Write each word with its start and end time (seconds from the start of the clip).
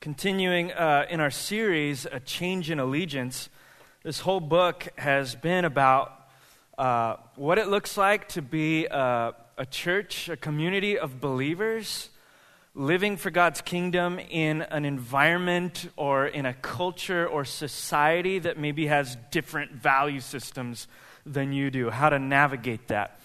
continuing 0.00 0.70
uh, 0.72 1.06
in 1.10 1.18
our 1.18 1.30
series, 1.30 2.06
A 2.12 2.20
Change 2.20 2.70
in 2.70 2.78
Allegiance, 2.78 3.48
this 4.04 4.20
whole 4.20 4.38
book 4.38 4.86
has 4.96 5.34
been 5.34 5.64
about 5.64 6.12
uh, 6.78 7.16
what 7.34 7.58
it 7.58 7.66
looks 7.66 7.96
like 7.96 8.28
to 8.28 8.40
be 8.40 8.86
a, 8.86 9.34
a 9.56 9.66
church, 9.66 10.28
a 10.28 10.36
community 10.36 10.96
of 10.96 11.20
believers 11.20 12.10
living 12.76 13.16
for 13.16 13.30
God's 13.30 13.60
kingdom 13.60 14.20
in 14.20 14.62
an 14.62 14.84
environment 14.84 15.90
or 15.96 16.28
in 16.28 16.46
a 16.46 16.54
culture 16.54 17.26
or 17.26 17.44
society 17.44 18.38
that 18.38 18.56
maybe 18.56 18.86
has 18.86 19.16
different 19.32 19.72
value 19.72 20.20
systems 20.20 20.86
than 21.26 21.52
you 21.52 21.72
do, 21.72 21.90
how 21.90 22.08
to 22.08 22.20
navigate 22.20 22.86
that. 22.86 23.18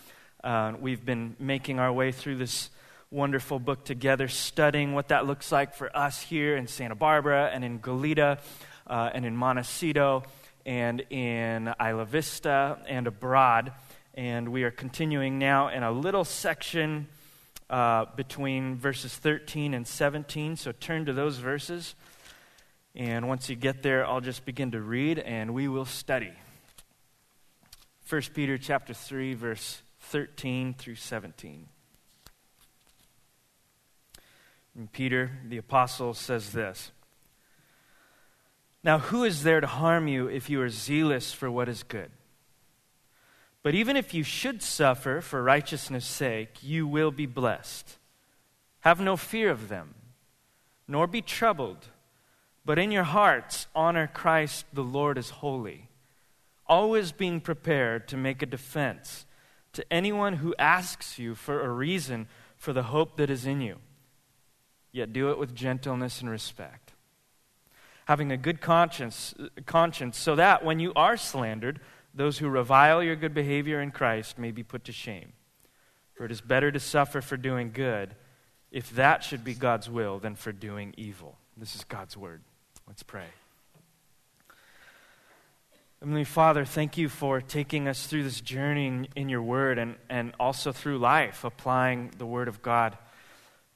Uh, 0.43 0.73
we've 0.79 1.05
been 1.05 1.35
making 1.39 1.77
our 1.77 1.93
way 1.93 2.11
through 2.11 2.37
this 2.37 2.71
wonderful 3.13 3.59
book 3.59 3.85
together, 3.85 4.27
studying 4.27 4.93
what 4.93 5.09
that 5.09 5.27
looks 5.27 5.51
like 5.51 5.75
for 5.75 5.95
us 5.95 6.19
here 6.19 6.57
in 6.57 6.65
Santa 6.65 6.95
Barbara 6.95 7.51
and 7.53 7.63
in 7.63 7.79
Goleta 7.79 8.39
uh, 8.87 9.11
and 9.13 9.23
in 9.23 9.37
Montecito 9.37 10.23
and 10.65 11.01
in 11.11 11.71
Isla 11.79 12.05
Vista 12.05 12.79
and 12.87 13.05
abroad. 13.05 13.71
And 14.15 14.49
we 14.49 14.63
are 14.63 14.71
continuing 14.71 15.37
now 15.37 15.67
in 15.67 15.83
a 15.83 15.91
little 15.91 16.25
section 16.25 17.07
uh, 17.69 18.05
between 18.15 18.77
verses 18.77 19.15
13 19.15 19.75
and 19.75 19.87
17. 19.87 20.55
So 20.55 20.71
turn 20.71 21.05
to 21.05 21.13
those 21.13 21.37
verses. 21.37 21.93
And 22.95 23.27
once 23.27 23.47
you 23.47 23.55
get 23.55 23.83
there, 23.83 24.07
I'll 24.07 24.21
just 24.21 24.43
begin 24.43 24.71
to 24.71 24.81
read 24.81 25.19
and 25.19 25.53
we 25.53 25.67
will 25.67 25.85
study. 25.85 26.33
1 28.09 28.21
Peter 28.33 28.57
chapter 28.57 28.93
3 28.93 29.35
verse 29.35 29.83
13 29.99 30.73
through 30.73 30.95
17. 30.95 31.67
And 34.75 34.91
Peter, 34.91 35.31
the 35.47 35.57
apostle, 35.57 36.13
says 36.13 36.51
this 36.51 36.91
Now, 38.83 38.99
who 38.99 39.23
is 39.23 39.43
there 39.43 39.61
to 39.61 39.67
harm 39.67 40.07
you 40.07 40.27
if 40.27 40.49
you 40.49 40.61
are 40.61 40.69
zealous 40.69 41.31
for 41.33 41.49
what 41.49 41.69
is 41.69 41.83
good? 41.83 42.11
But 43.61 43.75
even 43.75 43.95
if 43.95 44.13
you 44.13 44.23
should 44.23 44.61
suffer 44.61 45.21
for 45.21 45.41
righteousness' 45.41 46.05
sake, 46.05 46.57
you 46.61 46.85
will 46.85 47.11
be 47.11 47.25
blessed. 47.25 47.97
Have 48.81 48.99
no 48.99 49.15
fear 49.15 49.49
of 49.49 49.69
them, 49.69 49.95
nor 50.87 51.07
be 51.07 51.21
troubled, 51.21 51.87
but 52.65 52.77
in 52.77 52.91
your 52.91 53.03
hearts 53.03 53.67
honor 53.73 54.07
Christ 54.07 54.65
the 54.73 54.83
Lord 54.83 55.17
as 55.17 55.29
holy, 55.29 55.87
always 56.67 57.13
being 57.13 57.39
prepared 57.39 58.09
to 58.09 58.17
make 58.17 58.41
a 58.41 58.45
defense 58.47 59.25
to 59.71 59.85
anyone 59.91 60.33
who 60.33 60.53
asks 60.59 61.17
you 61.17 61.33
for 61.33 61.61
a 61.61 61.69
reason 61.69 62.27
for 62.57 62.73
the 62.73 62.83
hope 62.83 63.15
that 63.15 63.29
is 63.29 63.45
in 63.45 63.61
you 63.61 63.77
yet 64.93 65.11
do 65.11 65.31
it 65.31 65.37
with 65.37 65.53
gentleness 65.53 66.21
and 66.21 66.29
respect. 66.29 66.93
Having 68.05 68.31
a 68.31 68.37
good 68.37 68.61
conscience, 68.61 69.33
conscience 69.65 70.17
so 70.17 70.35
that 70.35 70.63
when 70.63 70.79
you 70.79 70.93
are 70.95 71.17
slandered, 71.17 71.81
those 72.13 72.37
who 72.37 72.47
revile 72.47 73.03
your 73.03 73.15
good 73.15 73.33
behavior 73.33 73.81
in 73.81 73.91
Christ 73.91 74.37
may 74.37 74.51
be 74.51 74.63
put 74.63 74.85
to 74.85 74.91
shame. 74.91 75.33
For 76.13 76.25
it 76.25 76.31
is 76.31 76.41
better 76.41 76.71
to 76.71 76.79
suffer 76.79 77.21
for 77.21 77.37
doing 77.37 77.71
good, 77.71 78.15
if 78.71 78.91
that 78.91 79.23
should 79.23 79.43
be 79.43 79.55
God's 79.55 79.89
will, 79.89 80.19
than 80.19 80.35
for 80.35 80.51
doing 80.51 80.93
evil. 80.95 81.37
This 81.57 81.75
is 81.75 81.83
God's 81.83 82.15
word. 82.15 82.43
Let's 82.87 83.03
pray. 83.03 83.25
Heavenly 85.99 86.25
Father, 86.25 86.65
thank 86.65 86.97
you 86.97 87.07
for 87.07 87.39
taking 87.39 87.87
us 87.87 88.05
through 88.05 88.23
this 88.23 88.41
journey 88.41 89.07
in, 89.15 89.29
your 89.29 89.41
word 89.41 89.79
and, 89.79 89.95
and 90.09 90.33
also 90.37 90.73
through 90.73 90.97
life, 90.97 91.45
applying 91.45 92.11
the 92.17 92.25
word 92.25 92.49
of 92.49 92.61
God 92.61 92.97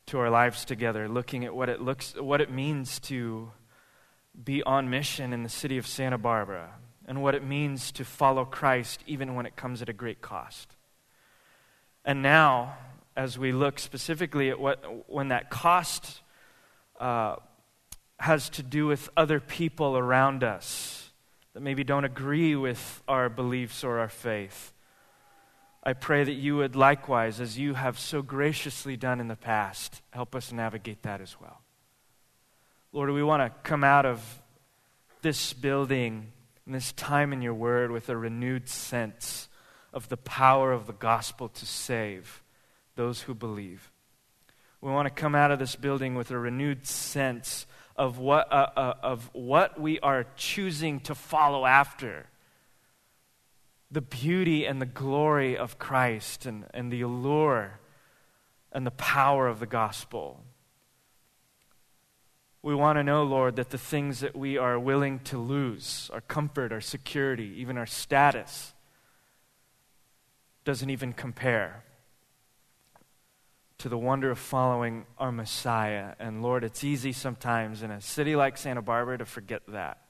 to 0.07 0.19
our 0.19 0.29
lives 0.29 0.63
together, 0.63 1.07
looking 1.09 1.43
at 1.45 1.53
what 1.53 1.69
it 1.69 1.81
looks 1.81 2.15
what 2.15 2.41
it 2.41 2.49
means 2.49 2.99
to 3.01 3.51
be 4.41 4.63
on 4.63 4.89
mission 4.89 5.33
in 5.33 5.43
the 5.43 5.49
city 5.49 5.77
of 5.77 5.85
Santa 5.85 6.17
Barbara 6.17 6.75
and 7.05 7.21
what 7.21 7.35
it 7.35 7.43
means 7.43 7.91
to 7.93 8.05
follow 8.05 8.45
Christ 8.45 9.03
even 9.05 9.35
when 9.35 9.45
it 9.45 9.55
comes 9.55 9.81
at 9.81 9.89
a 9.89 9.93
great 9.93 10.21
cost. 10.21 10.75
And 12.05 12.21
now, 12.21 12.77
as 13.15 13.37
we 13.37 13.51
look 13.51 13.79
specifically 13.79 14.49
at 14.49 14.59
what 14.59 15.09
when 15.09 15.27
that 15.27 15.49
cost 15.49 16.21
uh, 16.99 17.35
has 18.19 18.49
to 18.51 18.63
do 18.63 18.87
with 18.87 19.09
other 19.17 19.41
people 19.41 19.97
around 19.97 20.43
us 20.43 21.11
that 21.53 21.61
maybe 21.61 21.83
don't 21.83 22.05
agree 22.05 22.55
with 22.55 23.03
our 23.07 23.27
beliefs 23.27 23.83
or 23.83 23.99
our 23.99 24.09
faith 24.09 24.71
I 25.87 25.93
pray 25.93 26.25
that 26.25 26.33
you 26.33 26.57
would 26.57 26.75
likewise, 26.75 27.39
as 27.39 27.57
you 27.57 27.73
have 27.75 27.97
so 27.97 28.21
graciously 28.21 28.97
done 28.97 29.21
in 29.21 29.29
the 29.29 29.37
past, 29.37 30.01
help 30.09 30.35
us 30.35 30.51
navigate 30.51 31.03
that 31.03 31.21
as 31.21 31.39
well. 31.39 31.61
Lord, 32.91 33.09
we 33.11 33.23
want 33.23 33.41
to 33.41 33.57
come 33.61 33.85
out 33.85 34.05
of 34.05 34.41
this 35.21 35.53
building 35.53 36.33
and 36.65 36.75
this 36.75 36.91
time 36.91 37.31
in 37.31 37.41
your 37.41 37.53
word 37.53 37.89
with 37.89 38.09
a 38.09 38.17
renewed 38.17 38.67
sense 38.67 39.47
of 39.93 40.09
the 40.09 40.17
power 40.17 40.73
of 40.73 40.87
the 40.87 40.93
gospel 40.93 41.47
to 41.47 41.65
save 41.65 42.43
those 42.97 43.21
who 43.21 43.33
believe. 43.33 43.89
We 44.81 44.91
want 44.91 45.05
to 45.05 45.21
come 45.21 45.35
out 45.35 45.51
of 45.51 45.59
this 45.59 45.77
building 45.77 46.15
with 46.15 46.31
a 46.31 46.37
renewed 46.37 46.85
sense 46.85 47.65
of 47.95 48.17
what, 48.17 48.51
uh, 48.51 48.67
uh, 48.75 48.93
of 49.03 49.29
what 49.31 49.79
we 49.79 50.01
are 50.01 50.25
choosing 50.35 50.99
to 50.99 51.15
follow 51.15 51.65
after 51.65 52.25
the 53.89 54.01
beauty 54.01 54.65
and 54.65 54.81
the 54.81 54.85
glory 54.85 55.57
of 55.57 55.79
Christ 55.79 56.45
and, 56.45 56.65
and 56.73 56.91
the 56.91 57.01
allure 57.01 57.79
and 58.71 58.85
the 58.85 58.91
power 58.91 59.47
of 59.47 59.59
the 59.59 59.65
gospel. 59.65 60.43
We 62.61 62.75
want 62.75 62.97
to 62.97 63.03
know, 63.03 63.23
Lord, 63.23 63.55
that 63.55 63.69
the 63.69 63.77
things 63.77 64.19
that 64.19 64.35
we 64.35 64.57
are 64.57 64.77
willing 64.77 65.19
to 65.19 65.37
lose, 65.37 66.09
our 66.11 66.21
comfort, 66.21 66.73
our 66.73 66.81
security, 66.81 67.53
even 67.57 67.77
our 67.77 67.85
status, 67.85 68.73
doesn't 70.65 70.89
even 70.89 71.13
compare 71.13 71.83
to 73.77 73.87
the 73.87 73.97
wonder 73.97 74.31
of 74.31 74.39
following 74.39 75.05
our 75.17 75.31
Messiah. 75.31 76.15
And 76.19 76.41
Lord, 76.41 76.63
it's 76.63 76.83
easy 76.83 77.13
sometimes 77.13 77.83
in 77.83 77.91
a 77.91 78.01
city 78.01 78.35
like 78.35 78.57
Santa 78.57 78.81
Barbara 78.81 79.19
to 79.19 79.25
forget 79.25 79.61
that. 79.69 80.01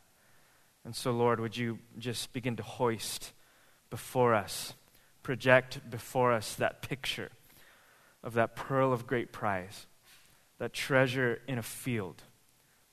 And 0.83 0.95
so, 0.95 1.11
Lord, 1.11 1.39
would 1.39 1.57
you 1.57 1.79
just 1.99 2.31
begin 2.33 2.55
to 2.55 2.63
hoist 2.63 3.33
before 3.89 4.33
us, 4.33 4.73
project 5.23 5.89
before 5.89 6.31
us 6.31 6.55
that 6.55 6.81
picture 6.81 7.31
of 8.23 8.33
that 8.33 8.55
pearl 8.55 8.91
of 8.91 9.07
great 9.07 9.31
price, 9.31 9.87
that 10.57 10.73
treasure 10.73 11.39
in 11.47 11.57
a 11.57 11.63
field 11.63 12.23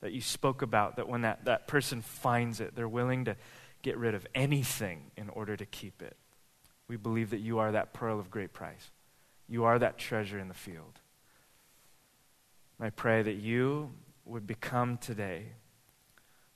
that 0.01 0.11
you 0.11 0.21
spoke 0.21 0.61
about, 0.61 0.97
that 0.97 1.07
when 1.07 1.21
that, 1.21 1.45
that 1.45 1.67
person 1.67 2.01
finds 2.01 2.59
it, 2.59 2.75
they're 2.75 2.87
willing 2.87 3.25
to 3.25 3.35
get 3.81 3.97
rid 3.97 4.15
of 4.15 4.25
anything 4.35 5.11
in 5.17 5.29
order 5.29 5.55
to 5.55 5.65
keep 5.65 6.01
it. 6.01 6.15
We 6.87 6.97
believe 6.97 7.31
that 7.31 7.39
you 7.39 7.59
are 7.59 7.71
that 7.71 7.93
pearl 7.93 8.19
of 8.19 8.29
great 8.29 8.53
price. 8.53 8.91
You 9.47 9.65
are 9.65 9.79
that 9.79 9.97
treasure 9.97 10.39
in 10.39 10.47
the 10.47 10.53
field. 10.53 10.99
I 12.79 12.89
pray 12.89 13.21
that 13.21 13.35
you 13.35 13.91
would 14.25 14.45
become 14.45 14.97
today 14.97 15.43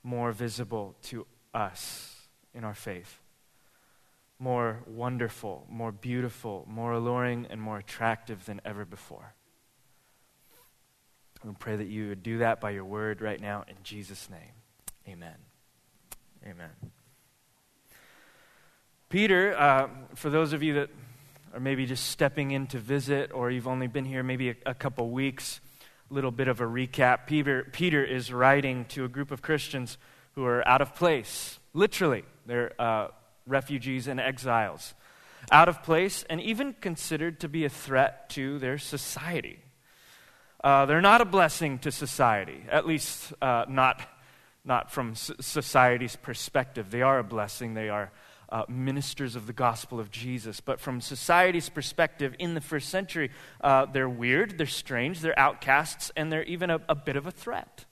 more 0.02 0.32
visible 0.32 0.96
to 1.04 1.26
us 1.54 2.28
in 2.54 2.64
our 2.64 2.74
faith 2.74 3.19
more 4.40 4.82
wonderful, 4.86 5.66
more 5.68 5.92
beautiful, 5.92 6.66
more 6.68 6.92
alluring, 6.94 7.46
and 7.50 7.60
more 7.60 7.78
attractive 7.78 8.46
than 8.46 8.60
ever 8.64 8.84
before. 8.84 9.34
We 11.44 11.52
pray 11.58 11.76
that 11.76 11.86
you 11.86 12.08
would 12.08 12.22
do 12.22 12.38
that 12.38 12.60
by 12.60 12.70
your 12.70 12.84
word 12.84 13.20
right 13.20 13.40
now 13.40 13.64
in 13.68 13.76
Jesus' 13.82 14.28
name. 14.28 14.52
Amen. 15.08 15.36
Amen. 16.44 16.70
Peter, 19.08 19.58
uh, 19.58 19.88
for 20.14 20.30
those 20.30 20.52
of 20.52 20.62
you 20.62 20.74
that 20.74 20.90
are 21.52 21.60
maybe 21.60 21.84
just 21.84 22.06
stepping 22.06 22.52
in 22.52 22.66
to 22.68 22.78
visit 22.78 23.32
or 23.32 23.50
you've 23.50 23.68
only 23.68 23.88
been 23.88 24.04
here 24.04 24.22
maybe 24.22 24.50
a, 24.50 24.56
a 24.66 24.74
couple 24.74 25.10
weeks, 25.10 25.60
a 26.10 26.14
little 26.14 26.30
bit 26.30 26.48
of 26.48 26.60
a 26.60 26.64
recap. 26.64 27.26
Peter, 27.26 27.68
Peter 27.72 28.04
is 28.04 28.32
writing 28.32 28.84
to 28.86 29.04
a 29.04 29.08
group 29.08 29.30
of 29.30 29.42
Christians 29.42 29.98
who 30.34 30.44
are 30.44 30.66
out 30.66 30.80
of 30.80 30.94
place, 30.94 31.58
literally. 31.74 32.24
They're 32.46 32.72
uh, 32.80 33.08
refugees 33.46 34.06
and 34.06 34.20
exiles, 34.20 34.94
out 35.50 35.68
of 35.68 35.82
place 35.82 36.24
and 36.28 36.40
even 36.40 36.74
considered 36.74 37.40
to 37.40 37.48
be 37.48 37.64
a 37.64 37.68
threat 37.68 38.28
to 38.30 38.58
their 38.58 38.78
society. 38.78 39.58
Uh, 40.62 40.86
they're 40.86 41.00
not 41.00 41.20
a 41.20 41.24
blessing 41.24 41.78
to 41.78 41.90
society, 41.90 42.62
at 42.70 42.86
least 42.86 43.32
uh, 43.40 43.64
not, 43.68 44.06
not 44.64 44.90
from 44.90 45.14
society's 45.14 46.16
perspective. 46.16 46.90
They 46.90 47.02
are 47.02 47.18
a 47.18 47.24
blessing, 47.24 47.74
they 47.74 47.88
are 47.88 48.10
uh, 48.50 48.64
ministers 48.68 49.36
of 49.36 49.46
the 49.46 49.52
gospel 49.52 50.00
of 50.00 50.10
Jesus. 50.10 50.60
But 50.60 50.80
from 50.80 51.00
society's 51.00 51.68
perspective, 51.68 52.34
in 52.38 52.54
the 52.54 52.60
first 52.60 52.88
century, 52.88 53.30
uh, 53.62 53.86
they're 53.86 54.08
weird, 54.08 54.58
they're 54.58 54.66
strange, 54.66 55.20
they're 55.20 55.38
outcasts, 55.38 56.10
and 56.16 56.30
they're 56.32 56.44
even 56.44 56.68
a, 56.68 56.80
a 56.88 56.94
bit 56.94 57.16
of 57.16 57.26
a 57.26 57.30
threat. 57.30 57.86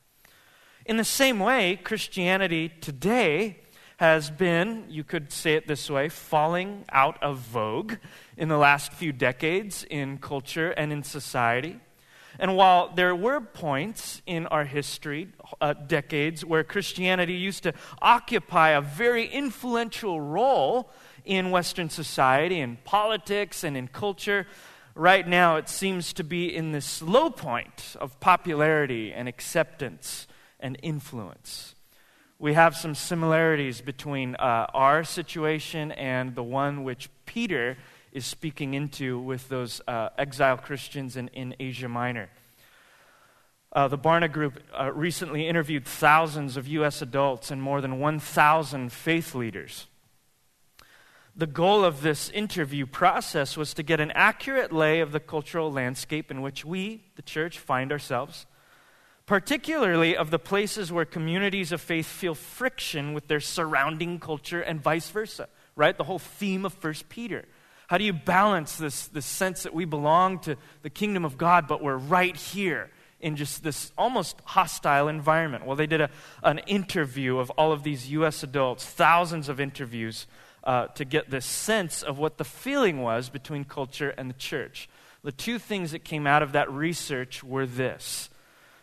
In 0.85 0.97
the 0.97 1.05
same 1.05 1.39
way, 1.39 1.79
Christianity 1.83 2.71
today 2.81 3.59
has 3.99 4.31
been, 4.31 4.85
you 4.89 5.03
could 5.03 5.33
say 5.33 5.55
it 5.55 5.67
this 5.67 5.91
way, 5.91 6.09
falling 6.09 6.85
out 6.91 7.21
of 7.21 7.39
vogue 7.39 7.95
in 8.37 8.49
the 8.49 8.57
last 8.57 8.93
few 8.93 9.13
decades 9.13 9.85
in 9.91 10.19
culture 10.19 10.71
and 10.71 10.93
in 10.93 11.03
society. 11.03 11.81
And 12.39 12.57
while 12.57 12.93
there 12.95 13.17
were 13.17 13.41
points 13.41 14.23
in 14.25 14.47
our 14.47 14.65
history, 14.65 15.29
uh, 15.61 15.73
decades, 15.73 16.45
where 16.45 16.63
Christianity 16.63 17.35
used 17.35 17.65
to 17.65 17.75
occupy 18.01 18.71
a 18.71 18.81
very 18.81 19.27
influential 19.27 20.21
role 20.21 20.91
in 21.25 21.51
Western 21.51 21.91
society, 21.91 22.61
in 22.61 22.79
politics, 22.85 23.65
and 23.65 23.77
in 23.77 23.89
culture, 23.89 24.47
right 24.95 25.27
now 25.27 25.57
it 25.57 25.69
seems 25.69 26.13
to 26.13 26.23
be 26.23 26.55
in 26.55 26.71
this 26.71 27.03
low 27.03 27.31
point 27.31 27.97
of 28.01 28.21
popularity 28.21 29.13
and 29.13 29.27
acceptance 29.27 30.29
and 30.61 30.79
influence. 30.85 31.75
We 32.41 32.55
have 32.55 32.77
some 32.77 32.95
similarities 32.95 33.81
between 33.81 34.37
uh, 34.37 34.69
our 34.73 35.03
situation 35.03 35.91
and 35.91 36.37
the 36.37 36.43
one 36.45 36.85
which 36.85 37.11
Peter 37.27 37.77
is 38.13 38.25
speaking 38.25 38.75
into 38.75 39.19
with 39.19 39.49
those 39.49 39.81
uh, 39.89 40.11
exile 40.17 40.57
Christians 40.57 41.17
in, 41.17 41.27
in 41.29 41.57
Asia 41.59 41.89
Minor. 41.89 42.31
Uh, 43.73 43.89
the 43.89 43.99
Barna 43.99 44.31
Group 44.31 44.63
uh, 44.79 44.93
recently 44.93 45.49
interviewed 45.49 45.85
thousands 45.85 46.57
of 46.57 46.69
U.S. 46.69 47.03
adults 47.03 47.51
and 47.51 47.61
more 47.61 47.81
than 47.81 47.99
1,000 47.99 48.93
faith 48.93 49.35
leaders. 49.35 49.89
The 51.35 51.49
goal 51.49 51.85
of 51.85 52.03
this 52.03 52.31
interview 52.31 52.87
process 52.87 53.57
was 53.57 53.75
to 53.75 53.83
get 53.83 53.99
an 53.99 54.13
accurate 54.13 54.73
lay 54.73 55.01
of 55.01 55.11
the 55.11 55.21
cultural 55.21 55.73
landscape 55.73 56.31
in 56.31 56.41
which 56.41 56.65
we, 56.65 57.03
the 57.17 57.23
church, 57.23 57.59
find 57.59 57.91
ourselves, 57.91 58.47
particularly 59.29 60.17
of 60.17 60.31
the 60.31 60.39
places 60.39 60.91
where 60.91 61.05
communities 61.05 61.71
of 61.71 61.83
faith 61.83 62.07
feel 62.07 62.35
friction 62.35 63.13
with 63.13 63.29
their 63.29 63.41
surrounding 63.41 64.19
culture 64.19 64.63
and 64.63 64.83
vice 64.83 65.11
versa, 65.11 65.47
right? 65.77 65.99
The 65.99 66.05
whole 66.05 66.19
theme 66.19 66.65
of 66.65 66.83
1 66.83 66.95
Peter. 67.11 67.45
How 67.89 67.99
do 67.99 68.05
you 68.05 68.15
balance 68.15 68.77
this, 68.77 69.07
this 69.09 69.27
sense 69.27 69.65
that 69.65 69.75
we 69.75 69.85
belong 69.85 70.39
to 70.41 70.57
the 70.81 70.89
kingdom 70.89 71.27
of 71.27 71.37
God, 71.37 71.69
but 71.69 71.83
we're 71.83 71.99
right 71.99 72.35
here 72.35 72.91
in 73.21 73.37
just 73.37 73.63
this 73.63 73.93
almost 73.99 74.41
hostile 74.45 75.09
environment? 75.09 75.67
Well, 75.67 75.77
they 75.77 75.87
did 75.87 76.01
a, 76.01 76.11
an 76.43 76.61
interview 76.61 77.37
of 77.37 77.51
all 77.51 77.71
of 77.71 77.83
these 77.83 78.11
U.S. 78.13 78.43
adults, 78.43 78.87
thousands 78.87 79.51
of 79.51 79.61
interviews, 79.61 80.27
uh, 80.65 80.87
to 80.89 81.05
get 81.05 81.29
this 81.29 81.45
sense 81.45 82.03
of 82.03 82.17
what 82.17 82.39
the 82.39 82.45
feeling 82.45 83.03
was 83.03 83.29
between 83.29 83.65
culture 83.65 84.09
and 84.17 84.31
the 84.31 84.35
church. 84.35 84.89
The 85.23 85.33
two 85.33 85.59
things 85.59 85.93
that 85.93 86.03
came 86.03 86.27
out 86.27 86.43
of 86.43 86.53
that 86.53 86.73
research 86.73 87.45
were 87.45 87.67
this. 87.67 88.31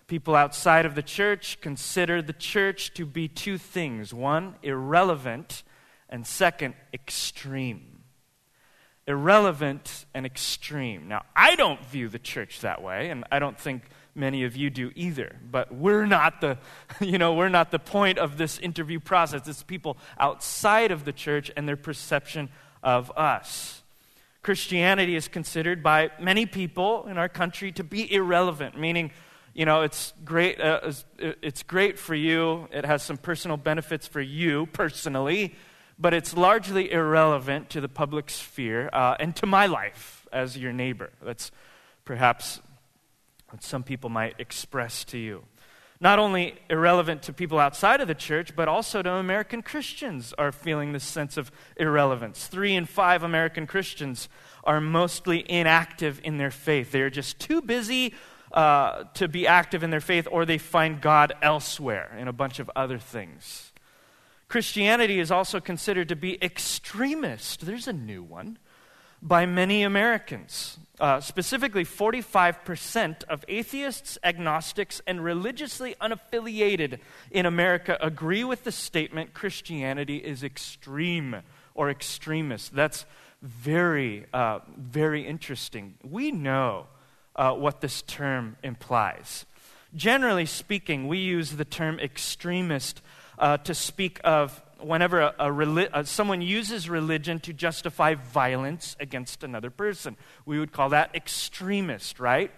People 0.07 0.35
outside 0.35 0.85
of 0.85 0.95
the 0.95 1.01
church 1.01 1.59
consider 1.61 2.21
the 2.21 2.33
church 2.33 2.93
to 2.93 3.05
be 3.05 3.27
two 3.27 3.57
things 3.57 4.13
one, 4.13 4.55
irrelevant, 4.61 5.63
and 6.09 6.25
second, 6.27 6.75
extreme 6.93 7.95
irrelevant 9.07 10.05
and 10.13 10.25
extreme. 10.25 11.07
Now, 11.07 11.23
I 11.35 11.55
don't 11.55 11.83
view 11.85 12.09
the 12.09 12.19
church 12.19 12.61
that 12.61 12.81
way, 12.81 13.09
and 13.09 13.23
I 13.31 13.39
don't 13.39 13.59
think 13.59 13.83
many 14.15 14.43
of 14.43 14.55
you 14.55 14.69
do 14.69 14.91
either. 14.95 15.35
But 15.51 15.73
we're 15.73 16.05
not 16.05 16.41
the, 16.41 16.57
you 16.99 17.17
know, 17.17 17.33
we're 17.33 17.49
not 17.49 17.71
the 17.71 17.79
point 17.79 18.17
of 18.17 18.37
this 18.37 18.57
interview 18.59 18.99
process. 18.99 19.47
It's 19.47 19.63
people 19.63 19.97
outside 20.17 20.91
of 20.91 21.05
the 21.05 21.13
church 21.13 21.51
and 21.55 21.67
their 21.67 21.77
perception 21.77 22.49
of 22.81 23.11
us. 23.15 23.83
Christianity 24.41 25.15
is 25.15 25.27
considered 25.27 25.81
by 25.81 26.11
many 26.19 26.45
people 26.45 27.07
in 27.07 27.17
our 27.17 27.29
country 27.29 27.71
to 27.73 27.83
be 27.83 28.11
irrelevant, 28.13 28.77
meaning, 28.77 29.11
you 29.55 29.63
know, 29.63 29.83
it's 29.83 30.13
great, 30.25 30.59
uh, 30.59 30.91
it's 31.17 31.63
great 31.63 31.97
for 31.97 32.13
you. 32.13 32.67
It 32.73 32.83
has 32.83 33.01
some 33.01 33.15
personal 33.15 33.55
benefits 33.55 34.05
for 34.05 34.19
you 34.19 34.65
personally, 34.65 35.55
but 35.97 36.13
it's 36.13 36.35
largely 36.35 36.91
irrelevant 36.91 37.69
to 37.69 37.79
the 37.79 37.87
public 37.87 38.29
sphere 38.29 38.89
uh, 38.91 39.15
and 39.17 39.33
to 39.37 39.45
my 39.45 39.65
life 39.65 40.27
as 40.33 40.57
your 40.57 40.73
neighbor. 40.73 41.09
That's 41.23 41.51
perhaps 42.03 42.59
what 43.49 43.63
some 43.63 43.83
people 43.83 44.09
might 44.09 44.35
express 44.39 45.05
to 45.05 45.17
you. 45.17 45.45
Not 46.01 46.19
only 46.19 46.55
irrelevant 46.69 47.21
to 47.23 47.33
people 47.33 47.57
outside 47.57 48.01
of 48.01 48.09
the 48.09 48.13
church, 48.13 48.57
but 48.57 48.67
also 48.67 49.01
to 49.01 49.09
American 49.09 49.61
Christians 49.61 50.33
are 50.37 50.51
feeling 50.51 50.91
this 50.91 51.05
sense 51.05 51.37
of 51.37 51.49
irrelevance. 51.77 52.47
Three 52.47 52.75
in 52.75 52.85
five 52.85 53.23
American 53.23 53.67
Christians 53.67 54.27
are 54.65 54.81
mostly 54.81 55.49
inactive 55.49 56.19
in 56.25 56.37
their 56.37 56.51
faith. 56.51 56.91
They 56.91 56.99
are 56.99 57.09
just 57.09 57.39
too 57.39 57.61
busy 57.61 58.13
uh, 58.51 59.03
to 59.15 59.27
be 59.27 59.47
active 59.47 59.83
in 59.83 59.89
their 59.89 60.01
faith, 60.01 60.27
or 60.31 60.45
they 60.45 60.57
find 60.57 61.01
God 61.01 61.33
elsewhere 61.41 62.15
in 62.17 62.27
a 62.27 62.33
bunch 62.33 62.59
of 62.59 62.69
other 62.75 62.99
things. 62.99 63.71
Christianity 64.47 65.19
is 65.19 65.31
also 65.31 65.59
considered 65.59 66.09
to 66.09 66.15
be 66.15 66.41
extremist. 66.43 67.65
There's 67.65 67.87
a 67.87 67.93
new 67.93 68.23
one. 68.23 68.57
By 69.21 69.47
many 69.47 69.81
Americans. 69.81 70.77
Uh, 70.99 71.19
specifically, 71.19 71.83
45% 71.83 73.23
of 73.23 73.43
atheists, 73.47 74.19
agnostics, 74.23 75.01
and 75.07 75.23
religiously 75.23 75.95
unaffiliated 75.99 76.99
in 77.31 77.45
America 77.45 77.97
agree 78.01 78.43
with 78.43 78.63
the 78.65 78.71
statement 78.71 79.33
Christianity 79.33 80.17
is 80.17 80.43
extreme 80.43 81.37
or 81.73 81.89
extremist. 81.89 82.75
That's 82.75 83.05
very, 83.41 84.25
uh, 84.31 84.59
very 84.77 85.25
interesting. 85.25 85.95
We 86.03 86.31
know 86.31 86.87
uh, 87.35 87.53
what 87.53 87.81
this 87.81 88.01
term 88.01 88.57
implies. 88.63 89.45
Generally 89.95 90.47
speaking, 90.47 91.07
we 91.07 91.19
use 91.19 91.51
the 91.51 91.65
term 91.65 91.99
extremist 91.99 93.01
uh, 93.39 93.57
to 93.57 93.73
speak 93.73 94.19
of 94.23 94.61
whenever 94.79 95.21
a, 95.21 95.35
a 95.39 95.45
reli- 95.47 95.89
uh, 95.91 96.03
someone 96.03 96.41
uses 96.41 96.89
religion 96.89 97.39
to 97.39 97.53
justify 97.53 98.15
violence 98.15 98.95
against 98.99 99.43
another 99.43 99.69
person. 99.69 100.17
We 100.45 100.59
would 100.59 100.71
call 100.71 100.89
that 100.89 101.15
extremist, 101.15 102.19
right? 102.19 102.51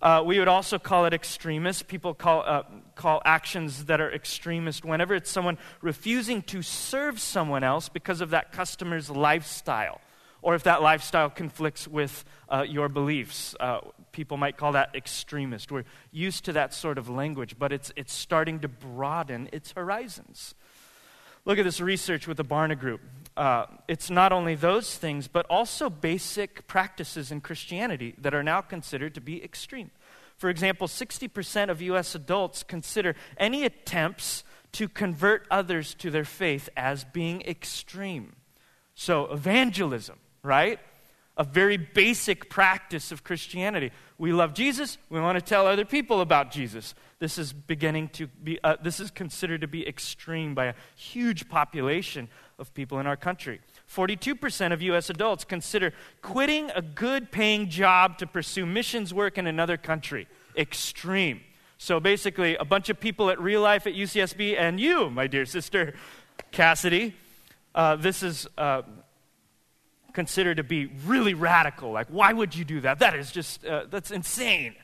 Uh, 0.00 0.22
we 0.24 0.38
would 0.38 0.48
also 0.48 0.78
call 0.78 1.04
it 1.04 1.12
extremist. 1.12 1.88
People 1.88 2.14
call, 2.14 2.42
uh, 2.46 2.62
call 2.94 3.20
actions 3.24 3.86
that 3.86 4.00
are 4.00 4.10
extremist 4.10 4.84
whenever 4.84 5.14
it's 5.14 5.30
someone 5.30 5.58
refusing 5.82 6.42
to 6.42 6.62
serve 6.62 7.20
someone 7.20 7.64
else 7.64 7.88
because 7.88 8.20
of 8.20 8.30
that 8.30 8.52
customer's 8.52 9.10
lifestyle 9.10 10.00
or 10.42 10.54
if 10.54 10.62
that 10.64 10.82
lifestyle 10.82 11.30
conflicts 11.30 11.86
with 11.86 12.24
uh, 12.48 12.64
your 12.68 12.88
beliefs. 12.88 13.54
Uh, 13.60 13.80
people 14.12 14.36
might 14.36 14.56
call 14.56 14.72
that 14.72 14.94
extremist. 14.94 15.70
We're 15.70 15.84
used 16.10 16.44
to 16.46 16.52
that 16.52 16.74
sort 16.74 16.98
of 16.98 17.08
language, 17.08 17.56
but 17.58 17.72
it's, 17.72 17.92
it's 17.96 18.12
starting 18.12 18.60
to 18.60 18.68
broaden 18.68 19.48
its 19.52 19.72
horizons. 19.72 20.54
Look 21.44 21.58
at 21.58 21.64
this 21.64 21.80
research 21.80 22.26
with 22.26 22.36
the 22.36 22.44
Barna 22.44 22.78
Group. 22.78 23.00
Uh, 23.36 23.66
it's 23.88 24.10
not 24.10 24.32
only 24.32 24.54
those 24.54 24.96
things, 24.96 25.26
but 25.28 25.46
also 25.48 25.88
basic 25.88 26.66
practices 26.66 27.30
in 27.30 27.40
Christianity 27.40 28.14
that 28.18 28.34
are 28.34 28.42
now 28.42 28.60
considered 28.60 29.14
to 29.14 29.20
be 29.20 29.42
extreme. 29.42 29.90
For 30.36 30.50
example, 30.50 30.86
60% 30.86 31.70
of 31.70 31.82
U.S. 31.82 32.14
adults 32.14 32.62
consider 32.62 33.14
any 33.36 33.64
attempts 33.64 34.42
to 34.72 34.88
convert 34.88 35.46
others 35.50 35.94
to 35.94 36.10
their 36.10 36.24
faith 36.24 36.68
as 36.76 37.04
being 37.04 37.42
extreme. 37.42 38.36
So, 38.94 39.26
evangelism, 39.26 40.18
right? 40.42 40.78
A 41.36 41.44
very 41.44 41.76
basic 41.76 42.50
practice 42.50 43.12
of 43.12 43.24
Christianity. 43.24 43.92
We 44.18 44.32
love 44.32 44.54
Jesus, 44.54 44.98
we 45.08 45.20
want 45.20 45.38
to 45.38 45.44
tell 45.44 45.66
other 45.66 45.84
people 45.84 46.20
about 46.20 46.50
Jesus. 46.50 46.94
This 47.18 47.38
is 47.38 47.52
beginning 47.52 48.08
to 48.10 48.26
be, 48.26 48.58
uh, 48.64 48.76
this 48.82 49.00
is 49.00 49.10
considered 49.10 49.60
to 49.60 49.68
be 49.68 49.86
extreme 49.86 50.54
by 50.54 50.66
a 50.66 50.74
huge 50.96 51.48
population 51.48 52.28
of 52.58 52.72
people 52.74 52.98
in 52.98 53.06
our 53.06 53.16
country. 53.16 53.60
42% 53.92 54.72
of 54.72 54.82
U.S. 54.82 55.10
adults 55.10 55.44
consider 55.44 55.92
quitting 56.22 56.70
a 56.74 56.82
good 56.82 57.30
paying 57.30 57.68
job 57.68 58.18
to 58.18 58.26
pursue 58.26 58.66
missions 58.66 59.12
work 59.12 59.38
in 59.38 59.46
another 59.46 59.76
country 59.76 60.28
extreme. 60.56 61.40
So 61.78 61.98
basically, 61.98 62.56
a 62.56 62.64
bunch 62.64 62.90
of 62.90 63.00
people 63.00 63.30
at 63.30 63.40
real 63.40 63.62
life 63.62 63.86
at 63.86 63.94
UCSB 63.94 64.58
and 64.58 64.78
you, 64.78 65.08
my 65.08 65.26
dear 65.26 65.46
sister 65.46 65.94
Cassidy, 66.52 67.14
uh, 67.74 67.96
this 67.96 68.22
is 68.22 68.46
uh, 68.58 68.82
considered 70.12 70.56
to 70.56 70.64
be 70.64 70.86
really 71.06 71.34
radical. 71.34 71.90
Like, 71.92 72.08
why 72.08 72.32
would 72.32 72.54
you 72.54 72.64
do 72.64 72.80
that? 72.80 72.98
That 72.98 73.16
is 73.16 73.30
just, 73.30 73.64
uh, 73.64 73.86
that's 73.90 74.10
insane. 74.10 74.74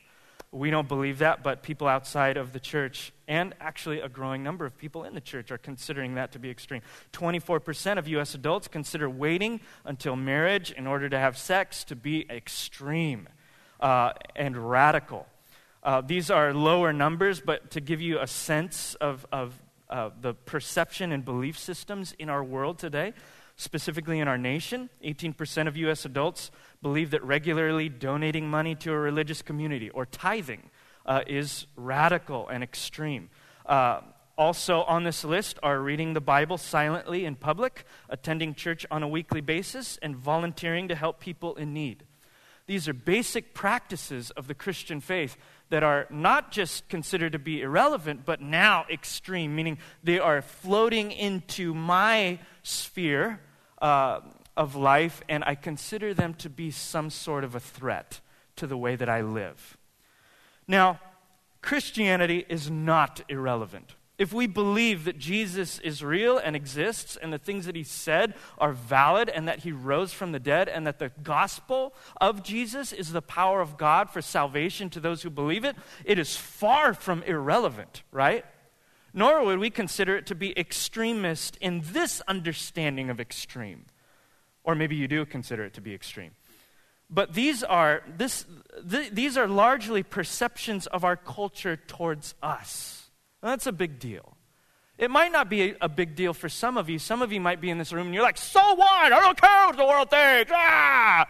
We 0.52 0.70
don't 0.70 0.88
believe 0.88 1.18
that, 1.18 1.42
but 1.42 1.62
people 1.62 1.86
outside 1.86 2.36
of 2.36 2.52
the 2.52 2.60
church, 2.60 3.12
and 3.28 3.54
actually 3.60 4.00
a 4.00 4.08
growing 4.08 4.42
number 4.42 4.64
of 4.64 4.78
people 4.78 5.04
in 5.04 5.14
the 5.14 5.20
church, 5.20 5.50
are 5.50 5.58
considering 5.58 6.14
that 6.14 6.32
to 6.32 6.38
be 6.38 6.50
extreme. 6.50 6.82
24% 7.12 7.98
of 7.98 8.08
U.S. 8.08 8.34
adults 8.34 8.68
consider 8.68 9.10
waiting 9.10 9.60
until 9.84 10.16
marriage 10.16 10.70
in 10.70 10.86
order 10.86 11.08
to 11.08 11.18
have 11.18 11.36
sex 11.36 11.84
to 11.84 11.96
be 11.96 12.26
extreme 12.30 13.28
uh, 13.80 14.12
and 14.34 14.56
radical. 14.70 15.26
Uh, 15.82 16.00
these 16.00 16.30
are 16.30 16.54
lower 16.54 16.92
numbers, 16.92 17.40
but 17.40 17.70
to 17.72 17.80
give 17.80 18.00
you 18.00 18.18
a 18.18 18.26
sense 18.26 18.94
of, 18.96 19.26
of 19.30 19.60
uh, 19.88 20.10
the 20.20 20.34
perception 20.34 21.12
and 21.12 21.24
belief 21.24 21.58
systems 21.58 22.14
in 22.18 22.28
our 22.28 22.42
world 22.42 22.78
today, 22.78 23.12
Specifically 23.58 24.20
in 24.20 24.28
our 24.28 24.36
nation, 24.36 24.90
18% 25.02 25.66
of 25.66 25.76
U.S. 25.78 26.04
adults 26.04 26.50
believe 26.82 27.10
that 27.12 27.24
regularly 27.24 27.88
donating 27.88 28.48
money 28.50 28.74
to 28.76 28.92
a 28.92 28.98
religious 28.98 29.40
community 29.40 29.88
or 29.90 30.04
tithing 30.04 30.70
uh, 31.06 31.22
is 31.26 31.66
radical 31.74 32.48
and 32.48 32.62
extreme. 32.62 33.30
Uh, 33.64 34.00
also 34.36 34.82
on 34.82 35.04
this 35.04 35.24
list 35.24 35.58
are 35.62 35.80
reading 35.80 36.12
the 36.12 36.20
Bible 36.20 36.58
silently 36.58 37.24
in 37.24 37.34
public, 37.34 37.86
attending 38.10 38.54
church 38.54 38.84
on 38.90 39.02
a 39.02 39.08
weekly 39.08 39.40
basis, 39.40 39.98
and 40.02 40.14
volunteering 40.14 40.88
to 40.88 40.94
help 40.94 41.18
people 41.18 41.56
in 41.56 41.72
need. 41.72 42.04
These 42.66 42.88
are 42.88 42.92
basic 42.92 43.54
practices 43.54 44.30
of 44.32 44.48
the 44.48 44.54
Christian 44.54 45.00
faith 45.00 45.36
that 45.70 45.82
are 45.82 46.06
not 46.10 46.50
just 46.50 46.88
considered 46.88 47.32
to 47.32 47.38
be 47.38 47.62
irrelevant, 47.62 48.26
but 48.26 48.40
now 48.40 48.84
extreme, 48.90 49.54
meaning 49.54 49.78
they 50.02 50.18
are 50.18 50.42
floating 50.42 51.12
into 51.12 51.72
my 51.72 52.38
sphere 52.62 53.40
uh, 53.80 54.20
of 54.56 54.74
life, 54.74 55.22
and 55.28 55.44
I 55.44 55.54
consider 55.54 56.14
them 56.14 56.34
to 56.34 56.48
be 56.48 56.70
some 56.70 57.10
sort 57.10 57.44
of 57.44 57.54
a 57.54 57.60
threat 57.60 58.20
to 58.56 58.66
the 58.66 58.76
way 58.76 58.96
that 58.96 59.08
I 59.08 59.20
live. 59.20 59.76
Now, 60.66 61.00
Christianity 61.62 62.46
is 62.48 62.70
not 62.70 63.20
irrelevant. 63.28 63.94
If 64.18 64.32
we 64.32 64.46
believe 64.46 65.04
that 65.04 65.18
Jesus 65.18 65.78
is 65.80 66.02
real 66.02 66.38
and 66.38 66.56
exists 66.56 67.18
and 67.20 67.30
the 67.30 67.38
things 67.38 67.66
that 67.66 67.76
he 67.76 67.82
said 67.82 68.34
are 68.56 68.72
valid 68.72 69.28
and 69.28 69.46
that 69.46 69.58
he 69.60 69.72
rose 69.72 70.12
from 70.12 70.32
the 70.32 70.38
dead 70.38 70.70
and 70.70 70.86
that 70.86 70.98
the 70.98 71.10
gospel 71.22 71.92
of 72.18 72.42
Jesus 72.42 72.92
is 72.92 73.12
the 73.12 73.20
power 73.20 73.60
of 73.60 73.76
God 73.76 74.08
for 74.08 74.22
salvation 74.22 74.88
to 74.90 75.00
those 75.00 75.22
who 75.22 75.28
believe 75.28 75.64
it, 75.64 75.76
it 76.02 76.18
is 76.18 76.34
far 76.34 76.94
from 76.94 77.22
irrelevant, 77.24 78.04
right? 78.10 78.46
Nor 79.16 79.44
would 79.46 79.58
we 79.58 79.70
consider 79.70 80.16
it 80.16 80.26
to 80.26 80.34
be 80.34 80.56
extremist 80.58 81.56
in 81.60 81.82
this 81.82 82.22
understanding 82.28 83.10
of 83.10 83.18
extreme. 83.18 83.86
Or 84.62 84.74
maybe 84.74 84.94
you 84.94 85.08
do 85.08 85.24
consider 85.24 85.64
it 85.64 85.74
to 85.74 85.80
be 85.80 85.94
extreme. 85.94 86.32
But 87.08 87.32
these 87.32 87.64
are, 87.64 88.02
this, 88.18 88.44
th- 88.88 89.10
these 89.12 89.38
are 89.38 89.48
largely 89.48 90.02
perceptions 90.02 90.86
of 90.86 91.02
our 91.02 91.16
culture 91.16 91.76
towards 91.76 92.34
us. 92.42 93.08
That's 93.42 93.66
a 93.66 93.72
big 93.72 93.98
deal. 93.98 94.36
It 94.98 95.10
might 95.10 95.32
not 95.32 95.48
be 95.48 95.70
a, 95.70 95.76
a, 95.82 95.88
big 95.88 96.14
deal 96.14 96.34
for 96.34 96.48
some 96.48 96.76
of 96.76 96.90
you. 96.90 96.98
Some 96.98 97.22
of 97.22 97.32
you 97.32 97.40
might 97.40 97.60
be 97.60 97.70
in 97.70 97.78
this 97.78 97.92
room 97.92 98.06
and 98.06 98.14
you're 98.14 98.22
like, 98.22 98.38
so 98.38 98.74
what? 98.74 99.12
I 99.12 99.20
don't 99.20 99.40
care 99.40 99.66
what 99.66 99.76
the 99.76 99.84
world 99.84 100.10
thinks. 100.10 100.52
Ah! 100.54 101.26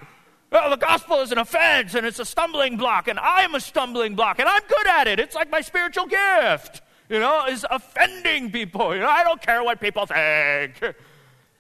Well, 0.50 0.71
the 0.71 0.76
gospel 0.76 1.21
is 1.21 1.33
an 1.33 1.38
offense 1.38 1.95
and 1.95 2.07
it's 2.07 2.19
a 2.19 2.25
stumbling 2.25 2.76
block, 2.76 3.09
and 3.09 3.19
I'm 3.19 3.55
a 3.55 3.61
stumbling 3.61 4.14
block, 4.14 4.38
and 4.38 4.49
I'm 4.49 4.62
good 4.69 4.87
at 4.87 5.09
it. 5.09 5.19
It's 5.19 5.35
like 5.35 5.50
my 5.50 5.61
spiritual 5.61 6.07
gift, 6.07 6.83
you 7.08 7.18
know, 7.18 7.46
is 7.46 7.66
offending 7.70 8.50
people. 8.50 8.94
You 8.94 9.00
know, 9.00 9.08
I 9.08 9.22
don't 9.22 9.40
care 9.40 9.62
what 9.62 9.80
people 9.80 10.06
think. 10.06 10.80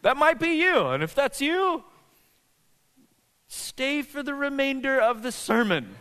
That 0.02 0.16
might 0.16 0.38
be 0.38 0.50
you. 0.50 0.88
And 0.88 1.02
if 1.02 1.14
that's 1.14 1.40
you, 1.40 1.84
stay 3.48 4.02
for 4.02 4.22
the 4.22 4.34
remainder 4.34 5.00
of 5.00 5.22
the 5.22 5.32
sermon. 5.32 5.96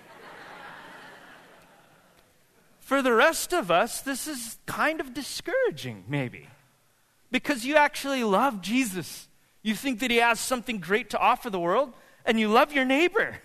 For 2.79 3.01
the 3.01 3.13
rest 3.13 3.51
of 3.51 3.71
us, 3.71 4.01
this 4.01 4.27
is 4.27 4.59
kind 4.67 4.99
of 4.99 5.11
discouraging, 5.11 6.03
maybe, 6.07 6.49
because 7.31 7.65
you 7.65 7.77
actually 7.77 8.23
love 8.23 8.61
Jesus. 8.61 9.27
You 9.63 9.73
think 9.73 9.99
that 10.01 10.11
he 10.11 10.17
has 10.17 10.39
something 10.39 10.79
great 10.79 11.09
to 11.09 11.17
offer 11.17 11.49
the 11.49 11.59
world, 11.59 11.93
and 12.25 12.39
you 12.39 12.47
love 12.47 12.71
your 12.71 12.85
neighbor, 12.85 13.37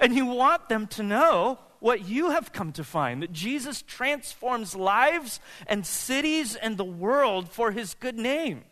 and 0.00 0.16
you 0.16 0.26
want 0.26 0.68
them 0.68 0.88
to 0.88 1.04
know 1.04 1.60
what 1.80 2.08
you 2.08 2.30
have 2.30 2.52
come 2.52 2.72
to 2.72 2.84
find 2.84 3.22
that 3.22 3.32
Jesus 3.32 3.82
transforms 3.82 4.74
lives 4.74 5.40
and 5.66 5.86
cities 5.86 6.56
and 6.56 6.76
the 6.76 6.84
world 6.84 7.50
for 7.50 7.70
his 7.70 7.94
good 7.94 8.16
name. 8.16 8.64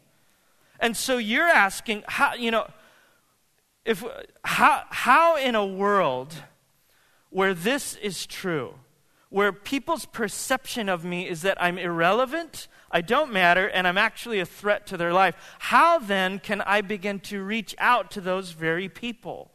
And 0.80 0.96
so 0.96 1.16
you're 1.16 1.44
asking, 1.46 2.04
how, 2.06 2.34
you 2.34 2.50
know, 2.50 2.66
if, 3.84 4.04
how, 4.44 4.82
how 4.90 5.36
in 5.36 5.54
a 5.54 5.64
world 5.64 6.34
where 7.30 7.54
this 7.54 7.94
is 7.96 8.26
true, 8.26 8.74
where 9.28 9.52
people's 9.52 10.06
perception 10.06 10.88
of 10.88 11.04
me 11.04 11.28
is 11.28 11.42
that 11.42 11.60
I'm 11.62 11.78
irrelevant, 11.78 12.68
I 12.90 13.00
don't 13.00 13.32
matter, 13.32 13.68
and 13.68 13.86
I'm 13.86 13.98
actually 13.98 14.40
a 14.40 14.46
threat 14.46 14.86
to 14.88 14.96
their 14.96 15.12
life, 15.12 15.34
how 15.58 15.98
then 15.98 16.38
can 16.38 16.60
I 16.62 16.80
begin 16.80 17.20
to 17.20 17.42
reach 17.42 17.74
out 17.78 18.10
to 18.12 18.20
those 18.20 18.52
very 18.52 18.88
people? 18.88 19.50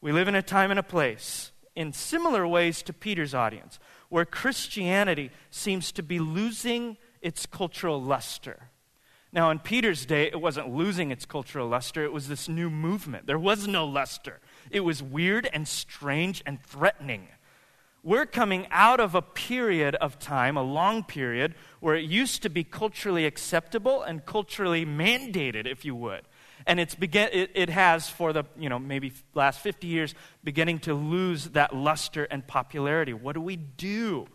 We 0.00 0.12
live 0.12 0.28
in 0.28 0.34
a 0.34 0.42
time 0.42 0.70
and 0.70 0.78
a 0.78 0.84
place, 0.84 1.52
in 1.76 1.92
similar 1.92 2.46
ways 2.46 2.82
to 2.82 2.92
Peter's 2.92 3.34
audience, 3.34 3.78
where 4.08 4.24
Christianity 4.24 5.30
seems 5.50 5.92
to 5.92 6.02
be 6.02 6.18
losing 6.18 6.96
its 7.22 7.46
cultural 7.46 8.02
luster. 8.02 8.70
Now, 9.32 9.50
in 9.50 9.58
Peter's 9.58 10.06
day, 10.06 10.26
it 10.26 10.40
wasn't 10.40 10.74
losing 10.74 11.10
its 11.10 11.26
cultural 11.26 11.68
luster, 11.68 12.02
it 12.02 12.12
was 12.12 12.26
this 12.26 12.48
new 12.48 12.70
movement. 12.70 13.26
There 13.26 13.38
was 13.38 13.68
no 13.68 13.84
luster, 13.84 14.40
it 14.70 14.80
was 14.80 15.02
weird 15.02 15.48
and 15.52 15.68
strange 15.68 16.42
and 16.46 16.60
threatening 16.62 17.28
we're 18.06 18.24
coming 18.24 18.68
out 18.70 19.00
of 19.00 19.16
a 19.16 19.20
period 19.20 19.96
of 19.96 20.16
time, 20.20 20.56
a 20.56 20.62
long 20.62 21.02
period, 21.02 21.56
where 21.80 21.96
it 21.96 22.04
used 22.04 22.40
to 22.42 22.48
be 22.48 22.62
culturally 22.62 23.26
acceptable 23.26 24.00
and 24.00 24.24
culturally 24.24 24.86
mandated, 24.86 25.66
if 25.66 25.84
you 25.84 25.96
would. 25.96 26.22
And 26.66 26.80
it's 26.80 26.94
begin, 26.94 27.28
it, 27.32 27.50
it 27.54 27.70
has, 27.70 28.08
for 28.08 28.32
the 28.32 28.44
you 28.58 28.68
know, 28.68 28.78
maybe 28.78 29.12
last 29.34 29.60
50 29.60 29.86
years, 29.86 30.14
beginning 30.42 30.80
to 30.80 30.94
lose 30.94 31.50
that 31.50 31.74
luster 31.74 32.24
and 32.24 32.46
popularity. 32.46 33.12
What 33.12 33.34
do 33.34 33.40
we 33.40 33.56
do? 33.56 34.26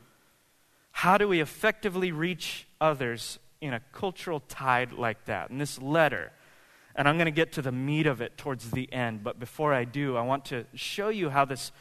How 0.92 1.18
do 1.18 1.28
we 1.28 1.42
effectively 1.42 2.12
reach 2.12 2.68
others 2.80 3.40
in 3.60 3.74
a 3.74 3.82
cultural 3.92 4.40
tide 4.40 4.94
like 4.94 5.26
that? 5.26 5.50
And 5.50 5.60
this 5.60 5.82
letter, 5.82 6.32
and 6.96 7.08
I'm 7.08 7.18
going 7.18 7.26
to 7.26 7.32
get 7.32 7.54
to 7.54 7.62
the 7.62 7.72
meat 7.72 8.08
of 8.08 8.22
it 8.22 8.38
towards 8.38 8.72
the 8.72 8.92
end, 8.94 9.24
but 9.24 9.40
before 9.40 9.74
I 9.74 9.84
do, 9.84 10.16
I 10.16 10.22
want 10.22 10.46
to 10.46 10.66
show 10.74 11.10
you 11.10 11.30
how 11.30 11.46
this 11.46 11.72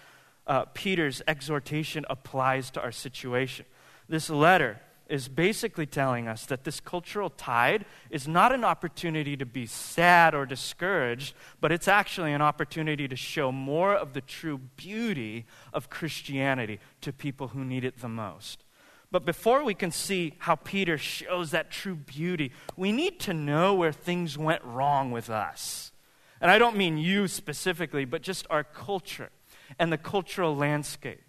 uh, 0.46 0.64
Peter's 0.74 1.22
exhortation 1.28 2.04
applies 2.10 2.70
to 2.72 2.80
our 2.80 2.92
situation. 2.92 3.66
This 4.08 4.28
letter 4.28 4.80
is 5.10 5.28
basically 5.28 5.86
telling 5.86 6.28
us 6.28 6.46
that 6.46 6.64
this 6.64 6.80
cultural 6.80 7.28
tide 7.28 7.84
is 8.10 8.28
not 8.28 8.52
an 8.52 8.64
opportunity 8.64 9.36
to 9.36 9.44
be 9.44 9.66
sad 9.66 10.34
or 10.34 10.46
discouraged, 10.46 11.34
but 11.60 11.72
it's 11.72 11.88
actually 11.88 12.32
an 12.32 12.40
opportunity 12.40 13.08
to 13.08 13.16
show 13.16 13.50
more 13.50 13.94
of 13.94 14.12
the 14.12 14.20
true 14.20 14.58
beauty 14.76 15.46
of 15.72 15.90
Christianity 15.90 16.78
to 17.00 17.12
people 17.12 17.48
who 17.48 17.64
need 17.64 17.84
it 17.84 17.98
the 17.98 18.08
most. 18.08 18.64
But 19.10 19.24
before 19.24 19.64
we 19.64 19.74
can 19.74 19.90
see 19.90 20.34
how 20.38 20.54
Peter 20.54 20.96
shows 20.96 21.50
that 21.50 21.70
true 21.70 21.96
beauty, 21.96 22.52
we 22.76 22.92
need 22.92 23.18
to 23.20 23.34
know 23.34 23.74
where 23.74 23.92
things 23.92 24.38
went 24.38 24.62
wrong 24.64 25.10
with 25.10 25.28
us. 25.28 25.90
And 26.40 26.50
I 26.50 26.58
don't 26.58 26.76
mean 26.76 26.96
you 26.96 27.26
specifically, 27.26 28.04
but 28.04 28.22
just 28.22 28.46
our 28.48 28.62
culture 28.62 29.30
and 29.78 29.92
the 29.92 29.98
cultural 29.98 30.56
landscape. 30.56 31.22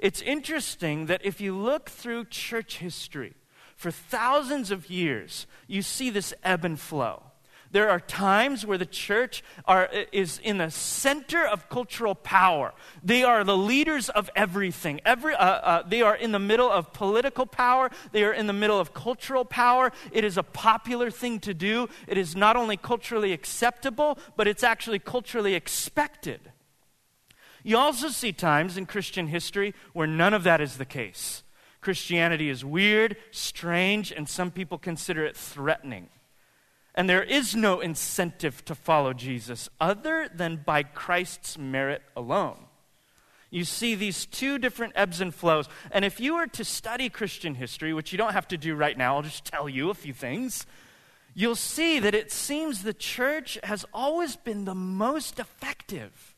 It's 0.00 0.22
interesting 0.22 1.06
that 1.06 1.24
if 1.24 1.40
you 1.40 1.56
look 1.56 1.90
through 1.90 2.26
church 2.26 2.78
history, 2.78 3.34
for 3.76 3.90
thousands 3.90 4.70
of 4.70 4.90
years, 4.90 5.46
you 5.68 5.82
see 5.82 6.10
this 6.10 6.34
ebb 6.42 6.64
and 6.64 6.78
flow. 6.78 7.22
There 7.70 7.90
are 7.90 8.00
times 8.00 8.64
where 8.64 8.78
the 8.78 8.86
church 8.86 9.44
are, 9.66 9.88
is 10.10 10.38
in 10.42 10.58
the 10.58 10.70
center 10.70 11.46
of 11.46 11.68
cultural 11.68 12.14
power. 12.14 12.72
They 13.04 13.22
are 13.22 13.44
the 13.44 13.56
leaders 13.56 14.08
of 14.08 14.30
everything. 14.34 15.00
Every, 15.04 15.34
uh, 15.34 15.44
uh, 15.44 15.82
they 15.86 16.02
are 16.02 16.16
in 16.16 16.32
the 16.32 16.38
middle 16.38 16.70
of 16.70 16.92
political 16.92 17.46
power. 17.46 17.90
They 18.12 18.24
are 18.24 18.32
in 18.32 18.46
the 18.46 18.52
middle 18.52 18.80
of 18.80 18.94
cultural 18.94 19.44
power. 19.44 19.92
It 20.12 20.24
is 20.24 20.38
a 20.38 20.42
popular 20.42 21.10
thing 21.10 21.40
to 21.40 21.52
do. 21.52 21.88
It 22.06 22.16
is 22.16 22.34
not 22.34 22.56
only 22.56 22.76
culturally 22.76 23.32
acceptable, 23.32 24.18
but 24.36 24.48
it's 24.48 24.62
actually 24.62 24.98
culturally 24.98 25.54
expected. 25.54 26.50
You 27.62 27.76
also 27.76 28.08
see 28.08 28.32
times 28.32 28.76
in 28.76 28.86
Christian 28.86 29.26
history 29.26 29.74
where 29.92 30.06
none 30.06 30.34
of 30.34 30.44
that 30.44 30.60
is 30.60 30.76
the 30.76 30.84
case. 30.84 31.42
Christianity 31.80 32.48
is 32.50 32.64
weird, 32.64 33.16
strange, 33.30 34.12
and 34.12 34.28
some 34.28 34.50
people 34.50 34.78
consider 34.78 35.24
it 35.24 35.36
threatening. 35.36 36.08
And 36.94 37.08
there 37.08 37.22
is 37.22 37.54
no 37.54 37.80
incentive 37.80 38.64
to 38.64 38.74
follow 38.74 39.12
Jesus 39.12 39.68
other 39.80 40.28
than 40.34 40.62
by 40.64 40.82
Christ's 40.82 41.56
merit 41.56 42.02
alone. 42.16 42.64
You 43.50 43.64
see 43.64 43.94
these 43.94 44.26
two 44.26 44.58
different 44.58 44.92
ebbs 44.96 45.20
and 45.20 45.34
flows. 45.34 45.68
And 45.90 46.04
if 46.04 46.20
you 46.20 46.34
were 46.34 46.48
to 46.48 46.64
study 46.64 47.08
Christian 47.08 47.54
history, 47.54 47.94
which 47.94 48.12
you 48.12 48.18
don't 48.18 48.32
have 48.32 48.48
to 48.48 48.58
do 48.58 48.74
right 48.74 48.98
now, 48.98 49.16
I'll 49.16 49.22
just 49.22 49.44
tell 49.44 49.68
you 49.68 49.90
a 49.90 49.94
few 49.94 50.12
things, 50.12 50.66
you'll 51.34 51.54
see 51.54 51.98
that 52.00 52.14
it 52.14 52.30
seems 52.30 52.82
the 52.82 52.92
church 52.92 53.58
has 53.62 53.86
always 53.94 54.36
been 54.36 54.64
the 54.64 54.74
most 54.74 55.38
effective 55.38 56.34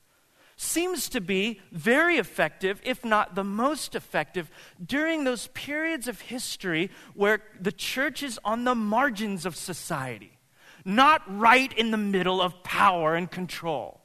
seems 0.61 1.09
to 1.09 1.23
be 1.23 1.59
very 1.73 2.19
effective, 2.19 2.83
if 2.85 3.03
not 3.03 3.35
the 3.35 3.43
most 3.43 3.95
effective, 3.95 4.51
during 4.85 5.25
those 5.25 5.47
periods 5.49 6.07
of 6.07 6.21
history 6.21 6.91
where 7.15 7.43
the 7.59 7.73
church 7.73 8.23
is 8.23 8.39
on 8.45 8.65
the 8.65 8.75
margins 8.75 9.47
of 9.47 9.57
society, 9.57 10.39
not 10.85 11.23
right 11.27 11.73
in 11.79 11.91
the 11.91 11.97
middle 11.97 12.43
of 12.43 12.63
power 12.63 13.15
and 13.15 13.31
control. 13.31 14.03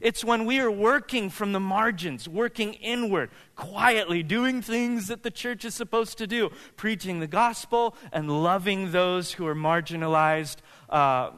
It's 0.00 0.24
when 0.24 0.44
we 0.44 0.58
are 0.58 0.70
working 0.70 1.30
from 1.30 1.52
the 1.52 1.60
margins, 1.60 2.28
working 2.28 2.74
inward, 2.74 3.30
quietly, 3.54 4.24
doing 4.24 4.62
things 4.62 5.06
that 5.06 5.22
the 5.22 5.30
church 5.30 5.64
is 5.64 5.74
supposed 5.74 6.18
to 6.18 6.26
do, 6.26 6.50
preaching 6.76 7.20
the 7.20 7.28
gospel 7.28 7.96
and 8.12 8.42
loving 8.42 8.90
those 8.90 9.32
who 9.32 9.46
are 9.46 9.54
marginalized, 9.54 10.56
uh, 10.90 11.30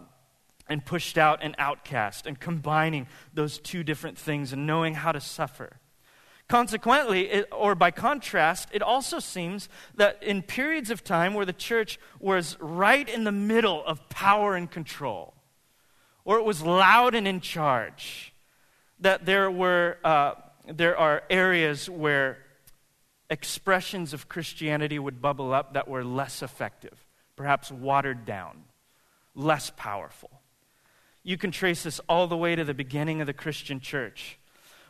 and 0.68 0.84
pushed 0.84 1.16
out 1.16 1.38
and 1.42 1.54
outcast, 1.58 2.26
and 2.26 2.38
combining 2.38 3.06
those 3.32 3.58
two 3.58 3.82
different 3.82 4.18
things 4.18 4.52
and 4.52 4.66
knowing 4.66 4.94
how 4.94 5.12
to 5.12 5.20
suffer. 5.20 5.78
Consequently, 6.48 7.28
it, 7.28 7.48
or 7.52 7.74
by 7.74 7.90
contrast, 7.90 8.70
it 8.72 8.80
also 8.80 9.18
seems 9.18 9.68
that 9.96 10.22
in 10.22 10.42
periods 10.42 10.90
of 10.90 11.04
time 11.04 11.34
where 11.34 11.44
the 11.44 11.52
church 11.52 11.98
was 12.20 12.56
right 12.58 13.06
in 13.06 13.24
the 13.24 13.32
middle 13.32 13.84
of 13.84 14.08
power 14.08 14.56
and 14.56 14.70
control, 14.70 15.34
or 16.24 16.38
it 16.38 16.44
was 16.44 16.62
loud 16.62 17.14
and 17.14 17.28
in 17.28 17.40
charge, 17.40 18.32
that 19.00 19.26
there, 19.26 19.50
were, 19.50 19.98
uh, 20.02 20.34
there 20.66 20.96
are 20.96 21.22
areas 21.28 21.88
where 21.88 22.38
expressions 23.28 24.14
of 24.14 24.28
Christianity 24.28 24.98
would 24.98 25.20
bubble 25.20 25.52
up 25.52 25.74
that 25.74 25.86
were 25.86 26.02
less 26.02 26.42
effective, 26.42 27.06
perhaps 27.36 27.70
watered 27.70 28.24
down, 28.24 28.64
less 29.34 29.70
powerful. 29.76 30.37
You 31.28 31.36
can 31.36 31.50
trace 31.50 31.82
this 31.82 32.00
all 32.08 32.26
the 32.26 32.38
way 32.38 32.56
to 32.56 32.64
the 32.64 32.72
beginning 32.72 33.20
of 33.20 33.26
the 33.26 33.34
Christian 33.34 33.80
church 33.80 34.38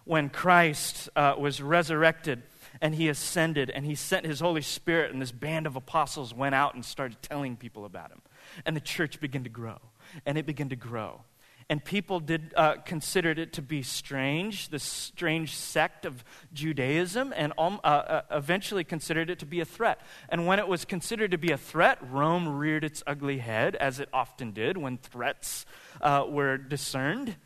when 0.04 0.28
Christ 0.28 1.09
uh, 1.16 1.35
was 1.37 1.61
resurrected 1.61 2.45
and 2.80 2.95
he 2.95 3.09
ascended 3.09 3.71
and 3.71 3.85
he 3.85 3.97
sent 3.97 4.25
his 4.25 4.38
Holy 4.38 4.62
Spirit, 4.62 5.11
and 5.12 5.21
this 5.21 5.33
band 5.33 5.66
of 5.66 5.75
apostles 5.75 6.33
went 6.33 6.54
out 6.54 6.75
and 6.75 6.85
started 6.85 7.21
telling 7.23 7.57
people 7.57 7.85
about 7.85 8.12
him. 8.12 8.23
And 8.64 8.76
the 8.76 8.80
church 8.80 9.18
began 9.21 9.42
to 9.42 9.50
grow, 9.50 9.78
and 10.25 10.38
it 10.38 10.47
began 10.47 10.68
to 10.68 10.76
grow 10.76 11.23
and 11.71 11.85
people 11.85 12.19
did 12.19 12.55
uh, 12.57 12.77
considered 12.77 13.39
it 13.39 13.53
to 13.55 13.63
be 13.63 13.83
strange, 13.83 14.71
this 14.71 14.83
strange 14.83 15.55
sect 15.55 16.07
of 16.07 16.25
Judaism, 16.53 17.35
and 17.37 17.53
um, 17.59 17.79
uh, 17.85 18.23
eventually 18.31 18.85
considered 18.85 19.29
it 19.29 19.39
to 19.41 19.47
be 19.47 19.61
a 19.61 19.67
threat. 19.67 20.01
And 20.31 20.47
when 20.47 20.59
it 20.59 20.67
was 20.67 20.87
considered 20.87 21.31
to 21.33 21.39
be 21.39 21.51
a 21.51 21.59
threat, 21.59 21.99
Rome 22.11 22.49
reared 22.49 22.85
its 22.85 23.03
ugly 23.07 23.39
head, 23.39 23.77
as 23.77 24.01
it 24.01 24.09
often 24.13 24.53
did 24.53 24.79
when 24.79 24.97
threats 24.97 25.67
uh, 26.01 26.25
were 26.27 26.57
discerned, 26.57 27.37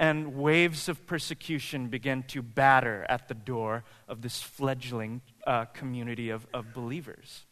and 0.00 0.34
waves 0.34 0.88
of 0.88 1.06
persecution 1.06 1.88
began 1.88 2.24
to 2.24 2.42
batter 2.42 3.06
at 3.08 3.28
the 3.28 3.34
door 3.34 3.84
of 4.08 4.22
this 4.22 4.42
fledgling 4.42 5.20
uh, 5.46 5.66
community 5.66 6.30
of, 6.30 6.46
of 6.52 6.72
believers. 6.74 7.44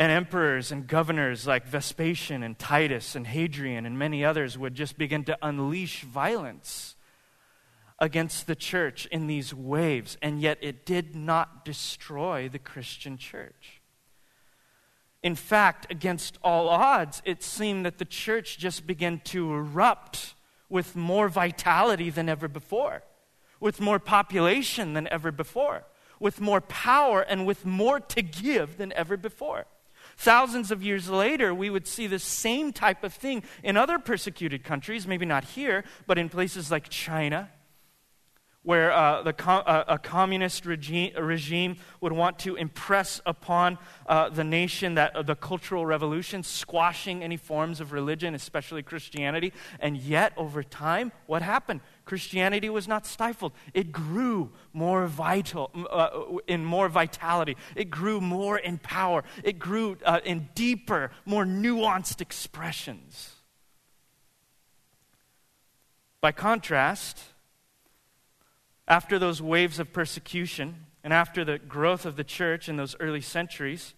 And 0.00 0.10
emperors 0.10 0.72
and 0.72 0.86
governors 0.86 1.46
like 1.46 1.66
Vespasian 1.66 2.42
and 2.42 2.58
Titus 2.58 3.14
and 3.14 3.26
Hadrian 3.26 3.84
and 3.84 3.98
many 3.98 4.24
others 4.24 4.56
would 4.56 4.74
just 4.74 4.96
begin 4.96 5.24
to 5.24 5.36
unleash 5.42 6.04
violence 6.04 6.96
against 7.98 8.46
the 8.46 8.56
church 8.56 9.04
in 9.12 9.26
these 9.26 9.52
waves, 9.52 10.16
and 10.22 10.40
yet 10.40 10.56
it 10.62 10.86
did 10.86 11.14
not 11.14 11.66
destroy 11.66 12.48
the 12.48 12.58
Christian 12.58 13.18
church. 13.18 13.82
In 15.22 15.34
fact, 15.34 15.86
against 15.90 16.38
all 16.42 16.70
odds, 16.70 17.20
it 17.26 17.42
seemed 17.42 17.84
that 17.84 17.98
the 17.98 18.06
church 18.06 18.56
just 18.56 18.86
began 18.86 19.20
to 19.24 19.52
erupt 19.52 20.32
with 20.70 20.96
more 20.96 21.28
vitality 21.28 22.08
than 22.08 22.26
ever 22.26 22.48
before, 22.48 23.02
with 23.60 23.82
more 23.82 23.98
population 23.98 24.94
than 24.94 25.06
ever 25.08 25.30
before, 25.30 25.84
with 26.18 26.40
more 26.40 26.62
power 26.62 27.20
and 27.20 27.44
with 27.44 27.66
more 27.66 28.00
to 28.00 28.22
give 28.22 28.78
than 28.78 28.94
ever 28.94 29.18
before. 29.18 29.66
Thousands 30.20 30.70
of 30.70 30.82
years 30.82 31.08
later, 31.08 31.54
we 31.54 31.70
would 31.70 31.86
see 31.86 32.06
the 32.06 32.18
same 32.18 32.74
type 32.74 33.04
of 33.04 33.14
thing 33.14 33.42
in 33.62 33.78
other 33.78 33.98
persecuted 33.98 34.62
countries, 34.62 35.06
maybe 35.06 35.24
not 35.24 35.44
here, 35.44 35.82
but 36.06 36.18
in 36.18 36.28
places 36.28 36.70
like 36.70 36.90
China, 36.90 37.48
where 38.62 38.92
uh, 38.92 39.22
the 39.22 39.32
com- 39.32 39.62
uh, 39.64 39.84
a 39.88 39.98
communist 39.98 40.66
regime, 40.66 41.14
regime 41.18 41.78
would 42.02 42.12
want 42.12 42.38
to 42.40 42.54
impress 42.56 43.22
upon 43.24 43.78
uh, 44.06 44.28
the 44.28 44.44
nation 44.44 44.96
that 44.96 45.16
uh, 45.16 45.22
the 45.22 45.34
cultural 45.34 45.86
revolution, 45.86 46.42
squashing 46.42 47.22
any 47.22 47.38
forms 47.38 47.80
of 47.80 47.90
religion, 47.90 48.34
especially 48.34 48.82
Christianity. 48.82 49.54
And 49.78 49.96
yet, 49.96 50.34
over 50.36 50.62
time, 50.62 51.12
what 51.24 51.40
happened? 51.40 51.80
Christianity 52.10 52.68
was 52.68 52.88
not 52.88 53.06
stifled. 53.06 53.52
It 53.72 53.92
grew 53.92 54.50
more 54.72 55.06
vital, 55.06 55.70
uh, 55.88 56.40
in 56.48 56.64
more 56.64 56.88
vitality. 56.88 57.56
It 57.76 57.88
grew 57.88 58.20
more 58.20 58.58
in 58.58 58.78
power. 58.78 59.22
It 59.44 59.60
grew 59.60 59.96
uh, 60.04 60.18
in 60.24 60.48
deeper, 60.56 61.12
more 61.24 61.44
nuanced 61.44 62.20
expressions. 62.20 63.36
By 66.20 66.32
contrast, 66.32 67.22
after 68.88 69.16
those 69.16 69.40
waves 69.40 69.78
of 69.78 69.92
persecution 69.92 70.86
and 71.04 71.12
after 71.12 71.44
the 71.44 71.60
growth 71.60 72.04
of 72.04 72.16
the 72.16 72.24
church 72.24 72.68
in 72.68 72.76
those 72.76 72.96
early 72.98 73.20
centuries, 73.20 73.94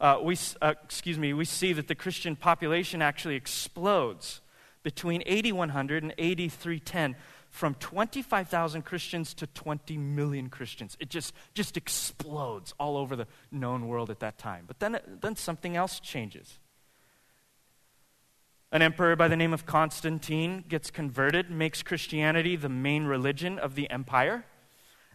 uh, 0.00 0.18
we, 0.20 0.36
uh, 0.60 0.74
excuse 0.82 1.16
me, 1.16 1.32
we 1.32 1.44
see 1.44 1.72
that 1.74 1.86
the 1.86 1.94
Christian 1.94 2.34
population 2.34 3.00
actually 3.00 3.36
explodes 3.36 4.40
between 4.82 5.22
8100 5.26 6.02
and 6.02 6.14
8310 6.18 7.16
from 7.50 7.74
25,000 7.74 8.82
Christians 8.82 9.34
to 9.34 9.46
20 9.48 9.96
million 9.98 10.48
Christians. 10.48 10.96
It 11.00 11.10
just, 11.10 11.34
just 11.52 11.76
explodes 11.76 12.72
all 12.78 12.96
over 12.96 13.16
the 13.16 13.26
known 13.50 13.88
world 13.88 14.10
at 14.10 14.20
that 14.20 14.38
time. 14.38 14.64
But 14.66 14.78
then, 14.78 14.98
then 15.20 15.36
something 15.36 15.76
else 15.76 16.00
changes. 16.00 16.58
An 18.72 18.82
emperor 18.82 19.16
by 19.16 19.26
the 19.26 19.36
name 19.36 19.52
of 19.52 19.66
Constantine 19.66 20.64
gets 20.68 20.92
converted, 20.92 21.50
makes 21.50 21.82
Christianity 21.82 22.54
the 22.54 22.68
main 22.68 23.04
religion 23.04 23.58
of 23.58 23.74
the 23.74 23.90
empire, 23.90 24.44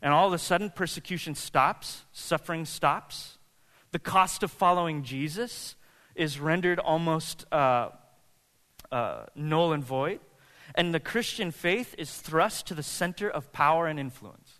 and 0.01 0.13
all 0.13 0.28
of 0.28 0.34
a 0.34 0.38
sudden 0.38 0.69
persecution 0.69 1.36
stops, 1.36 2.04
suffering 2.12 2.65
stops. 2.65 3.38
The 3.91 3.99
cost 3.99 4.43
of 4.43 4.51
following 4.51 5.04
Jesus 5.04 5.78
is 6.15 6.38
rendered 6.38 6.80
almost 6.80 7.45
uh, 7.54 7.91
uh, 8.91 9.25
null 9.35 9.73
and 9.73 9.83
void, 9.83 10.19
and 10.73 10.93
the 10.93 10.99
Christian 10.99 11.51
faith 11.51 11.95
is 11.97 12.15
thrust 12.15 12.67
to 12.67 12.73
the 12.73 12.83
center 12.83 13.29
of 13.29 13.51
power 13.51 13.87
and 13.87 13.99
influence. 13.99 14.59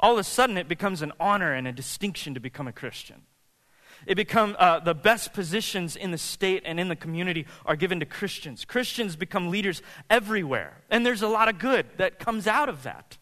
All 0.00 0.12
of 0.12 0.18
a 0.18 0.24
sudden, 0.24 0.56
it 0.56 0.68
becomes 0.68 1.02
an 1.02 1.12
honor 1.18 1.52
and 1.52 1.66
a 1.66 1.72
distinction 1.72 2.34
to 2.34 2.40
become 2.40 2.68
a 2.68 2.72
Christian. 2.72 3.22
It 4.06 4.14
become 4.14 4.54
uh, 4.58 4.78
the 4.78 4.94
best 4.94 5.32
positions 5.32 5.96
in 5.96 6.12
the 6.12 6.18
state 6.18 6.62
and 6.64 6.78
in 6.78 6.88
the 6.88 6.96
community 6.96 7.46
are 7.66 7.76
given 7.76 8.00
to 8.00 8.06
Christians. 8.06 8.64
Christians 8.64 9.16
become 9.16 9.50
leaders 9.50 9.82
everywhere, 10.08 10.82
and 10.90 11.04
there's 11.04 11.22
a 11.22 11.28
lot 11.28 11.48
of 11.48 11.58
good 11.58 11.86
that 11.96 12.18
comes 12.18 12.46
out 12.46 12.68
of 12.68 12.84
that. 12.84 13.18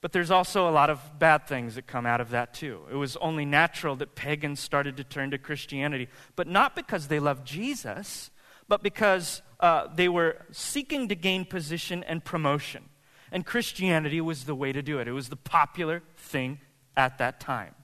But 0.00 0.12
there's 0.12 0.30
also 0.30 0.68
a 0.68 0.70
lot 0.70 0.88
of 0.88 1.18
bad 1.18 1.46
things 1.46 1.74
that 1.74 1.86
come 1.86 2.06
out 2.06 2.20
of 2.20 2.30
that 2.30 2.54
too. 2.54 2.82
It 2.90 2.94
was 2.94 3.16
only 3.18 3.44
natural 3.44 3.96
that 3.96 4.14
pagans 4.14 4.60
started 4.60 4.96
to 4.96 5.04
turn 5.04 5.30
to 5.32 5.38
Christianity, 5.38 6.08
but 6.36 6.46
not 6.46 6.74
because 6.74 7.08
they 7.08 7.20
loved 7.20 7.46
Jesus, 7.46 8.30
but 8.70 8.84
because 8.84 9.42
uh, 9.58 9.88
they 9.92 10.08
were 10.08 10.36
seeking 10.52 11.08
to 11.08 11.16
gain 11.16 11.44
position 11.44 12.04
and 12.04 12.24
promotion. 12.24 12.84
And 13.32 13.44
Christianity 13.44 14.20
was 14.20 14.44
the 14.44 14.54
way 14.54 14.72
to 14.72 14.80
do 14.80 15.00
it, 15.00 15.08
it 15.08 15.12
was 15.12 15.28
the 15.28 15.36
popular 15.36 16.02
thing 16.16 16.60
at 16.96 17.18
that 17.18 17.40
time. 17.40 17.74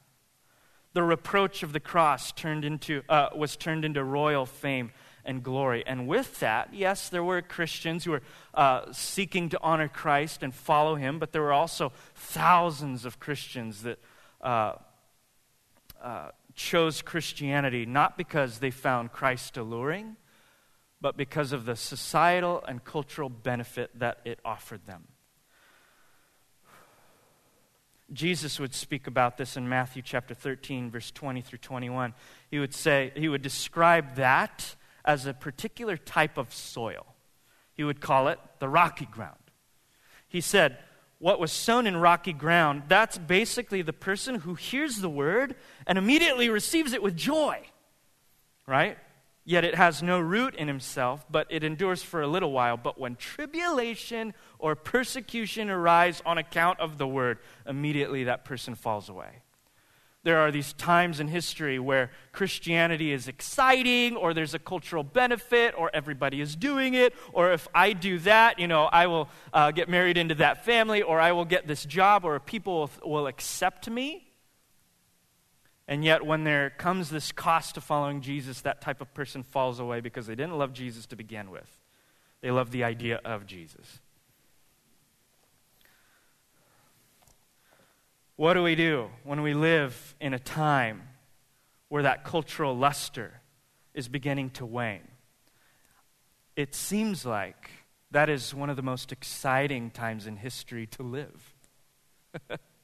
The 0.94 1.02
reproach 1.02 1.64
of 1.64 1.72
the 1.72 1.80
cross 1.80 2.30
turned 2.30 2.64
into, 2.64 3.02
uh, 3.08 3.30
was 3.34 3.56
turned 3.56 3.84
into 3.84 4.02
royal 4.02 4.46
fame 4.46 4.92
and 5.24 5.42
glory. 5.42 5.82
And 5.84 6.06
with 6.06 6.38
that, 6.38 6.72
yes, 6.72 7.08
there 7.08 7.24
were 7.24 7.42
Christians 7.42 8.04
who 8.04 8.12
were 8.12 8.22
uh, 8.54 8.92
seeking 8.92 9.48
to 9.48 9.58
honor 9.60 9.88
Christ 9.88 10.44
and 10.44 10.54
follow 10.54 10.94
him, 10.94 11.18
but 11.18 11.32
there 11.32 11.42
were 11.42 11.52
also 11.52 11.92
thousands 12.14 13.04
of 13.04 13.18
Christians 13.18 13.82
that 13.82 13.98
uh, 14.40 14.74
uh, 16.00 16.28
chose 16.54 17.02
Christianity 17.02 17.86
not 17.86 18.16
because 18.16 18.60
they 18.60 18.70
found 18.70 19.10
Christ 19.10 19.56
alluring, 19.56 20.16
but 21.00 21.16
because 21.16 21.52
of 21.52 21.64
the 21.64 21.76
societal 21.76 22.64
and 22.66 22.84
cultural 22.84 23.28
benefit 23.28 23.98
that 23.98 24.20
it 24.24 24.38
offered 24.44 24.86
them. 24.86 25.08
Jesus 28.12 28.60
would 28.60 28.74
speak 28.74 29.06
about 29.06 29.36
this 29.36 29.56
in 29.56 29.68
Matthew 29.68 30.00
chapter 30.00 30.32
13, 30.32 30.90
verse 30.90 31.10
20 31.10 31.40
through 31.40 31.58
21. 31.58 32.14
He 32.50 32.58
would 32.58 32.74
say, 32.74 33.12
he 33.16 33.28
would 33.28 33.42
describe 33.42 34.14
that 34.16 34.76
as 35.04 35.26
a 35.26 35.34
particular 35.34 35.96
type 35.96 36.38
of 36.38 36.54
soil. 36.54 37.06
He 37.74 37.84
would 37.84 38.00
call 38.00 38.28
it 38.28 38.38
the 38.58 38.68
rocky 38.68 39.06
ground. 39.06 39.36
He 40.28 40.40
said, 40.40 40.78
What 41.18 41.40
was 41.40 41.52
sown 41.52 41.86
in 41.86 41.96
rocky 41.96 42.32
ground, 42.32 42.84
that's 42.88 43.18
basically 43.18 43.82
the 43.82 43.92
person 43.92 44.36
who 44.36 44.54
hears 44.54 44.98
the 44.98 45.10
word 45.10 45.56
and 45.86 45.98
immediately 45.98 46.48
receives 46.48 46.92
it 46.92 47.02
with 47.02 47.16
joy, 47.16 47.60
right? 48.66 48.98
Yet 49.48 49.64
it 49.64 49.76
has 49.76 50.02
no 50.02 50.18
root 50.18 50.56
in 50.56 50.66
himself, 50.66 51.24
but 51.30 51.46
it 51.50 51.62
endures 51.62 52.02
for 52.02 52.20
a 52.20 52.26
little 52.26 52.50
while. 52.50 52.76
But 52.76 52.98
when 52.98 53.14
tribulation 53.14 54.34
or 54.58 54.74
persecution 54.74 55.70
arise 55.70 56.20
on 56.26 56.36
account 56.36 56.80
of 56.80 56.98
the 56.98 57.06
word, 57.06 57.38
immediately 57.64 58.24
that 58.24 58.44
person 58.44 58.74
falls 58.74 59.08
away. 59.08 59.42
There 60.24 60.40
are 60.40 60.50
these 60.50 60.72
times 60.72 61.20
in 61.20 61.28
history 61.28 61.78
where 61.78 62.10
Christianity 62.32 63.12
is 63.12 63.28
exciting, 63.28 64.16
or 64.16 64.34
there's 64.34 64.54
a 64.54 64.58
cultural 64.58 65.04
benefit, 65.04 65.72
or 65.78 65.92
everybody 65.94 66.40
is 66.40 66.56
doing 66.56 66.94
it, 66.94 67.14
or 67.32 67.52
if 67.52 67.68
I 67.72 67.92
do 67.92 68.18
that, 68.18 68.58
you 68.58 68.66
know, 68.66 68.86
I 68.86 69.06
will 69.06 69.28
uh, 69.52 69.70
get 69.70 69.88
married 69.88 70.16
into 70.16 70.34
that 70.34 70.64
family, 70.64 71.02
or 71.02 71.20
I 71.20 71.30
will 71.30 71.44
get 71.44 71.68
this 71.68 71.84
job, 71.84 72.24
or 72.24 72.40
people 72.40 72.80
will, 72.80 72.90
will 73.04 73.26
accept 73.28 73.88
me. 73.88 74.25
And 75.88 76.04
yet, 76.04 76.26
when 76.26 76.44
there 76.44 76.70
comes 76.70 77.10
this 77.10 77.30
cost 77.30 77.76
to 77.76 77.80
following 77.80 78.20
Jesus, 78.20 78.60
that 78.62 78.80
type 78.80 79.00
of 79.00 79.14
person 79.14 79.42
falls 79.42 79.78
away 79.78 80.00
because 80.00 80.26
they 80.26 80.34
didn't 80.34 80.58
love 80.58 80.72
Jesus 80.72 81.06
to 81.06 81.16
begin 81.16 81.50
with. 81.50 81.80
They 82.40 82.50
love 82.50 82.72
the 82.72 82.84
idea 82.84 83.20
of 83.24 83.46
Jesus. 83.46 84.00
What 88.34 88.54
do 88.54 88.62
we 88.62 88.74
do 88.74 89.08
when 89.24 89.42
we 89.42 89.54
live 89.54 90.14
in 90.20 90.34
a 90.34 90.38
time 90.38 91.02
where 91.88 92.02
that 92.02 92.24
cultural 92.24 92.76
luster 92.76 93.40
is 93.94 94.08
beginning 94.08 94.50
to 94.50 94.66
wane? 94.66 95.08
It 96.56 96.74
seems 96.74 97.24
like 97.24 97.70
that 98.10 98.28
is 98.28 98.54
one 98.54 98.70
of 98.70 98.76
the 98.76 98.82
most 98.82 99.12
exciting 99.12 99.90
times 99.90 100.26
in 100.26 100.36
history 100.36 100.86
to 100.88 101.02
live. 101.02 101.54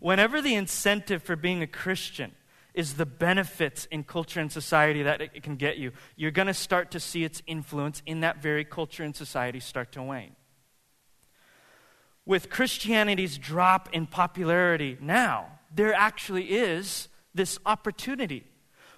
Whenever 0.00 0.40
the 0.40 0.54
incentive 0.54 1.22
for 1.22 1.36
being 1.36 1.62
a 1.62 1.66
Christian 1.66 2.32
is 2.74 2.94
the 2.94 3.06
benefits 3.06 3.86
in 3.86 4.04
culture 4.04 4.40
and 4.40 4.52
society 4.52 5.02
that 5.02 5.20
it 5.20 5.42
can 5.42 5.56
get 5.56 5.78
you, 5.78 5.92
you're 6.16 6.30
going 6.30 6.46
to 6.46 6.54
start 6.54 6.90
to 6.92 7.00
see 7.00 7.24
its 7.24 7.42
influence 7.46 8.02
in 8.06 8.20
that 8.20 8.40
very 8.40 8.64
culture 8.64 9.02
and 9.02 9.16
society 9.16 9.58
start 9.58 9.90
to 9.92 10.02
wane. 10.02 10.36
With 12.24 12.50
Christianity's 12.50 13.38
drop 13.38 13.88
in 13.92 14.06
popularity 14.06 14.98
now, 15.00 15.58
there 15.74 15.94
actually 15.94 16.44
is 16.44 17.08
this 17.34 17.58
opportunity 17.66 18.44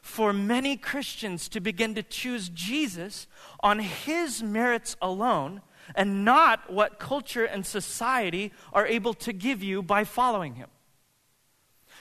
for 0.03 0.33
many 0.33 0.77
Christians 0.77 1.49
to 1.51 1.61
begin 1.61 1.95
to 1.95 2.03
choose 2.03 2.49
Jesus 2.49 3.27
on 3.61 3.79
his 3.79 4.43
merits 4.43 4.97
alone 5.01 5.63
and 5.95 6.25
not 6.25 6.73
what 6.73 6.99
culture 6.99 7.45
and 7.45 7.65
society 7.65 8.53
are 8.73 8.87
able 8.87 9.15
to 9.15 9.33
give 9.33 9.63
you 9.63 9.83
by 9.83 10.05
following 10.05 10.55
him. 10.55 10.69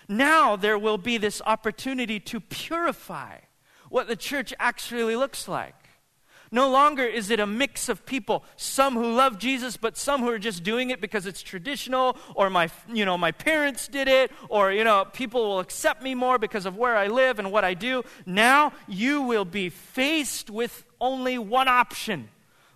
Now 0.10 0.58
there 0.58 0.78
will 0.78 0.98
be 0.98 1.17
this 1.17 1.41
opportunity 1.45 2.19
to 2.19 2.41
purify 2.41 3.38
what 3.89 4.08
the 4.08 4.17
church 4.17 4.54
actually 4.60 5.15
looks 5.15 5.48
like. 5.48 5.76
No 6.52 6.67
longer 6.69 7.04
is 7.04 7.30
it 7.30 7.39
a 7.39 7.45
mix 7.45 7.89
of 7.89 8.08
people, 8.08 8.43
some 8.56 8.95
who 8.95 9.13
love 9.13 9.38
Jesus, 9.38 9.78
but 9.78 9.95
some 9.95 10.22
who 10.22 10.30
are 10.30 10.39
just 10.39 10.63
doing 10.63 10.89
it 10.89 11.00
because 11.00 11.28
it's 11.28 11.43
traditional, 11.43 12.17
or 12.34 12.50
my, 12.50 12.72
you 12.91 13.06
know, 13.06 13.19
my 13.19 13.32
parents 13.32 13.88
did 13.88 14.08
it, 14.08 14.32
or 14.50 14.72
you 14.72 14.84
know, 14.84 15.06
people 15.13 15.48
will 15.48 15.60
accept 15.60 16.02
me 16.02 16.15
more 16.15 16.39
because 16.39 16.65
of 16.65 16.76
where 16.76 16.98
I 16.98 17.06
live 17.06 17.38
and 17.38 17.52
what 17.52 17.63
I 17.63 17.76
do. 17.76 18.04
Now 18.26 18.74
you 18.88 19.22
will 19.22 19.45
be 19.45 19.69
faced 19.69 20.50
with 20.50 20.86
only 21.00 21.38
one 21.38 21.67
option 21.67 22.30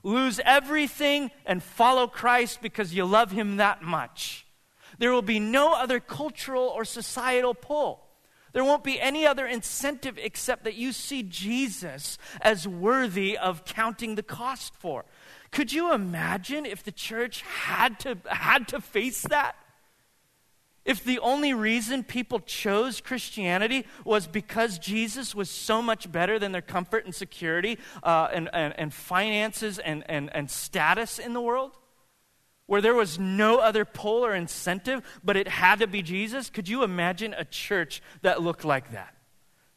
lose 0.03 0.39
everything 0.43 1.31
and 1.45 1.63
follow 1.63 2.07
Christ 2.07 2.61
because 2.61 2.93
you 2.93 3.05
love 3.05 3.31
him 3.31 3.57
that 3.57 3.81
much. 3.81 4.45
There 4.99 5.11
will 5.11 5.21
be 5.21 5.39
no 5.39 5.73
other 5.73 5.99
cultural 5.99 6.63
or 6.63 6.85
societal 6.85 7.53
pull. 7.53 8.03
There 8.53 8.63
won't 8.63 8.83
be 8.83 9.01
any 9.01 9.25
other 9.25 9.47
incentive 9.47 10.19
except 10.21 10.63
that 10.63 10.75
you 10.75 10.93
see 10.93 11.23
Jesus 11.23 12.19
as 12.39 12.67
worthy 12.67 13.35
of 13.35 13.65
counting 13.65 14.15
the 14.15 14.23
cost 14.23 14.75
for. 14.75 15.05
Could 15.51 15.73
you 15.73 15.91
imagine 15.91 16.65
if 16.65 16.83
the 16.83 16.91
church 16.91 17.41
had 17.41 17.99
to, 18.01 18.17
had 18.27 18.67
to 18.69 18.79
face 18.79 19.23
that? 19.23 19.55
If 20.85 21.03
the 21.03 21.19
only 21.19 21.53
reason 21.53 22.03
people 22.03 22.39
chose 22.41 22.99
Christianity 23.01 23.85
was 24.03 24.27
because 24.27 24.77
Jesus 24.77 25.33
was 25.33 25.49
so 25.49 25.81
much 25.81 26.11
better 26.11 26.37
than 26.37 26.51
their 26.51 26.61
comfort 26.61 27.05
and 27.05 27.15
security 27.15 27.79
uh, 28.03 28.27
and, 28.33 28.49
and, 28.53 28.73
and 28.77 28.93
finances 28.93 29.79
and, 29.79 30.03
and, 30.09 30.29
and 30.35 30.51
status 30.51 31.19
in 31.19 31.33
the 31.33 31.41
world? 31.41 31.77
Where 32.73 32.81
there 32.81 32.95
was 32.95 33.19
no 33.19 33.59
other 33.59 33.85
pull 33.85 34.25
or 34.25 34.33
incentive, 34.33 35.03
but 35.23 35.37
it 35.37 35.47
had 35.47 35.77
to 35.77 35.85
be 35.85 36.01
Jesus, 36.01 36.49
could 36.49 36.67
you 36.67 36.81
imagine 36.81 37.31
a 37.37 37.45
church 37.45 38.01
that 38.23 38.41
looked 38.41 38.65
like 38.65 38.93
that? 38.93 39.15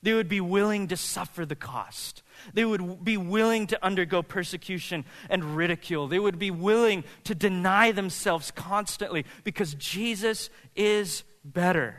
They 0.01 0.15
would 0.15 0.31
be 0.31 0.41
willing 0.41 0.89
to 0.89 0.97
suffer 0.97 1.45
the 1.45 1.57
cost. 1.57 2.23
They 2.55 2.65
would 2.65 3.05
be 3.05 3.19
willing 3.19 3.67
to 3.67 3.85
undergo 3.85 4.23
persecution 4.23 5.05
and 5.29 5.59
ridicule. 5.59 6.09
They 6.09 6.19
would 6.19 6.39
be 6.39 6.51
willing 6.51 7.05
to 7.25 7.35
deny 7.35 7.93
themselves 7.93 8.51
constantly 8.51 9.27
because 9.45 9.75
Jesus 9.75 10.49
is 10.75 11.23
better. 11.45 11.97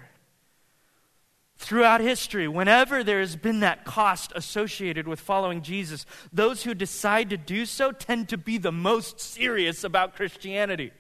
Throughout 1.58 2.02
history, 2.02 2.48
whenever 2.48 3.04
there 3.04 3.20
has 3.20 3.36
been 3.36 3.62
that 3.62 3.84
cost 3.84 4.32
associated 4.36 5.08
with 5.08 5.20
following 5.20 5.64
Jesus, 5.64 6.06
those 6.32 6.64
who 6.64 6.76
decide 6.76 7.32
to 7.32 7.38
do 7.38 7.66
so 7.66 7.92
tend 7.92 8.30
to 8.30 8.38
be 8.38 8.60
the 8.60 8.72
most 8.72 9.20
serious 9.20 9.84
about 9.84 10.16
Christianity. 10.16 10.92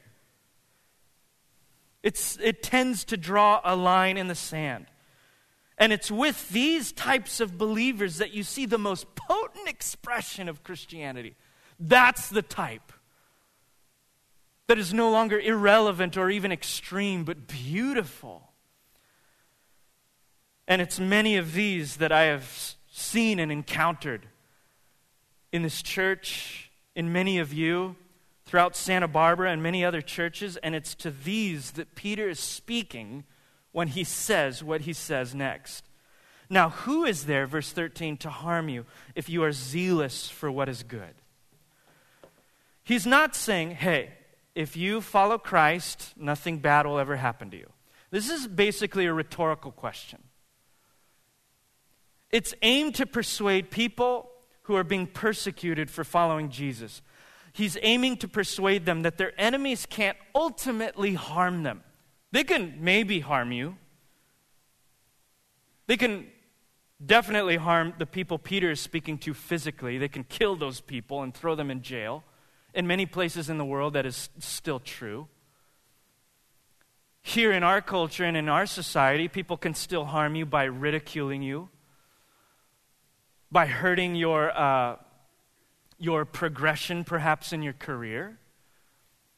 It's, 2.01 2.37
it 2.41 2.63
tends 2.63 3.05
to 3.05 3.17
draw 3.17 3.61
a 3.63 3.75
line 3.75 4.17
in 4.17 4.27
the 4.27 4.35
sand. 4.35 4.87
And 5.77 5.93
it's 5.93 6.09
with 6.09 6.49
these 6.49 6.91
types 6.91 7.39
of 7.39 7.57
believers 7.57 8.17
that 8.17 8.33
you 8.33 8.41
see 8.41 8.65
the 8.65 8.79
most 8.79 9.13
potent 9.15 9.67
expression 9.67 10.49
of 10.49 10.63
Christianity. 10.63 11.35
That's 11.79 12.29
the 12.29 12.41
type 12.41 12.91
that 14.65 14.79
is 14.79 14.93
no 14.93 15.11
longer 15.11 15.39
irrelevant 15.39 16.17
or 16.17 16.29
even 16.29 16.51
extreme, 16.51 17.23
but 17.23 17.47
beautiful. 17.47 18.46
And 20.67 20.81
it's 20.81 20.99
many 20.99 21.37
of 21.37 21.53
these 21.53 21.97
that 21.97 22.11
I 22.11 22.23
have 22.23 22.75
seen 22.91 23.39
and 23.39 23.51
encountered 23.51 24.27
in 25.51 25.63
this 25.63 25.81
church, 25.81 26.71
in 26.95 27.13
many 27.13 27.39
of 27.39 27.53
you, 27.53 27.95
throughout 28.45 28.75
Santa 28.75 29.07
Barbara 29.07 29.51
and 29.51 29.63
many 29.63 29.85
other 29.85 30.01
churches. 30.01 30.57
And 30.57 30.75
it's 30.75 30.95
to 30.95 31.11
these 31.11 31.71
that 31.71 31.95
Peter 31.95 32.27
is 32.27 32.39
speaking 32.39 33.23
when 33.71 33.89
he 33.89 34.03
says 34.03 34.63
what 34.63 34.81
he 34.81 34.93
says 34.93 35.33
next. 35.35 35.85
Now, 36.49 36.69
who 36.69 37.05
is 37.05 37.25
there, 37.25 37.45
verse 37.45 37.71
13, 37.71 38.17
to 38.17 38.29
harm 38.29 38.69
you 38.69 38.85
if 39.15 39.29
you 39.29 39.43
are 39.43 39.51
zealous 39.51 40.29
for 40.29 40.49
what 40.49 40.69
is 40.69 40.83
good? 40.83 41.13
He's 42.83 43.05
not 43.05 43.35
saying, 43.35 43.71
hey, 43.71 44.11
if 44.55 44.77
you 44.77 45.01
follow 45.01 45.37
Christ, 45.37 46.13
nothing 46.15 46.59
bad 46.59 46.85
will 46.85 46.99
ever 46.99 47.17
happen 47.17 47.51
to 47.51 47.57
you. 47.57 47.69
This 48.11 48.29
is 48.29 48.47
basically 48.47 49.05
a 49.05 49.13
rhetorical 49.13 49.71
question. 49.71 50.23
It's 52.31 52.53
aimed 52.61 52.95
to 52.95 53.05
persuade 53.05 53.71
people 53.71 54.29
who 54.63 54.75
are 54.75 54.83
being 54.83 55.07
persecuted 55.07 55.89
for 55.89 56.03
following 56.03 56.49
Jesus. 56.49 57.01
He's 57.53 57.77
aiming 57.81 58.17
to 58.17 58.27
persuade 58.27 58.85
them 58.85 59.01
that 59.01 59.17
their 59.17 59.33
enemies 59.39 59.87
can't 59.89 60.17
ultimately 60.35 61.13
harm 61.13 61.63
them. 61.63 61.83
They 62.31 62.43
can 62.43 62.77
maybe 62.81 63.19
harm 63.21 63.51
you. 63.51 63.77
They 65.87 65.97
can 65.97 66.27
definitely 67.03 67.55
harm 67.55 67.93
the 67.97 68.05
people 68.05 68.37
Peter 68.37 68.71
is 68.71 68.81
speaking 68.81 69.17
to 69.19 69.33
physically. 69.33 69.97
They 69.97 70.07
can 70.07 70.23
kill 70.23 70.55
those 70.55 70.81
people 70.81 71.23
and 71.23 71.33
throw 71.33 71.55
them 71.55 71.71
in 71.71 71.81
jail. 71.81 72.23
In 72.73 72.85
many 72.85 73.05
places 73.05 73.49
in 73.49 73.57
the 73.57 73.65
world, 73.65 73.93
that 73.93 74.05
is 74.05 74.29
still 74.39 74.79
true. 74.79 75.27
Here 77.21 77.51
in 77.51 77.63
our 77.63 77.81
culture 77.81 78.23
and 78.23 78.37
in 78.37 78.49
our 78.49 78.65
society, 78.65 79.27
people 79.27 79.57
can 79.57 79.73
still 79.73 80.05
harm 80.05 80.35
you 80.35 80.45
by 80.45 80.65
ridiculing 80.65 81.41
you, 81.41 81.69
by 83.51 83.65
hurting 83.65 84.15
your, 84.15 84.51
uh, 84.57 84.97
your 85.97 86.25
progression, 86.25 87.03
perhaps 87.03 87.53
in 87.53 87.61
your 87.61 87.73
career, 87.73 88.37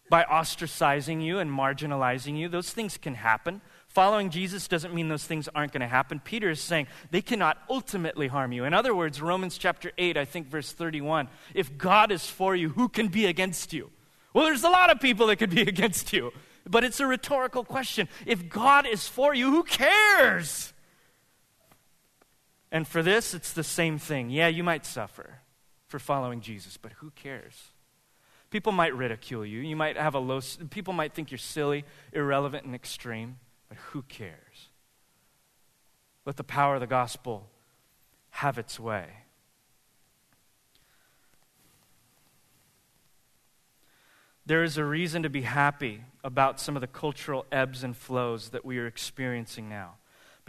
by 0.10 0.24
ostracizing 0.24 1.24
you 1.24 1.40
and 1.40 1.52
marginalizing 1.52 2.38
you. 2.38 2.50
Those 2.50 2.72
things 2.72 2.98
can 2.98 3.16
happen. 3.16 3.62
Following 3.88 4.30
Jesus 4.30 4.68
doesn't 4.68 4.94
mean 4.94 5.08
those 5.08 5.26
things 5.26 5.50
aren't 5.54 5.72
going 5.72 5.82
to 5.82 5.88
happen. 5.88 6.20
Peter 6.20 6.50
is 6.50 6.62
saying 6.62 6.88
they 7.12 7.22
cannot 7.22 7.58
ultimately 7.70 8.28
harm 8.28 8.52
you. 8.52 8.64
In 8.64 8.74
other 8.74 8.94
words, 8.94 9.22
Romans 9.22 9.58
chapter 9.58 9.92
8, 9.98 10.18
I 10.18 10.26
think 10.26 10.48
verse 10.48 10.72
31, 10.72 11.28
if 11.54 11.78
God 11.78 12.12
is 12.12 12.28
for 12.28 12.56
you, 12.56 12.70
who 12.70 12.88
can 12.88 13.08
be 13.08 13.26
against 13.26 13.74
you? 13.74 13.90
Well, 14.34 14.46
there's 14.46 14.64
a 14.64 14.70
lot 14.70 14.92
of 14.92 15.00
people 15.00 15.28
that 15.28 15.38
could 15.38 15.50
be 15.50 15.62
against 15.68 16.14
you, 16.14 16.32
but 16.68 16.84
it's 16.84 17.00
a 17.00 17.08
rhetorical 17.08 17.64
question. 17.64 18.08
If 18.26 18.48
God 18.50 18.86
is 18.88 19.08
for 19.08 19.34
you, 19.34 19.50
who 19.50 19.64
cares? 19.64 20.74
And 22.72 22.88
for 22.88 23.02
this, 23.02 23.34
it's 23.34 23.54
the 23.54 23.64
same 23.64 23.98
thing. 23.98 24.30
Yeah, 24.30 24.48
you 24.48 24.64
might 24.64 24.86
suffer 24.86 25.40
for 25.88 26.00
following 26.00 26.42
Jesus, 26.42 26.78
but 26.78 26.94
who 26.94 27.12
cares? 27.12 27.72
People 28.52 28.72
might 28.72 28.96
ridicule 28.96 29.46
you. 29.46 29.60
You 29.60 29.76
might 29.76 29.98
have 29.98 30.16
a 30.16 30.20
low, 30.20 30.40
people 30.70 30.94
might 30.94 31.14
think 31.14 31.32
you're 31.32 31.38
silly, 31.38 31.86
irrelevant, 32.14 32.66
and 32.66 32.76
extreme, 32.76 33.38
but 33.68 33.78
who 33.78 34.04
cares? 34.04 34.70
Let 36.26 36.38
the 36.38 36.44
power 36.44 36.76
of 36.76 36.82
the 36.82 36.88
gospel 36.88 37.50
have 38.32 38.58
its 38.58 38.80
way. 38.80 39.08
There 44.46 44.64
is 44.64 44.78
a 44.78 44.84
reason 44.84 45.22
to 45.24 45.30
be 45.30 45.44
happy 45.44 46.02
about 46.24 46.60
some 46.60 46.76
of 46.76 46.82
the 46.82 46.88
cultural 46.88 47.46
ebbs 47.52 47.84
and 47.84 47.96
flows 47.96 48.50
that 48.50 48.66
we 48.66 48.80
are 48.80 48.88
experiencing 48.88 49.70
now. 49.70 49.96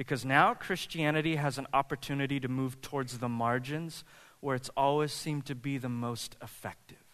Because 0.00 0.24
now 0.24 0.54
Christianity 0.54 1.36
has 1.36 1.58
an 1.58 1.66
opportunity 1.74 2.40
to 2.40 2.48
move 2.48 2.80
towards 2.80 3.18
the 3.18 3.28
margins 3.28 4.02
where 4.40 4.56
it's 4.56 4.70
always 4.74 5.12
seemed 5.12 5.44
to 5.44 5.54
be 5.54 5.76
the 5.76 5.90
most 5.90 6.36
effective. 6.42 7.04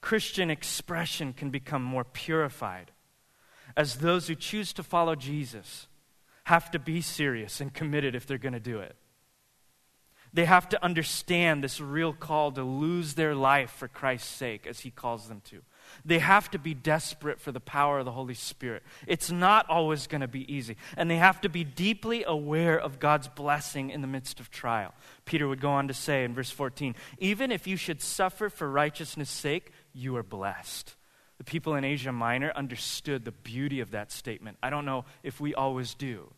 Christian 0.00 0.48
expression 0.48 1.32
can 1.32 1.50
become 1.50 1.82
more 1.82 2.04
purified 2.04 2.92
as 3.76 3.96
those 3.96 4.28
who 4.28 4.36
choose 4.36 4.72
to 4.74 4.84
follow 4.84 5.16
Jesus 5.16 5.88
have 6.44 6.70
to 6.70 6.78
be 6.78 7.00
serious 7.00 7.60
and 7.60 7.74
committed 7.74 8.14
if 8.14 8.24
they're 8.24 8.38
going 8.38 8.52
to 8.52 8.60
do 8.60 8.78
it. 8.78 8.94
They 10.32 10.44
have 10.44 10.68
to 10.68 10.84
understand 10.84 11.64
this 11.64 11.80
real 11.80 12.12
call 12.12 12.52
to 12.52 12.62
lose 12.62 13.14
their 13.14 13.34
life 13.34 13.72
for 13.72 13.88
Christ's 13.88 14.30
sake, 14.30 14.68
as 14.68 14.78
he 14.78 14.92
calls 14.92 15.26
them 15.26 15.42
to. 15.46 15.62
They 16.04 16.18
have 16.18 16.50
to 16.50 16.58
be 16.58 16.74
desperate 16.74 17.40
for 17.40 17.52
the 17.52 17.60
power 17.60 17.98
of 17.98 18.04
the 18.04 18.12
Holy 18.12 18.34
Spirit. 18.34 18.82
It's 19.06 19.30
not 19.30 19.68
always 19.68 20.06
going 20.06 20.20
to 20.20 20.28
be 20.28 20.52
easy. 20.52 20.76
And 20.96 21.10
they 21.10 21.16
have 21.16 21.40
to 21.42 21.48
be 21.48 21.64
deeply 21.64 22.24
aware 22.24 22.78
of 22.78 22.98
God's 22.98 23.28
blessing 23.28 23.90
in 23.90 24.00
the 24.00 24.06
midst 24.06 24.40
of 24.40 24.50
trial. 24.50 24.94
Peter 25.24 25.48
would 25.48 25.60
go 25.60 25.70
on 25.70 25.88
to 25.88 25.94
say 25.94 26.24
in 26.24 26.34
verse 26.34 26.50
14 26.50 26.94
Even 27.18 27.50
if 27.50 27.66
you 27.66 27.76
should 27.76 28.02
suffer 28.02 28.48
for 28.48 28.70
righteousness' 28.70 29.30
sake, 29.30 29.72
you 29.92 30.16
are 30.16 30.22
blessed. 30.22 30.94
The 31.38 31.44
people 31.44 31.74
in 31.74 31.84
Asia 31.84 32.12
Minor 32.12 32.52
understood 32.54 33.24
the 33.24 33.32
beauty 33.32 33.80
of 33.80 33.90
that 33.90 34.12
statement. 34.12 34.58
I 34.62 34.70
don't 34.70 34.84
know 34.84 35.04
if 35.22 35.40
we 35.40 35.54
always 35.54 35.94
do, 35.94 36.32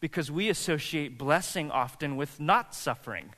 because 0.00 0.30
we 0.30 0.48
associate 0.48 1.18
blessing 1.18 1.70
often 1.70 2.16
with 2.16 2.40
not 2.40 2.74
suffering. 2.74 3.34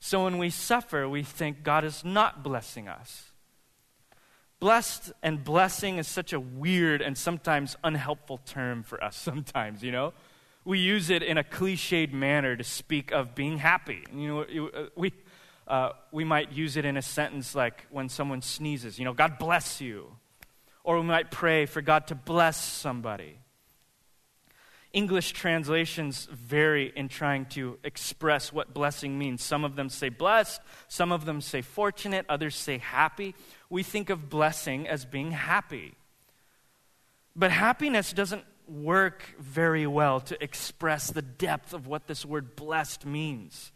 So 0.00 0.24
when 0.24 0.38
we 0.38 0.50
suffer, 0.50 1.08
we 1.08 1.22
think 1.22 1.62
God 1.62 1.84
is 1.84 2.04
not 2.04 2.42
blessing 2.42 2.88
us. 2.88 3.29
Blessed 4.60 5.12
and 5.22 5.42
blessing 5.42 5.96
is 5.96 6.06
such 6.06 6.34
a 6.34 6.38
weird 6.38 7.00
and 7.00 7.16
sometimes 7.16 7.76
unhelpful 7.82 8.38
term 8.44 8.82
for 8.82 9.02
us, 9.02 9.16
sometimes, 9.20 9.82
you 9.82 9.90
know? 9.90 10.12
We 10.64 10.78
use 10.78 11.08
it 11.08 11.22
in 11.22 11.38
a 11.38 11.42
cliched 11.42 12.12
manner 12.12 12.54
to 12.54 12.62
speak 12.62 13.10
of 13.10 13.34
being 13.34 13.56
happy. 13.56 14.04
You 14.14 14.28
know, 14.28 14.68
uh, 14.68 14.86
we, 14.94 15.12
uh, 15.66 15.92
we 16.12 16.24
might 16.24 16.52
use 16.52 16.76
it 16.76 16.84
in 16.84 16.98
a 16.98 17.02
sentence 17.02 17.54
like 17.54 17.86
when 17.90 18.10
someone 18.10 18.42
sneezes, 18.42 18.98
you 18.98 19.06
know, 19.06 19.14
God 19.14 19.38
bless 19.38 19.80
you. 19.80 20.14
Or 20.84 20.98
we 20.98 21.06
might 21.06 21.30
pray 21.30 21.64
for 21.64 21.80
God 21.80 22.08
to 22.08 22.14
bless 22.14 22.62
somebody. 22.62 23.38
English 24.92 25.32
translations 25.32 26.26
vary 26.32 26.92
in 26.96 27.08
trying 27.08 27.46
to 27.46 27.78
express 27.84 28.52
what 28.52 28.74
blessing 28.74 29.18
means. 29.18 29.42
Some 29.42 29.64
of 29.64 29.76
them 29.76 29.88
say 29.88 30.08
blessed, 30.08 30.60
some 30.88 31.12
of 31.12 31.24
them 31.24 31.40
say 31.40 31.62
fortunate, 31.62 32.26
others 32.28 32.56
say 32.56 32.78
happy. 32.78 33.34
We 33.70 33.82
think 33.82 34.10
of 34.10 34.28
blessing 34.28 34.86
as 34.86 35.04
being 35.04 35.30
happy. 35.30 35.94
But 37.34 37.52
happiness 37.52 38.12
doesn't 38.12 38.44
work 38.68 39.22
very 39.38 39.86
well 39.86 40.20
to 40.20 40.42
express 40.42 41.10
the 41.10 41.22
depth 41.22 41.72
of 41.72 41.86
what 41.86 42.06
this 42.06 42.24
word 42.24 42.56
blessed 42.56 43.06
means. 43.06 43.72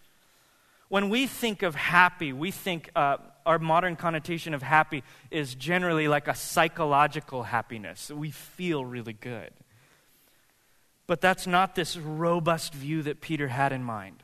When 0.88 1.09
we 1.09 1.26
think 1.26 1.62
of 1.62 1.74
happy, 1.74 2.33
we 2.33 2.50
think 2.50 2.90
uh, 2.94 3.16
our 3.46 3.59
modern 3.59 3.96
connotation 3.96 4.54
of 4.54 4.62
happy 4.62 5.02
is 5.30 5.54
generally 5.54 6.09
like 6.09 6.28
a 6.28 6.35
psychological 6.35 7.44
happiness. 7.44 8.11
We 8.11 8.30
feel 8.30 8.85
really 8.85 9.12
good. 9.12 9.50
But 11.07 11.20
that's 11.20 11.46
not 11.46 11.74
this 11.74 11.96
robust 11.96 12.72
view 12.72 13.02
that 13.02 13.20
Peter 13.20 13.48
had 13.48 13.72
in 13.72 13.83
mind. 13.83 14.22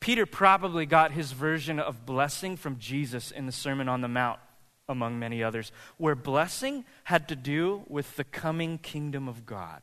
Peter 0.00 0.26
probably 0.26 0.84
got 0.84 1.12
his 1.12 1.30
version 1.30 1.78
of 1.78 2.04
blessing 2.04 2.56
from 2.56 2.78
Jesus 2.78 3.30
in 3.30 3.46
the 3.46 3.52
Sermon 3.52 3.88
on 3.88 4.00
the 4.00 4.08
Mount, 4.08 4.40
among 4.88 5.18
many 5.18 5.42
others, 5.42 5.72
where 5.96 6.14
blessing 6.14 6.84
had 7.04 7.28
to 7.28 7.36
do 7.36 7.82
with 7.88 8.16
the 8.16 8.24
coming 8.24 8.78
kingdom 8.78 9.28
of 9.28 9.46
God, 9.46 9.82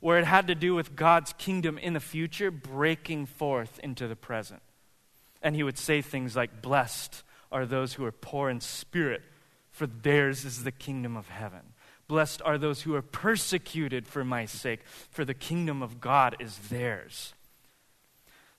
where 0.00 0.18
it 0.18 0.24
had 0.24 0.46
to 0.46 0.54
do 0.54 0.74
with 0.74 0.96
God's 0.96 1.32
kingdom 1.34 1.78
in 1.78 1.92
the 1.92 2.00
future 2.00 2.50
breaking 2.50 3.26
forth 3.26 3.78
into 3.82 4.08
the 4.08 4.16
present. 4.16 4.62
And 5.42 5.54
he 5.54 5.62
would 5.62 5.78
say 5.78 6.02
things 6.02 6.34
like, 6.36 6.62
Blessed 6.62 7.22
are 7.52 7.66
those 7.66 7.94
who 7.94 8.04
are 8.04 8.12
poor 8.12 8.50
in 8.50 8.60
spirit, 8.60 9.22
for 9.70 9.86
theirs 9.86 10.44
is 10.44 10.64
the 10.64 10.72
kingdom 10.72 11.16
of 11.16 11.28
heaven. 11.28 11.72
Blessed 12.08 12.40
are 12.42 12.58
those 12.58 12.82
who 12.82 12.94
are 12.94 13.02
persecuted 13.02 14.08
for 14.08 14.24
my 14.24 14.46
sake, 14.46 14.80
for 15.10 15.24
the 15.24 15.34
kingdom 15.34 15.82
of 15.82 16.00
God 16.00 16.36
is 16.40 16.56
theirs. 16.70 17.34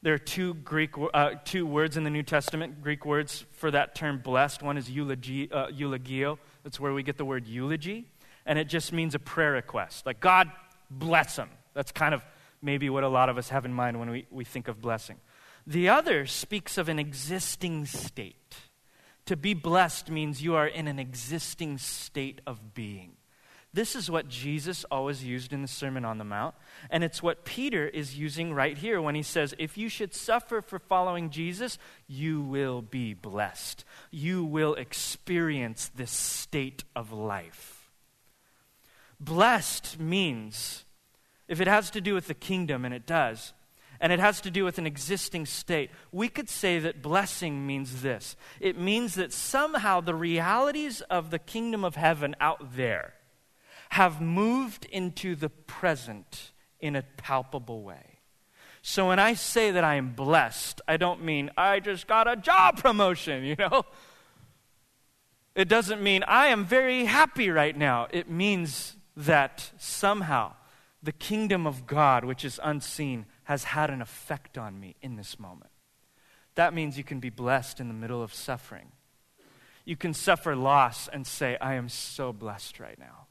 There 0.02 0.14
are 0.14 0.18
two 0.18 0.54
Greek 0.54 0.92
uh, 1.14 1.32
two 1.44 1.66
words 1.66 1.98
in 1.98 2.06
the 2.06 2.10
New 2.10 2.24
Testament, 2.24 2.82
Greek 2.82 3.06
words 3.06 3.46
for 3.52 3.70
that 3.72 3.96
term 3.96 4.20
blessed. 4.20 4.62
One 4.62 4.78
is 4.78 4.88
uh, 4.88 4.92
eulogio. 4.92 6.38
That's 6.64 6.80
where 6.80 6.94
we 6.94 7.04
get 7.04 7.18
the 7.18 7.26
word 7.26 7.48
eulogy, 7.48 8.06
and 8.46 8.58
it 8.58 8.70
just 8.70 8.94
means 8.94 9.14
a 9.14 9.20
prayer 9.20 9.52
request. 9.52 10.06
Like 10.06 10.22
God 10.22 10.50
bless 10.90 11.36
them. 11.36 11.50
That's 11.74 11.92
kind 11.92 12.14
of 12.14 12.24
maybe 12.62 12.90
what 12.90 13.04
a 13.04 13.10
lot 13.10 13.28
of 13.28 13.38
us 13.38 13.50
have 13.50 13.66
in 13.66 13.74
mind 13.74 14.00
when 14.00 14.10
we, 14.10 14.26
we 14.32 14.46
think 14.46 14.70
of 14.70 14.82
blessing. 14.82 15.18
The 15.68 15.90
other 15.90 16.26
speaks 16.26 16.78
of 16.78 16.88
an 16.88 16.98
existing 16.98 17.86
state. 17.86 18.56
To 19.26 19.36
be 19.36 19.54
blessed 19.54 20.10
means 20.10 20.42
you 20.42 20.56
are 20.56 20.66
in 20.66 20.88
an 20.88 20.98
existing 20.98 21.78
state 21.78 22.42
of 22.48 22.74
being. 22.74 23.18
This 23.72 23.96
is 23.96 24.10
what 24.10 24.28
Jesus 24.28 24.84
always 24.90 25.24
used 25.24 25.54
in 25.54 25.62
the 25.62 25.68
Sermon 25.68 26.04
on 26.04 26.18
the 26.18 26.24
Mount, 26.24 26.56
and 26.90 27.04
it's 27.04 27.22
what 27.22 27.46
Peter 27.46 27.88
is 27.88 28.18
using 28.18 28.52
right 28.52 28.76
here 28.76 29.00
when 29.00 29.14
he 29.14 29.22
says, 29.22 29.54
If 29.60 29.78
you 29.78 29.90
should 29.90 30.16
suffer 30.16 30.62
for 30.62 30.80
following 30.80 31.30
Jesus, 31.30 31.78
you 32.08 32.42
will 32.42 32.82
be 32.82 33.14
blessed. 33.14 33.86
You 34.10 34.44
will 34.44 34.74
experience 34.74 35.92
this 35.96 36.10
state 36.10 36.84
of 36.96 37.12
life. 37.12 37.92
Blessed 39.20 40.00
means, 40.00 40.86
if 41.48 41.62
it 41.62 41.68
has 41.68 41.92
to 41.92 42.02
do 42.02 42.16
with 42.16 42.28
the 42.28 42.34
kingdom, 42.34 42.86
and 42.86 42.94
it 42.94 43.06
does, 43.06 43.54
and 44.02 44.12
it 44.12 44.20
has 44.20 44.42
to 44.42 44.50
do 44.50 44.64
with 44.64 44.78
an 44.78 44.88
existing 44.88 45.46
state. 45.46 45.92
We 46.12 46.30
could 46.30 46.50
say 46.50 46.80
that 46.80 47.02
blessing 47.02 47.68
means 47.68 48.02
this 48.02 48.36
it 48.60 48.80
means 48.80 49.16
that 49.16 49.34
somehow 49.34 50.00
the 50.00 50.16
realities 50.16 51.02
of 51.02 51.32
the 51.32 51.40
kingdom 51.40 51.84
of 51.84 51.96
heaven 51.96 52.34
out 52.40 52.78
there 52.78 53.14
have 53.90 54.22
moved 54.22 54.86
into 54.86 55.36
the 55.36 55.50
present 55.50 56.52
in 56.80 56.96
a 56.96 57.04
palpable 57.18 57.84
way. 57.84 58.20
So 58.82 59.10
when 59.10 59.20
I 59.20 59.34
say 59.34 59.72
that 59.72 59.84
I 59.84 59.96
am 59.96 60.14
blessed, 60.14 60.82
I 60.88 60.98
don't 60.98 61.24
mean 61.24 61.52
I 61.58 61.80
just 61.80 62.08
got 62.08 62.28
a 62.28 62.36
job 62.36 62.78
promotion, 62.78 63.44
you 63.46 63.56
know? 63.56 63.84
It 65.56 65.68
doesn't 65.68 66.02
mean 66.02 66.24
I 66.24 66.48
am 66.48 66.66
very 66.66 67.06
happy 67.06 67.50
right 67.50 67.76
now. 67.76 68.08
It 68.12 68.30
means 68.30 68.96
that 69.18 69.72
somehow 69.78 70.54
the 71.04 71.12
kingdom 71.12 71.68
of 71.68 71.86
God, 71.86 72.24
which 72.24 72.46
is 72.46 72.60
unseen, 72.64 73.26
has 73.44 73.66
had 73.66 73.90
an 73.90 74.02
effect 74.02 74.58
on 74.58 74.80
me 74.80 74.96
in 75.02 75.16
this 75.16 75.40
moment. 75.40 75.72
That 76.56 76.74
means 76.74 76.98
you 76.98 77.04
can 77.04 77.20
be 77.20 77.30
blessed 77.30 77.80
in 77.80 77.88
the 77.88 77.94
middle 77.94 78.22
of 78.22 78.34
suffering. 78.34 78.92
You 79.86 79.96
can 79.98 80.14
suffer 80.14 80.56
loss 80.56 81.08
and 81.08 81.26
say, 81.26 81.58
I 81.60 81.74
am 81.74 81.90
so 81.90 82.32
blessed 82.32 82.80
right 82.80 83.00
now. 83.00 83.28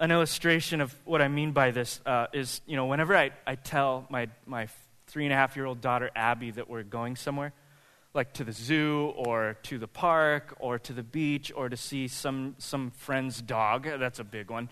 An 0.00 0.10
illustration 0.10 0.80
of 0.80 0.96
what 1.04 1.20
I 1.20 1.28
mean 1.28 1.52
by 1.52 1.72
this 1.72 2.00
uh, 2.06 2.26
is, 2.32 2.62
you 2.64 2.74
know, 2.74 2.86
whenever 2.86 3.14
I, 3.14 3.32
I 3.46 3.54
tell 3.54 4.06
my, 4.08 4.28
my 4.46 4.66
three 5.08 5.26
and 5.26 5.32
a 5.32 5.36
half 5.36 5.56
year 5.56 5.66
old 5.66 5.82
daughter, 5.82 6.10
Abby, 6.16 6.50
that 6.52 6.70
we're 6.70 6.84
going 6.84 7.16
somewhere, 7.16 7.52
like 8.14 8.32
to 8.34 8.44
the 8.44 8.52
zoo 8.52 9.12
or 9.14 9.58
to 9.64 9.76
the 9.76 9.86
park 9.86 10.56
or 10.58 10.78
to 10.78 10.94
the 10.94 11.02
beach 11.02 11.52
or 11.54 11.68
to 11.68 11.76
see 11.76 12.08
some, 12.08 12.54
some 12.56 12.92
friend's 12.92 13.42
dog, 13.42 13.86
that's 13.98 14.18
a 14.18 14.24
big 14.24 14.50
one. 14.50 14.70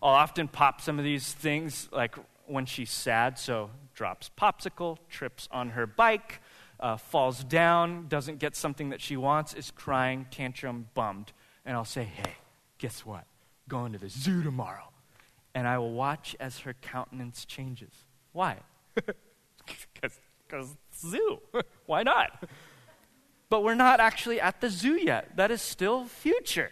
I'll 0.00 0.14
often 0.14 0.46
pop 0.46 0.80
some 0.80 1.00
of 1.00 1.04
these 1.04 1.32
things 1.32 1.88
like 1.90 2.14
when 2.46 2.64
she's 2.64 2.92
sad, 2.92 3.36
so 3.36 3.70
drops 3.96 4.30
popsicle, 4.38 4.98
trips 5.10 5.48
on 5.50 5.70
her 5.70 5.88
bike, 5.88 6.40
uh, 6.78 6.98
falls 6.98 7.42
down, 7.42 8.06
doesn't 8.06 8.38
get 8.38 8.54
something 8.54 8.90
that 8.90 9.00
she 9.00 9.16
wants, 9.16 9.54
is 9.54 9.72
crying, 9.72 10.26
tantrum, 10.30 10.86
bummed. 10.94 11.32
And 11.66 11.76
I'll 11.76 11.84
say, 11.84 12.04
hey, 12.04 12.36
guess 12.78 13.04
what? 13.04 13.24
Going 13.68 13.92
to 13.92 13.98
the 13.98 14.08
zoo 14.08 14.42
tomorrow. 14.42 14.90
And 15.54 15.68
I 15.68 15.78
will 15.78 15.92
watch 15.92 16.34
as 16.40 16.60
her 16.60 16.74
countenance 16.74 17.44
changes. 17.44 17.92
Why? 18.32 18.58
Because 20.48 20.76
zoo. 20.96 21.40
Why 21.86 22.02
not? 22.02 22.42
But 23.50 23.62
we're 23.62 23.74
not 23.74 24.00
actually 24.00 24.40
at 24.40 24.62
the 24.62 24.70
zoo 24.70 24.98
yet. 24.98 25.36
That 25.36 25.50
is 25.50 25.60
still 25.60 26.06
future. 26.06 26.70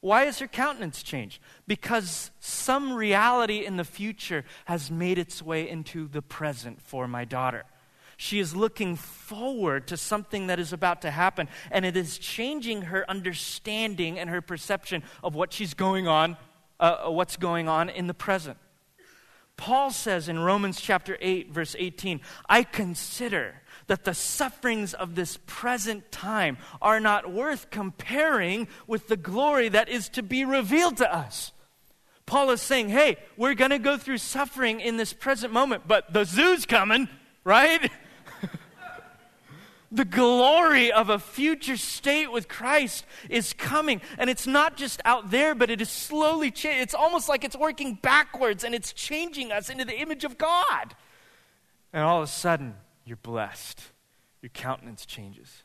Why 0.00 0.26
has 0.26 0.38
her 0.40 0.46
countenance 0.46 1.02
changed? 1.02 1.40
Because 1.66 2.30
some 2.38 2.92
reality 2.92 3.64
in 3.64 3.78
the 3.78 3.84
future 3.84 4.44
has 4.66 4.90
made 4.90 5.18
its 5.18 5.42
way 5.42 5.68
into 5.68 6.06
the 6.08 6.20
present 6.22 6.82
for 6.82 7.08
my 7.08 7.24
daughter. 7.24 7.64
She 8.16 8.38
is 8.38 8.54
looking 8.54 8.96
forward 8.96 9.86
to 9.88 9.96
something 9.96 10.46
that 10.48 10.58
is 10.58 10.72
about 10.72 11.02
to 11.02 11.10
happen, 11.10 11.48
and 11.70 11.84
it 11.84 11.96
is 11.96 12.18
changing 12.18 12.82
her 12.82 13.08
understanding 13.10 14.18
and 14.18 14.30
her 14.30 14.40
perception 14.40 15.02
of 15.22 15.34
what 15.34 15.52
she's 15.52 15.74
going 15.74 16.06
on, 16.06 16.36
uh, 16.80 17.08
what's 17.10 17.36
going 17.36 17.68
on 17.68 17.88
in 17.88 18.06
the 18.06 18.14
present. 18.14 18.58
Paul 19.56 19.90
says 19.90 20.28
in 20.28 20.38
Romans 20.40 20.80
chapter 20.80 21.16
8, 21.20 21.52
verse 21.52 21.76
18, 21.78 22.20
I 22.48 22.64
consider 22.64 23.62
that 23.86 24.04
the 24.04 24.14
sufferings 24.14 24.94
of 24.94 25.14
this 25.14 25.38
present 25.46 26.10
time 26.10 26.58
are 26.82 26.98
not 26.98 27.30
worth 27.30 27.70
comparing 27.70 28.66
with 28.86 29.08
the 29.08 29.16
glory 29.16 29.68
that 29.68 29.88
is 29.88 30.08
to 30.10 30.22
be 30.22 30.44
revealed 30.44 30.96
to 30.96 31.14
us. 31.14 31.52
Paul 32.26 32.50
is 32.50 32.62
saying, 32.62 32.88
hey, 32.88 33.18
we're 33.36 33.54
going 33.54 33.70
to 33.70 33.78
go 33.78 33.98
through 33.98 34.18
suffering 34.18 34.80
in 34.80 34.96
this 34.96 35.12
present 35.12 35.52
moment, 35.52 35.86
but 35.86 36.12
the 36.12 36.24
zoo's 36.24 36.66
coming, 36.66 37.08
right? 37.44 37.90
the 39.94 40.04
glory 40.04 40.92
of 40.92 41.08
a 41.08 41.18
future 41.18 41.76
state 41.76 42.30
with 42.30 42.48
Christ 42.48 43.04
is 43.28 43.52
coming. 43.52 44.00
And 44.18 44.28
it's 44.28 44.46
not 44.46 44.76
just 44.76 45.00
out 45.04 45.30
there, 45.30 45.54
but 45.54 45.70
it 45.70 45.80
is 45.80 45.88
slowly 45.88 46.50
changing. 46.50 46.82
It's 46.82 46.94
almost 46.94 47.28
like 47.28 47.44
it's 47.44 47.56
working 47.56 47.94
backwards 47.94 48.64
and 48.64 48.74
it's 48.74 48.92
changing 48.92 49.52
us 49.52 49.70
into 49.70 49.84
the 49.84 49.98
image 49.98 50.24
of 50.24 50.38
God. 50.38 50.94
And 51.92 52.02
all 52.02 52.18
of 52.18 52.24
a 52.24 52.32
sudden, 52.32 52.74
you're 53.04 53.16
blessed. 53.16 53.80
Your 54.42 54.50
countenance 54.50 55.06
changes. 55.06 55.63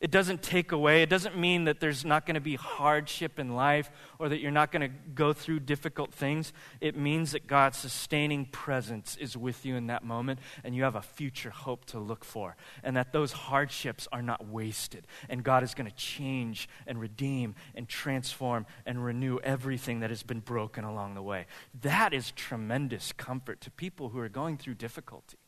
It 0.00 0.12
doesn't 0.12 0.44
take 0.44 0.70
away, 0.70 1.02
it 1.02 1.10
doesn't 1.10 1.36
mean 1.36 1.64
that 1.64 1.80
there's 1.80 2.04
not 2.04 2.24
going 2.24 2.36
to 2.36 2.40
be 2.40 2.54
hardship 2.54 3.40
in 3.40 3.56
life 3.56 3.90
or 4.20 4.28
that 4.28 4.38
you're 4.38 4.52
not 4.52 4.70
going 4.70 4.88
to 4.88 4.96
go 5.12 5.32
through 5.32 5.60
difficult 5.60 6.14
things. 6.14 6.52
It 6.80 6.96
means 6.96 7.32
that 7.32 7.48
God's 7.48 7.78
sustaining 7.78 8.44
presence 8.46 9.16
is 9.16 9.36
with 9.36 9.66
you 9.66 9.74
in 9.74 9.88
that 9.88 10.04
moment 10.04 10.38
and 10.62 10.72
you 10.72 10.84
have 10.84 10.94
a 10.94 11.02
future 11.02 11.50
hope 11.50 11.84
to 11.86 11.98
look 11.98 12.24
for. 12.24 12.56
And 12.84 12.96
that 12.96 13.12
those 13.12 13.32
hardships 13.32 14.06
are 14.12 14.22
not 14.22 14.46
wasted. 14.46 15.08
And 15.28 15.42
God 15.42 15.64
is 15.64 15.74
going 15.74 15.90
to 15.90 15.96
change 15.96 16.68
and 16.86 17.00
redeem 17.00 17.56
and 17.74 17.88
transform 17.88 18.66
and 18.86 19.04
renew 19.04 19.38
everything 19.38 19.98
that 20.00 20.10
has 20.10 20.22
been 20.22 20.40
broken 20.40 20.84
along 20.84 21.14
the 21.14 21.22
way. 21.22 21.46
That 21.82 22.14
is 22.14 22.30
tremendous 22.30 23.12
comfort 23.12 23.60
to 23.62 23.70
people 23.72 24.10
who 24.10 24.20
are 24.20 24.28
going 24.28 24.58
through 24.58 24.74
difficulty. 24.74 25.38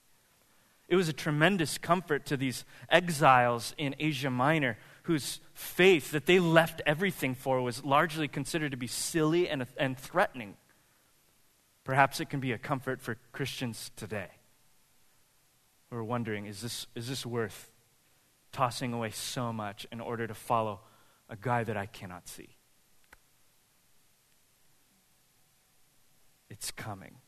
It 0.91 0.97
was 0.97 1.09
a 1.09 1.13
tremendous 1.13 1.79
comfort 1.79 2.27
to 2.27 2.37
these 2.37 2.65
exiles 2.89 3.75
in 3.79 3.95
Asia 4.01 4.29
Minor 4.29 4.77
whose 5.05 5.41
faith 5.55 6.11
that 6.11 6.27
they 6.27 6.41
left 6.41 6.83
everything 6.85 7.37
for 7.37 7.63
was 7.63 7.85
largely 7.85 8.27
considered 8.27 8.73
to 8.73 8.77
be 8.77 8.89
silly 8.89 9.49
and, 9.49 9.65
and 9.77 9.97
threatening. 9.97 10.57
Perhaps 11.85 12.19
it 12.19 12.29
can 12.29 12.41
be 12.41 12.51
a 12.51 12.59
comfort 12.59 13.01
for 13.01 13.17
Christians 13.31 13.93
today 13.95 14.31
who 15.91 15.97
are 15.97 16.05
wondering 16.05 16.47
is 16.47 16.61
this, 16.61 16.89
is 16.97 17.09
this 17.09 17.25
worth 17.25 17.71
tossing 18.51 18.93
away 18.93 19.11
so 19.11 19.53
much 19.53 19.87
in 19.93 20.01
order 20.01 20.27
to 20.27 20.35
follow 20.35 20.81
a 21.29 21.37
guy 21.37 21.63
that 21.63 21.77
I 21.77 21.87
cannot 21.87 22.27
see? 22.27 22.57
It's 26.49 26.73
coming. 26.73 27.19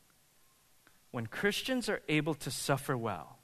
When 1.11 1.27
Christians 1.27 1.87
are 1.87 2.01
able 2.09 2.33
to 2.35 2.51
suffer 2.51 2.97
well, 2.97 3.39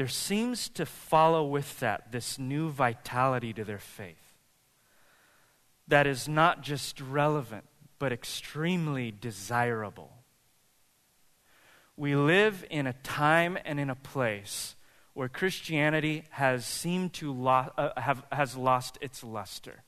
there 0.00 0.08
seems 0.08 0.70
to 0.70 0.86
follow 0.86 1.44
with 1.44 1.78
that 1.80 2.10
this 2.10 2.38
new 2.38 2.70
vitality 2.70 3.52
to 3.52 3.64
their 3.64 3.76
faith 3.76 4.38
that 5.88 6.06
is 6.06 6.26
not 6.26 6.62
just 6.62 6.98
relevant, 7.02 7.64
but 7.98 8.10
extremely 8.10 9.10
desirable. 9.10 10.10
We 11.98 12.16
live 12.16 12.64
in 12.70 12.86
a 12.86 12.94
time 12.94 13.58
and 13.62 13.78
in 13.78 13.90
a 13.90 13.94
place 13.94 14.74
where 15.12 15.28
Christianity 15.28 16.24
has 16.30 16.64
seemed 16.64 17.12
to 17.12 17.30
lo- 17.30 17.70
uh, 17.76 18.00
have, 18.00 18.24
has 18.32 18.56
lost 18.56 18.96
its 19.02 19.22
luster. 19.22 19.82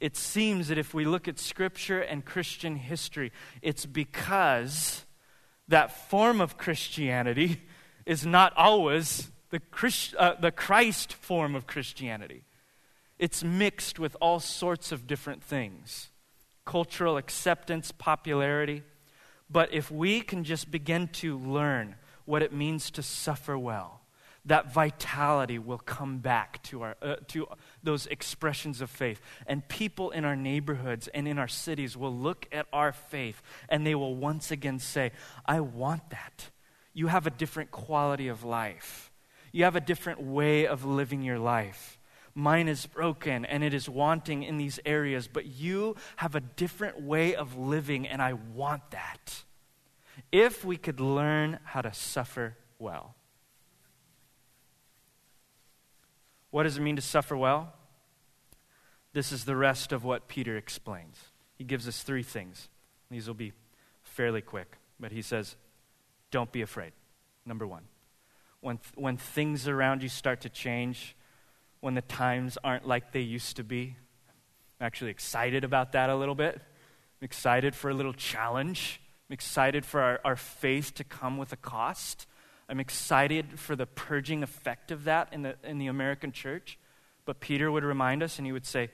It 0.00 0.16
seems 0.16 0.66
that 0.66 0.76
if 0.76 0.92
we 0.92 1.04
look 1.04 1.28
at 1.28 1.38
Scripture 1.38 2.00
and 2.00 2.24
Christian 2.24 2.74
history, 2.74 3.30
it's 3.62 3.86
because 3.86 5.04
that 5.68 6.08
form 6.08 6.40
of 6.40 6.58
Christianity 6.58 7.62
is 8.10 8.26
not 8.26 8.52
always 8.56 9.30
the, 9.50 9.60
Christ, 9.60 10.16
uh, 10.16 10.34
the 10.34 10.50
Christ 10.50 11.12
form 11.12 11.54
of 11.54 11.68
Christianity. 11.68 12.42
It's 13.20 13.44
mixed 13.44 14.00
with 14.00 14.16
all 14.20 14.40
sorts 14.40 14.90
of 14.90 15.06
different 15.06 15.44
things 15.44 16.10
cultural 16.64 17.16
acceptance, 17.16 17.92
popularity. 17.92 18.82
But 19.48 19.72
if 19.72 19.92
we 19.92 20.22
can 20.22 20.42
just 20.42 20.72
begin 20.72 21.08
to 21.22 21.38
learn 21.38 21.94
what 22.24 22.42
it 22.42 22.52
means 22.52 22.90
to 22.92 23.02
suffer 23.02 23.56
well, 23.56 24.00
that 24.44 24.72
vitality 24.72 25.58
will 25.60 25.78
come 25.78 26.18
back 26.18 26.62
to, 26.64 26.82
our, 26.82 26.96
uh, 27.00 27.16
to 27.28 27.46
those 27.82 28.06
expressions 28.06 28.80
of 28.80 28.90
faith. 28.90 29.20
And 29.46 29.66
people 29.68 30.10
in 30.10 30.24
our 30.24 30.36
neighborhoods 30.36 31.08
and 31.08 31.28
in 31.28 31.38
our 31.38 31.48
cities 31.48 31.96
will 31.96 32.14
look 32.14 32.46
at 32.50 32.66
our 32.72 32.92
faith 32.92 33.40
and 33.68 33.86
they 33.86 33.94
will 33.94 34.16
once 34.16 34.50
again 34.50 34.80
say, 34.80 35.12
I 35.46 35.60
want 35.60 36.10
that 36.10 36.50
you 37.00 37.06
have 37.06 37.26
a 37.26 37.30
different 37.30 37.70
quality 37.70 38.28
of 38.28 38.44
life. 38.44 39.10
You 39.52 39.64
have 39.64 39.74
a 39.74 39.80
different 39.80 40.20
way 40.20 40.66
of 40.66 40.84
living 40.84 41.22
your 41.22 41.38
life. 41.38 41.98
Mine 42.34 42.68
is 42.68 42.84
broken 42.84 43.46
and 43.46 43.64
it 43.64 43.72
is 43.72 43.88
wanting 43.88 44.42
in 44.42 44.58
these 44.58 44.78
areas, 44.84 45.26
but 45.26 45.46
you 45.46 45.96
have 46.16 46.34
a 46.34 46.40
different 46.40 47.00
way 47.00 47.34
of 47.34 47.56
living, 47.56 48.06
and 48.06 48.20
I 48.20 48.34
want 48.34 48.82
that. 48.90 49.44
If 50.30 50.62
we 50.62 50.76
could 50.76 51.00
learn 51.00 51.58
how 51.64 51.80
to 51.80 51.94
suffer 51.94 52.58
well. 52.78 53.14
What 56.50 56.64
does 56.64 56.76
it 56.76 56.82
mean 56.82 56.96
to 56.96 57.02
suffer 57.02 57.34
well? 57.34 57.72
This 59.14 59.32
is 59.32 59.46
the 59.46 59.56
rest 59.56 59.90
of 59.90 60.04
what 60.04 60.28
Peter 60.28 60.58
explains. 60.58 61.16
He 61.56 61.64
gives 61.64 61.88
us 61.88 62.02
three 62.02 62.22
things. 62.22 62.68
These 63.10 63.26
will 63.26 63.34
be 63.34 63.54
fairly 64.02 64.42
quick, 64.42 64.76
but 65.00 65.12
he 65.12 65.22
says, 65.22 65.56
don't 66.30 66.52
be 66.52 66.62
afraid. 66.62 66.92
Number 67.44 67.66
one. 67.66 67.84
When, 68.60 68.78
when 68.94 69.16
things 69.16 69.66
around 69.66 70.02
you 70.02 70.08
start 70.08 70.42
to 70.42 70.48
change, 70.48 71.16
when 71.80 71.94
the 71.94 72.02
times 72.02 72.58
aren't 72.62 72.86
like 72.86 73.12
they 73.12 73.20
used 73.20 73.56
to 73.56 73.64
be, 73.64 73.96
I'm 74.80 74.86
actually 74.86 75.10
excited 75.10 75.64
about 75.64 75.92
that 75.92 76.10
a 76.10 76.16
little 76.16 76.34
bit. 76.34 76.54
I'm 76.56 77.24
excited 77.24 77.74
for 77.74 77.90
a 77.90 77.94
little 77.94 78.12
challenge. 78.12 79.00
I'm 79.28 79.34
excited 79.34 79.84
for 79.84 80.00
our, 80.00 80.20
our 80.24 80.36
faith 80.36 80.94
to 80.94 81.04
come 81.04 81.38
with 81.38 81.52
a 81.52 81.56
cost. 81.56 82.26
I'm 82.68 82.80
excited 82.80 83.58
for 83.58 83.74
the 83.76 83.86
purging 83.86 84.42
effect 84.42 84.90
of 84.90 85.04
that 85.04 85.28
in 85.32 85.42
the, 85.42 85.56
in 85.64 85.78
the 85.78 85.86
American 85.86 86.32
church. 86.32 86.78
But 87.24 87.40
Peter 87.40 87.70
would 87.70 87.84
remind 87.84 88.22
us 88.22 88.38
and 88.38 88.46
he 88.46 88.52
would 88.52 88.66
say, 88.66 88.90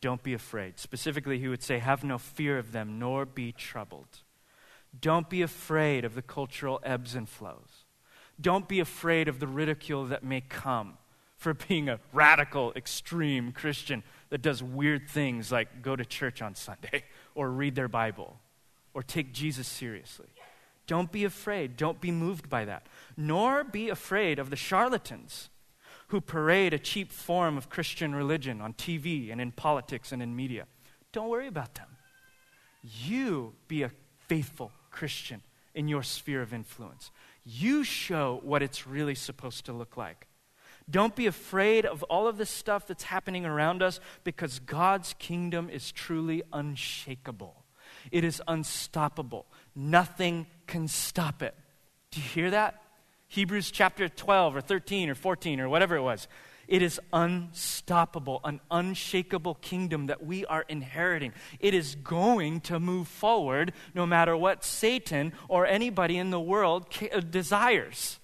Don't 0.00 0.22
be 0.22 0.34
afraid. 0.34 0.78
Specifically, 0.78 1.38
he 1.38 1.48
would 1.48 1.62
say, 1.62 1.78
Have 1.78 2.04
no 2.04 2.18
fear 2.18 2.58
of 2.58 2.72
them, 2.72 2.98
nor 2.98 3.26
be 3.26 3.52
troubled. 3.52 4.22
Don't 5.00 5.28
be 5.28 5.42
afraid 5.42 6.04
of 6.04 6.14
the 6.14 6.22
cultural 6.22 6.80
ebbs 6.82 7.14
and 7.14 7.28
flows. 7.28 7.84
Don't 8.40 8.68
be 8.68 8.80
afraid 8.80 9.28
of 9.28 9.40
the 9.40 9.46
ridicule 9.46 10.04
that 10.06 10.22
may 10.22 10.40
come 10.40 10.98
for 11.36 11.54
being 11.54 11.88
a 11.88 12.00
radical, 12.12 12.72
extreme 12.74 13.52
Christian 13.52 14.02
that 14.30 14.42
does 14.42 14.62
weird 14.62 15.08
things 15.08 15.52
like 15.52 15.82
go 15.82 15.96
to 15.96 16.04
church 16.04 16.42
on 16.42 16.54
Sunday 16.54 17.04
or 17.34 17.50
read 17.50 17.74
their 17.74 17.88
Bible 17.88 18.38
or 18.94 19.02
take 19.02 19.32
Jesus 19.32 19.66
seriously. 19.66 20.28
Don't 20.86 21.10
be 21.10 21.24
afraid. 21.24 21.76
Don't 21.76 22.00
be 22.00 22.10
moved 22.10 22.48
by 22.48 22.64
that. 22.64 22.86
Nor 23.16 23.64
be 23.64 23.88
afraid 23.88 24.38
of 24.38 24.50
the 24.50 24.56
charlatans 24.56 25.50
who 26.08 26.20
parade 26.20 26.72
a 26.72 26.78
cheap 26.78 27.10
form 27.10 27.58
of 27.58 27.68
Christian 27.68 28.14
religion 28.14 28.60
on 28.60 28.72
TV 28.72 29.32
and 29.32 29.40
in 29.40 29.50
politics 29.50 30.12
and 30.12 30.22
in 30.22 30.36
media. 30.36 30.66
Don't 31.12 31.28
worry 31.28 31.48
about 31.48 31.74
them. 31.74 31.88
You 32.82 33.54
be 33.66 33.82
a 33.82 33.90
faithful 34.28 34.70
Christian 34.96 35.42
in 35.74 35.88
your 35.88 36.02
sphere 36.02 36.40
of 36.40 36.54
influence. 36.54 37.10
You 37.44 37.84
show 37.84 38.40
what 38.42 38.62
it's 38.62 38.86
really 38.86 39.14
supposed 39.14 39.66
to 39.66 39.72
look 39.74 39.96
like. 39.96 40.26
Don't 40.88 41.14
be 41.14 41.26
afraid 41.26 41.84
of 41.84 42.02
all 42.04 42.26
of 42.26 42.38
this 42.38 42.48
stuff 42.48 42.86
that's 42.86 43.04
happening 43.04 43.44
around 43.44 43.82
us 43.82 44.00
because 44.24 44.58
God's 44.60 45.14
kingdom 45.18 45.68
is 45.68 45.92
truly 45.92 46.42
unshakable. 46.50 47.64
It 48.10 48.24
is 48.24 48.40
unstoppable. 48.48 49.46
Nothing 49.74 50.46
can 50.66 50.88
stop 50.88 51.42
it. 51.42 51.54
Do 52.10 52.20
you 52.20 52.26
hear 52.28 52.50
that? 52.52 52.82
Hebrews 53.28 53.70
chapter 53.70 54.08
12 54.08 54.56
or 54.56 54.60
13 54.62 55.10
or 55.10 55.14
14 55.14 55.60
or 55.60 55.68
whatever 55.68 55.96
it 55.96 56.02
was. 56.02 56.26
It 56.68 56.82
is 56.82 57.00
unstoppable, 57.12 58.40
an 58.44 58.60
unshakable 58.70 59.54
kingdom 59.56 60.06
that 60.06 60.24
we 60.24 60.44
are 60.46 60.64
inheriting. 60.68 61.32
It 61.60 61.74
is 61.74 61.94
going 61.94 62.60
to 62.62 62.80
move 62.80 63.06
forward 63.06 63.72
no 63.94 64.04
matter 64.04 64.36
what 64.36 64.64
Satan 64.64 65.32
or 65.48 65.66
anybody 65.66 66.16
in 66.16 66.30
the 66.30 66.40
world 66.40 66.86
uh, 67.12 67.20
desires. 67.20 68.18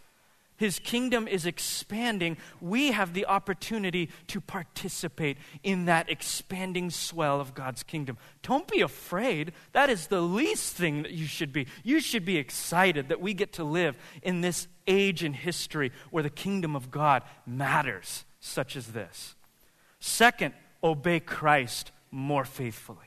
His 0.57 0.78
kingdom 0.78 1.26
is 1.26 1.44
expanding. 1.44 2.37
We 2.61 2.92
have 2.92 3.14
the 3.14 3.26
opportunity 3.26 4.11
to 4.28 4.40
participate 4.40 5.38
in 5.64 5.87
that 5.87 6.09
expanding 6.09 6.90
swell 6.90 7.40
of 7.40 7.55
God's 7.55 7.83
kingdom. 7.83 8.16
Don't 8.42 8.68
be 8.68 8.81
afraid. 8.81 9.52
That 9.72 9.90
is 9.90 10.07
the 10.07 10.20
least 10.20 10.76
thing 10.76 11.02
that 11.02 11.12
you 11.12 11.26
should 11.26 11.52
be. 11.52 11.66
You 11.83 11.98
should 12.00 12.24
be 12.24 12.37
excited 12.37 13.09
that 13.09 13.20
we 13.20 13.35
get 13.35 13.55
to 13.55 13.64
live 13.64 13.96
in 14.22 14.40
this 14.40 14.68
age 14.87 15.24
in 15.24 15.33
history 15.33 15.90
where 16.11 16.22
the 16.22 16.31
kingdom 16.31 16.76
of 16.76 16.90
God 16.92 17.22
matters 17.44 18.24
such 18.42 18.76
as 18.76 18.88
this. 18.88 19.37
Second, 20.00 20.52
obey 20.83 21.20
Christ 21.20 21.92
more 22.11 22.44
faithfully. 22.44 22.98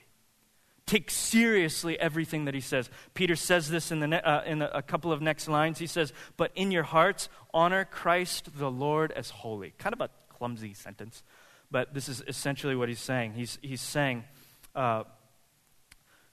Take 0.86 1.12
seriously 1.12 2.00
everything 2.00 2.46
that 2.46 2.54
he 2.54 2.62
says. 2.62 2.90
Peter 3.14 3.36
says 3.36 3.70
this 3.70 3.92
in, 3.92 4.00
the 4.00 4.28
uh, 4.28 4.44
in 4.46 4.62
a 4.62 4.82
couple 4.82 5.12
of 5.12 5.22
next 5.22 5.48
lines. 5.50 5.78
He 5.78 5.88
says, 5.88 6.14
But 6.38 6.52
in 6.56 6.72
your 6.72 6.84
hearts, 6.84 7.28
honor 7.54 7.86
Christ 7.86 8.58
the 8.58 8.72
Lord 8.72 9.12
as 9.12 9.30
holy. 9.30 9.74
Kind 9.78 9.94
of 9.94 10.02
a 10.02 10.10
clumsy 10.30 10.74
sentence, 10.74 11.22
but 11.70 11.94
this 11.94 12.08
is 12.08 12.24
essentially 12.28 12.76
what 12.76 12.88
he's 12.88 13.00
saying. 13.00 13.34
He's, 13.34 13.58
he's 13.62 13.82
saying, 13.82 14.24
uh, 14.74 15.04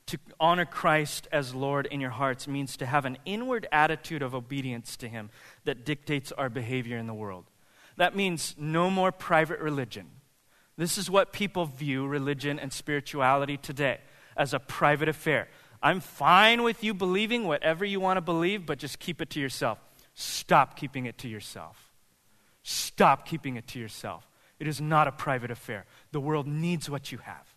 to 0.07 0.19
honor 0.39 0.67
Christ 0.67 1.27
as 1.33 1.55
Lord 1.55 1.87
in 1.87 2.01
your 2.01 2.11
hearts 2.11 2.47
means 2.47 2.77
to 2.77 2.87
have 2.87 3.05
an 3.05 3.19
inward 3.25 3.67
attitude 3.73 4.23
of 4.23 4.35
obedience 4.35 4.97
to 4.99 5.09
Him 5.09 5.31
that 5.65 5.85
dictates 5.85 6.31
our 6.33 6.49
behavior 6.49 6.99
in 6.99 7.07
the 7.07 7.15
world. 7.15 7.47
That 7.97 8.17
means 8.17 8.55
no 8.59 8.91
more 8.91 9.13
private 9.13 9.61
religion. 9.61 10.09
This 10.77 10.97
is 10.97 11.11
what 11.11 11.33
people 11.33 11.67
view 11.67 12.07
religion 12.07 12.59
and 12.59 12.73
spirituality 12.73 13.57
today 13.57 13.99
as 14.37 14.55
a 14.55 14.59
private 14.59 15.09
affair. 15.09 15.49
I'm 15.83 16.01
fine 16.01 16.63
with 16.63 16.83
you 16.83 16.95
believing 16.95 17.47
whatever 17.47 17.85
you 17.85 18.01
want 18.01 18.17
to 18.17 18.23
believe, 18.23 18.67
but 18.67 18.79
just 18.79 18.99
keep 18.99 19.21
it 19.21 19.31
to 19.31 19.41
yourself. 19.41 19.79
Stop 20.15 20.77
keeping 20.77 21.07
it 21.07 21.19
to 21.19 21.29
yourself. 21.29 21.93
Stop 22.63 23.27
keeping 23.27 23.57
it 23.57 23.67
to 23.69 23.79
yourself. 23.79 24.29
It 24.59 24.69
is 24.69 24.81
not 24.81 25.09
a 25.09 25.13
private 25.13 25.51
affair. 25.51 25.87
The 26.13 26.21
world 26.21 26.47
needs 26.47 26.89
what 26.89 27.11
you 27.11 27.19
have. 27.19 27.52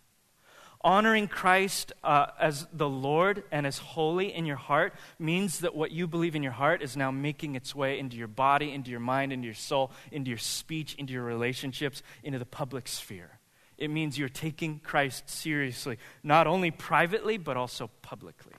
Honoring 0.86 1.26
Christ 1.26 1.92
uh, 2.04 2.26
as 2.38 2.68
the 2.72 2.88
Lord 2.88 3.42
and 3.50 3.66
as 3.66 3.78
holy 3.78 4.32
in 4.32 4.46
your 4.46 4.54
heart 4.54 4.94
means 5.18 5.58
that 5.58 5.74
what 5.74 5.90
you 5.90 6.06
believe 6.06 6.36
in 6.36 6.44
your 6.44 6.52
heart 6.52 6.80
is 6.80 6.96
now 6.96 7.10
making 7.10 7.56
its 7.56 7.74
way 7.74 7.98
into 7.98 8.16
your 8.16 8.28
body, 8.28 8.70
into 8.70 8.92
your 8.92 9.00
mind, 9.00 9.32
into 9.32 9.46
your 9.46 9.54
soul, 9.54 9.90
into 10.12 10.28
your 10.28 10.38
speech, 10.38 10.94
into 10.94 11.12
your 11.12 11.24
relationships, 11.24 12.04
into 12.22 12.38
the 12.38 12.46
public 12.46 12.86
sphere. 12.86 13.40
It 13.76 13.90
means 13.90 14.16
you're 14.16 14.28
taking 14.28 14.78
Christ 14.78 15.28
seriously, 15.28 15.98
not 16.22 16.46
only 16.46 16.70
privately, 16.70 17.36
but 17.36 17.56
also 17.56 17.90
publicly. 18.02 18.52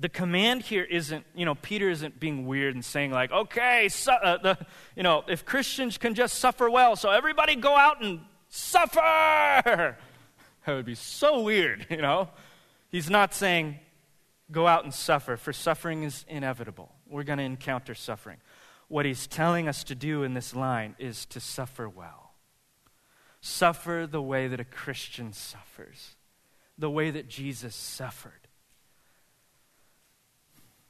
The 0.00 0.08
command 0.08 0.62
here 0.62 0.84
isn't, 0.84 1.26
you 1.34 1.44
know, 1.44 1.56
Peter 1.56 1.90
isn't 1.90 2.18
being 2.18 2.46
weird 2.46 2.74
and 2.74 2.82
saying, 2.82 3.10
like, 3.10 3.32
okay, 3.32 3.90
su- 3.90 4.10
uh, 4.10 4.38
the, 4.38 4.58
you 4.96 5.02
know, 5.02 5.24
if 5.28 5.44
Christians 5.44 5.98
can 5.98 6.14
just 6.14 6.38
suffer 6.38 6.70
well, 6.70 6.96
so 6.96 7.10
everybody 7.10 7.54
go 7.54 7.76
out 7.76 8.02
and 8.02 8.20
suffer. 8.48 9.98
That 10.66 10.74
would 10.74 10.86
be 10.86 10.94
so 10.94 11.40
weird, 11.40 11.86
you 11.90 11.98
know? 11.98 12.28
He's 12.90 13.10
not 13.10 13.34
saying, 13.34 13.78
go 14.50 14.66
out 14.66 14.84
and 14.84 14.92
suffer, 14.92 15.36
for 15.36 15.52
suffering 15.52 16.02
is 16.02 16.24
inevitable. 16.28 16.92
We're 17.08 17.24
going 17.24 17.38
to 17.38 17.44
encounter 17.44 17.94
suffering. 17.94 18.38
What 18.88 19.06
he's 19.06 19.26
telling 19.26 19.68
us 19.68 19.84
to 19.84 19.94
do 19.94 20.22
in 20.22 20.34
this 20.34 20.54
line 20.54 20.94
is 20.98 21.24
to 21.26 21.40
suffer 21.40 21.88
well. 21.88 22.34
Suffer 23.40 24.06
the 24.08 24.22
way 24.22 24.48
that 24.48 24.60
a 24.60 24.64
Christian 24.64 25.32
suffers, 25.32 26.16
the 26.78 26.90
way 26.90 27.10
that 27.10 27.28
Jesus 27.28 27.74
suffered. 27.74 28.32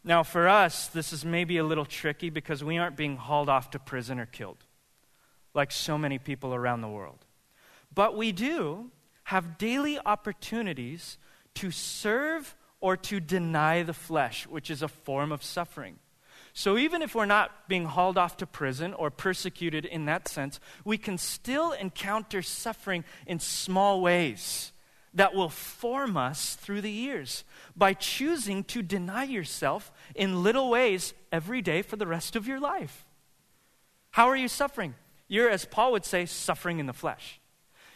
Now, 0.05 0.25
for 0.25 0.49
us, 0.49 0.89
this 0.89 1.13
is 1.13 1.25
maybe 1.25 1.59
a 1.59 1.65
little 1.65 1.85
tricky 1.85 2.29
because 2.29 2.65
we 2.65 2.77
aren't 2.77 2.97
being 2.97 3.17
hauled 3.17 3.49
off 3.49 3.71
to 3.71 3.79
prison 3.79 4.19
or 4.19 4.27
killed 4.27 4.65
like 5.55 5.71
so 5.71 5.99
many 5.99 6.19
people 6.19 6.55
around 6.55 6.81
the 6.81 6.89
world. 6.89 7.25
But 7.95 8.17
we 8.17 8.33
do 8.33 8.91
have 9.25 9.59
daily 9.59 9.99
opportunities 10.05 11.19
to 11.55 11.71
serve 11.71 12.57
or 12.81 12.97
to 12.97 13.21
deny 13.21 13.83
the 13.83 13.95
flesh, 13.95 14.47
which 14.47 14.71
is 14.71 14.83
a 14.83 14.89
form 14.89 15.33
of 15.33 15.43
suffering. 15.43 15.99
So 16.55 16.77
even 16.77 17.01
if 17.01 17.15
we're 17.15 17.25
not 17.25 17.69
being 17.69 17.87
hauled 17.87 18.19
off 18.19 18.37
to 18.39 18.47
prison 18.47 18.93
or 18.93 19.11
persecuted 19.11 19.87
in 19.87 20.05
that 20.05 20.29
sense, 20.29 20.61
we 20.85 20.99
can 20.99 21.17
still 21.17 21.73
encounter 21.73 22.43
suffering 22.43 23.05
in 23.27 23.39
small 23.39 24.03
ways 24.03 24.73
that 25.15 25.35
will 25.35 25.49
form 25.49 26.17
us 26.17 26.55
through 26.57 26.81
the 26.81 26.91
years 26.91 27.45
by 27.77 27.95
choosing 27.95 28.65
to 28.65 28.83
deny 28.83 29.25
yourself 29.25 29.93
in 30.15 30.43
little 30.43 30.71
ways 30.71 31.15
every 31.31 31.63
day 31.63 31.83
for 31.83 31.97
the 31.97 32.07
rest 32.07 32.37
of 32.37 32.47
your 32.47 32.61
life. 32.61 33.07
How 34.11 34.29
are 34.29 34.37
you 34.37 34.49
suffering? 34.49 34.95
You're, 35.29 35.49
as 35.49 35.65
Paul 35.65 35.93
would 35.93 36.05
say, 36.05 36.27
suffering 36.27 36.79
in 36.79 36.87
the 36.87 36.93
flesh. 36.93 37.41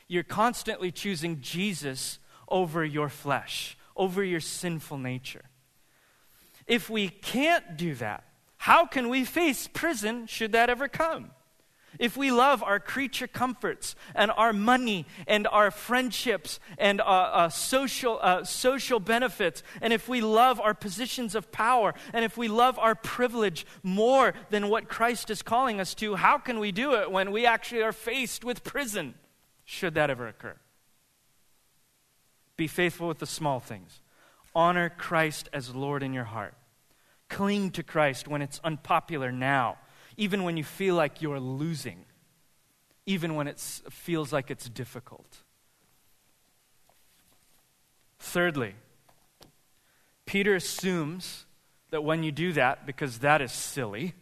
You're 0.09 0.23
constantly 0.23 0.93
choosing 0.93 1.41
Jesus 1.41 2.19
over 2.49 2.85
your 2.85 3.09
flesh, 3.09 3.77
over 3.97 4.23
your 4.23 4.41
sinful 4.41 4.99
nature. 4.99 5.45
If 6.67 6.89
we 6.91 7.09
can't 7.09 7.77
do 7.77 7.95
that, 7.97 8.25
how 8.57 8.87
can 8.87 9.09
we 9.09 9.25
face 9.25 9.69
prison 9.73 10.27
should 10.27 10.53
that 10.53 10.71
ever 10.71 10.89
come? 10.89 11.31
If 11.99 12.17
we 12.17 12.31
love 12.31 12.63
our 12.63 12.79
creature 12.79 13.27
comforts 13.27 13.95
and 14.15 14.31
our 14.31 14.53
money 14.53 15.07
and 15.27 15.47
our 15.47 15.71
friendships 15.71 16.61
and 16.77 17.01
uh, 17.01 17.05
uh, 17.05 17.49
social, 17.49 18.19
uh, 18.21 18.45
social 18.45 19.01
benefits, 19.01 19.63
and 19.81 19.93
if 19.93 20.09
we 20.09 20.21
love 20.21 20.61
our 20.61 20.75
positions 20.75 21.35
of 21.35 21.51
power, 21.53 21.95
and 22.13 22.25
if 22.25 22.37
we 22.37 22.49
love 22.49 22.79
our 22.79 22.95
privilege 22.95 23.67
more 23.83 24.35
than 24.51 24.69
what 24.69 24.89
Christ 24.89 25.31
is 25.31 25.43
calling 25.43 25.81
us 25.81 25.95
to, 25.95 26.17
how 26.17 26.39
can 26.39 26.59
we 26.59 26.71
do 26.71 26.95
it 26.95 27.11
when 27.11 27.33
we 27.33 27.47
actually 27.47 27.83
are 27.83 27.93
faced 27.93 28.45
with 28.45 28.63
prison? 28.63 29.15
Should 29.67 29.95
that 29.95 30.09
ever 30.09 30.27
occur. 30.27 30.57
Be 32.57 32.67
faithful 32.67 33.09
with 33.09 33.19
the 33.19 33.27
small 33.27 33.61
things. 33.61 34.01
Honor 34.55 34.89
Christ 34.89 35.51
as 35.53 35.75
Lord 35.75 36.03
in 36.03 36.15
your 36.15 36.25
heart. 36.25 36.55
Cling 37.29 37.73
to 37.73 37.83
Christ 37.83 38.27
when 38.27 38.41
it's 38.41 38.61
unpopular 38.65 39.31
now, 39.31 39.77
even 40.17 40.45
when 40.45 40.57
you 40.57 40.65
feel 40.65 40.95
like 40.95 41.21
you're 41.21 41.41
losing, 41.41 42.07
even 43.05 43.35
when 43.35 43.49
it 43.49 43.59
feels 43.91 44.33
like 44.33 44.51
it's 44.51 44.69
difficult. 44.71 45.39
Thirdly, 48.19 48.75
Peter 50.25 50.55
assumes 50.55 51.45
that 51.91 52.03
when 52.03 52.23
you 52.23 52.33
do 52.33 52.53
that, 52.53 52.87
because 52.87 53.19
that 53.19 53.43
is 53.43 53.53
silly, 53.53 54.15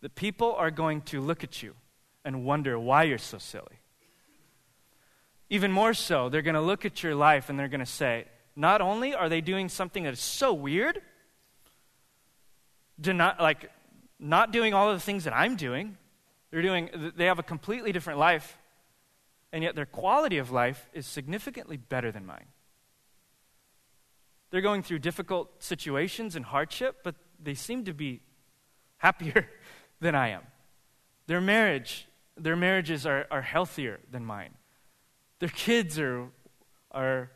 that 0.00 0.14
people 0.14 0.54
are 0.54 0.70
going 0.70 1.02
to 1.02 1.20
look 1.20 1.44
at 1.44 1.62
you 1.62 1.74
and 2.24 2.44
wonder 2.44 2.78
why 2.78 3.04
you're 3.04 3.18
so 3.18 3.38
silly. 3.38 3.79
Even 5.50 5.72
more 5.72 5.92
so, 5.92 6.28
they're 6.28 6.42
going 6.42 6.54
to 6.54 6.60
look 6.60 6.84
at 6.84 7.02
your 7.02 7.16
life 7.16 7.50
and 7.50 7.58
they're 7.58 7.68
going 7.68 7.80
to 7.80 7.86
say, 7.86 8.26
not 8.54 8.80
only 8.80 9.14
are 9.14 9.28
they 9.28 9.40
doing 9.40 9.68
something 9.68 10.04
that 10.04 10.12
is 10.12 10.20
so 10.20 10.54
weird, 10.54 11.02
not, 13.04 13.40
like 13.40 13.70
not 14.20 14.52
doing 14.52 14.74
all 14.74 14.90
of 14.90 14.96
the 14.96 15.04
things 15.04 15.24
that 15.24 15.34
I'm 15.34 15.56
doing, 15.56 15.96
they're 16.50 16.62
doing, 16.62 17.12
they 17.16 17.26
have 17.26 17.40
a 17.40 17.42
completely 17.42 17.90
different 17.90 18.18
life, 18.18 18.58
and 19.52 19.64
yet 19.64 19.74
their 19.74 19.86
quality 19.86 20.38
of 20.38 20.52
life 20.52 20.88
is 20.92 21.06
significantly 21.06 21.76
better 21.76 22.12
than 22.12 22.24
mine. 22.24 22.46
They're 24.50 24.60
going 24.60 24.82
through 24.82 25.00
difficult 25.00 25.62
situations 25.62 26.36
and 26.36 26.44
hardship, 26.44 26.98
but 27.02 27.16
they 27.42 27.54
seem 27.54 27.84
to 27.84 27.92
be 27.92 28.20
happier 28.98 29.48
than 30.00 30.14
I 30.14 30.28
am. 30.28 30.42
Their 31.26 31.40
marriage, 31.40 32.06
their 32.36 32.56
marriages 32.56 33.06
are, 33.06 33.26
are 33.30 33.42
healthier 33.42 34.00
than 34.10 34.24
mine. 34.24 34.54
Their 35.40 35.48
kids 35.48 35.98
are, 35.98 36.28
are, 36.92 37.30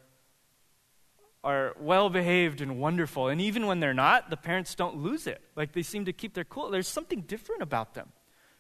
are 1.43 1.75
well 1.81 2.11
behaved 2.11 2.61
and 2.61 2.79
wonderful. 2.79 3.29
And 3.29 3.41
even 3.41 3.67
when 3.67 3.81
they're 3.81 3.93
not, 3.95 4.31
the 4.31 4.37
parents 4.37 4.75
don't 4.75 4.99
lose 4.99 5.27
it. 5.27 5.43
Like 5.57 5.73
they 5.73 5.83
seem 5.83 6.05
to 6.05 6.13
keep 6.13 6.35
their 6.35 6.45
cool. 6.45 6.71
There's 6.71 6.89
something 6.89 7.23
different 7.23 7.63
about 7.63 7.95
them. 7.95 8.13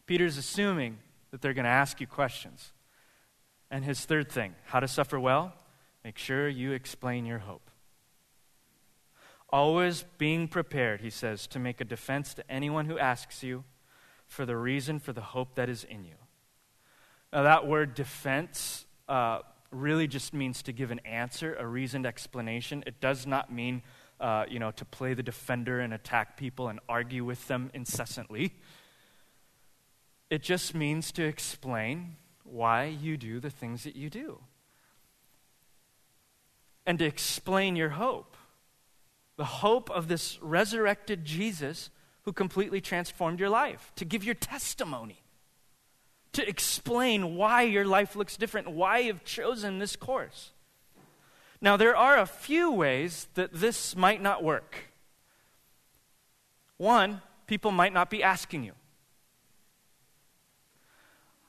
Peter's 0.06 0.36
assuming 0.36 0.98
that 1.30 1.40
they're 1.40 1.54
going 1.54 1.64
to 1.64 1.70
ask 1.70 2.00
you 2.00 2.06
questions. 2.06 2.72
And 3.70 3.84
his 3.84 4.04
third 4.04 4.30
thing 4.30 4.54
how 4.64 4.80
to 4.80 4.88
suffer 4.88 5.20
well? 5.20 5.54
Make 6.04 6.18
sure 6.18 6.48
you 6.48 6.72
explain 6.72 7.24
your 7.24 7.38
hope. 7.38 7.70
Always 9.50 10.04
being 10.18 10.48
prepared, 10.48 11.00
he 11.00 11.10
says, 11.10 11.46
to 11.48 11.58
make 11.58 11.80
a 11.80 11.84
defense 11.84 12.34
to 12.34 12.50
anyone 12.50 12.86
who 12.86 12.98
asks 12.98 13.42
you 13.42 13.64
for 14.26 14.44
the 14.44 14.56
reason 14.56 14.98
for 14.98 15.12
the 15.12 15.20
hope 15.20 15.54
that 15.54 15.68
is 15.68 15.84
in 15.84 16.04
you. 16.04 16.16
Now, 17.32 17.42
that 17.42 17.66
word 17.66 17.94
defense 17.94 18.86
uh, 19.08 19.40
really 19.70 20.06
just 20.06 20.32
means 20.32 20.62
to 20.62 20.72
give 20.72 20.90
an 20.90 21.00
answer, 21.00 21.54
a 21.56 21.66
reasoned 21.66 22.06
explanation. 22.06 22.84
It 22.86 23.00
does 23.00 23.26
not 23.26 23.52
mean, 23.52 23.82
uh, 24.20 24.44
you 24.48 24.58
know, 24.58 24.70
to 24.72 24.84
play 24.84 25.14
the 25.14 25.22
defender 25.22 25.80
and 25.80 25.92
attack 25.92 26.36
people 26.36 26.68
and 26.68 26.80
argue 26.88 27.24
with 27.24 27.46
them 27.48 27.70
incessantly. 27.74 28.54
It 30.30 30.42
just 30.42 30.74
means 30.74 31.12
to 31.12 31.24
explain 31.24 32.16
why 32.44 32.84
you 32.84 33.16
do 33.16 33.40
the 33.40 33.50
things 33.50 33.84
that 33.84 33.96
you 33.96 34.10
do. 34.10 34.40
And 36.86 36.98
to 36.98 37.04
explain 37.04 37.76
your 37.76 37.90
hope. 37.90 38.36
The 39.36 39.44
hope 39.44 39.90
of 39.90 40.08
this 40.08 40.38
resurrected 40.40 41.24
Jesus 41.24 41.90
who 42.22 42.32
completely 42.32 42.80
transformed 42.80 43.40
your 43.40 43.48
life. 43.48 43.92
To 43.96 44.04
give 44.04 44.24
your 44.24 44.34
testimony 44.34 45.23
to 46.34 46.48
explain 46.48 47.36
why 47.36 47.62
your 47.62 47.84
life 47.84 48.14
looks 48.16 48.36
different, 48.36 48.70
why 48.70 48.98
you've 48.98 49.24
chosen 49.24 49.78
this 49.78 49.96
course. 49.96 50.52
Now, 51.60 51.76
there 51.76 51.96
are 51.96 52.18
a 52.18 52.26
few 52.26 52.70
ways 52.70 53.28
that 53.34 53.52
this 53.52 53.96
might 53.96 54.20
not 54.20 54.44
work. 54.44 54.90
One, 56.76 57.22
people 57.46 57.70
might 57.70 57.92
not 57.92 58.10
be 58.10 58.22
asking 58.22 58.64
you. 58.64 58.72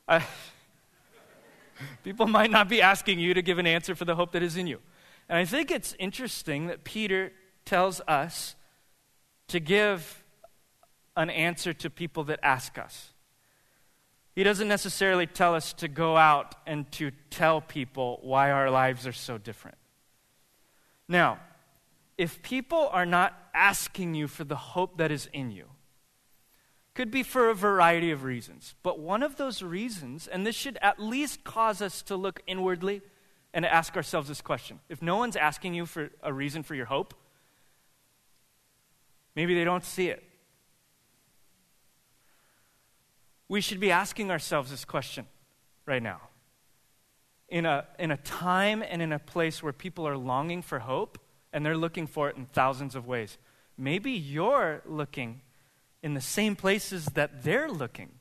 Uh, 0.07 0.21
people 2.03 2.27
might 2.27 2.51
not 2.51 2.69
be 2.69 2.81
asking 2.81 3.19
you 3.19 3.33
to 3.33 3.41
give 3.41 3.57
an 3.57 3.67
answer 3.67 3.95
for 3.95 4.05
the 4.05 4.15
hope 4.15 4.31
that 4.31 4.43
is 4.43 4.55
in 4.55 4.67
you. 4.67 4.79
And 5.27 5.37
I 5.37 5.45
think 5.45 5.71
it's 5.71 5.95
interesting 5.99 6.67
that 6.67 6.83
Peter 6.83 7.33
tells 7.65 7.99
us 8.07 8.55
to 9.47 9.59
give 9.59 10.23
an 11.17 11.29
answer 11.29 11.73
to 11.73 11.89
people 11.89 12.23
that 12.25 12.39
ask 12.43 12.77
us. 12.77 13.11
He 14.35 14.43
doesn't 14.43 14.67
necessarily 14.67 15.27
tell 15.27 15.55
us 15.55 15.71
to 15.73 15.87
go 15.87 16.17
out 16.17 16.55
and 16.67 16.91
to 16.93 17.11
tell 17.29 17.61
people 17.61 18.19
why 18.21 18.51
our 18.51 18.69
lives 18.69 19.07
are 19.07 19.13
so 19.13 19.37
different. 19.37 19.77
Now, 21.07 21.39
if 22.17 22.41
people 22.41 22.89
are 22.91 23.05
not 23.05 23.33
asking 23.53 24.13
you 24.13 24.27
for 24.27 24.43
the 24.43 24.55
hope 24.55 24.97
that 24.97 25.11
is 25.11 25.29
in 25.31 25.51
you, 25.51 25.67
could 26.93 27.11
be 27.11 27.23
for 27.23 27.49
a 27.49 27.53
variety 27.53 28.11
of 28.11 28.23
reasons. 28.23 28.75
But 28.83 28.99
one 28.99 29.23
of 29.23 29.35
those 29.37 29.61
reasons, 29.61 30.27
and 30.27 30.45
this 30.45 30.55
should 30.55 30.77
at 30.81 30.99
least 30.99 31.43
cause 31.43 31.81
us 31.81 32.01
to 32.03 32.15
look 32.15 32.41
inwardly 32.47 33.01
and 33.53 33.65
ask 33.65 33.95
ourselves 33.95 34.27
this 34.27 34.41
question 34.41 34.79
if 34.89 35.01
no 35.01 35.15
one's 35.17 35.35
asking 35.35 35.73
you 35.73 35.85
for 35.85 36.09
a 36.21 36.33
reason 36.33 36.63
for 36.63 36.75
your 36.75 36.85
hope, 36.85 37.13
maybe 39.35 39.55
they 39.55 39.63
don't 39.63 39.85
see 39.85 40.09
it. 40.09 40.23
We 43.47 43.61
should 43.61 43.79
be 43.79 43.91
asking 43.91 44.31
ourselves 44.31 44.71
this 44.71 44.85
question 44.85 45.25
right 45.85 46.01
now. 46.01 46.21
In 47.47 47.65
a, 47.65 47.85
in 47.99 48.11
a 48.11 48.17
time 48.17 48.83
and 48.87 49.01
in 49.01 49.11
a 49.11 49.19
place 49.19 49.61
where 49.61 49.73
people 49.73 50.07
are 50.07 50.17
longing 50.17 50.61
for 50.61 50.79
hope 50.79 51.19
and 51.53 51.65
they're 51.65 51.77
looking 51.77 52.07
for 52.07 52.27
it 52.29 52.37
in 52.37 52.45
thousands 52.47 52.95
of 52.95 53.07
ways, 53.07 53.37
maybe 53.77 54.11
you're 54.11 54.81
looking 54.85 55.41
in 56.01 56.15
the 56.15 56.21
same 56.21 56.55
places 56.55 57.05
that 57.13 57.43
they're 57.43 57.69
looking. 57.69 58.11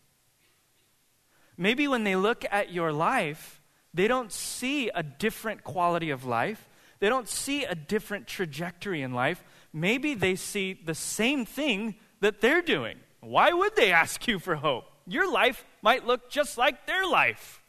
Maybe 1.56 1.88
when 1.88 2.04
they 2.04 2.16
look 2.16 2.44
at 2.50 2.72
your 2.72 2.92
life, 2.92 3.62
they 3.94 4.08
don't 4.08 4.32
see 4.32 4.90
a 4.90 5.02
different 5.02 5.64
quality 5.64 6.10
of 6.10 6.24
life. 6.24 6.68
They 6.98 7.08
don't 7.08 7.28
see 7.28 7.64
a 7.64 7.74
different 7.74 8.26
trajectory 8.26 9.02
in 9.02 9.12
life. 9.12 9.42
Maybe 9.72 10.14
they 10.14 10.36
see 10.36 10.74
the 10.74 10.94
same 10.94 11.46
thing 11.46 11.94
that 12.20 12.40
they're 12.40 12.62
doing. 12.62 12.98
Why 13.20 13.52
would 13.52 13.76
they 13.76 13.92
ask 13.92 14.26
you 14.26 14.38
for 14.38 14.56
hope? 14.56 14.84
Your 15.06 15.30
life 15.30 15.64
might 15.82 16.06
look 16.06 16.30
just 16.30 16.56
like 16.56 16.86
their 16.86 17.06
life. 17.06 17.62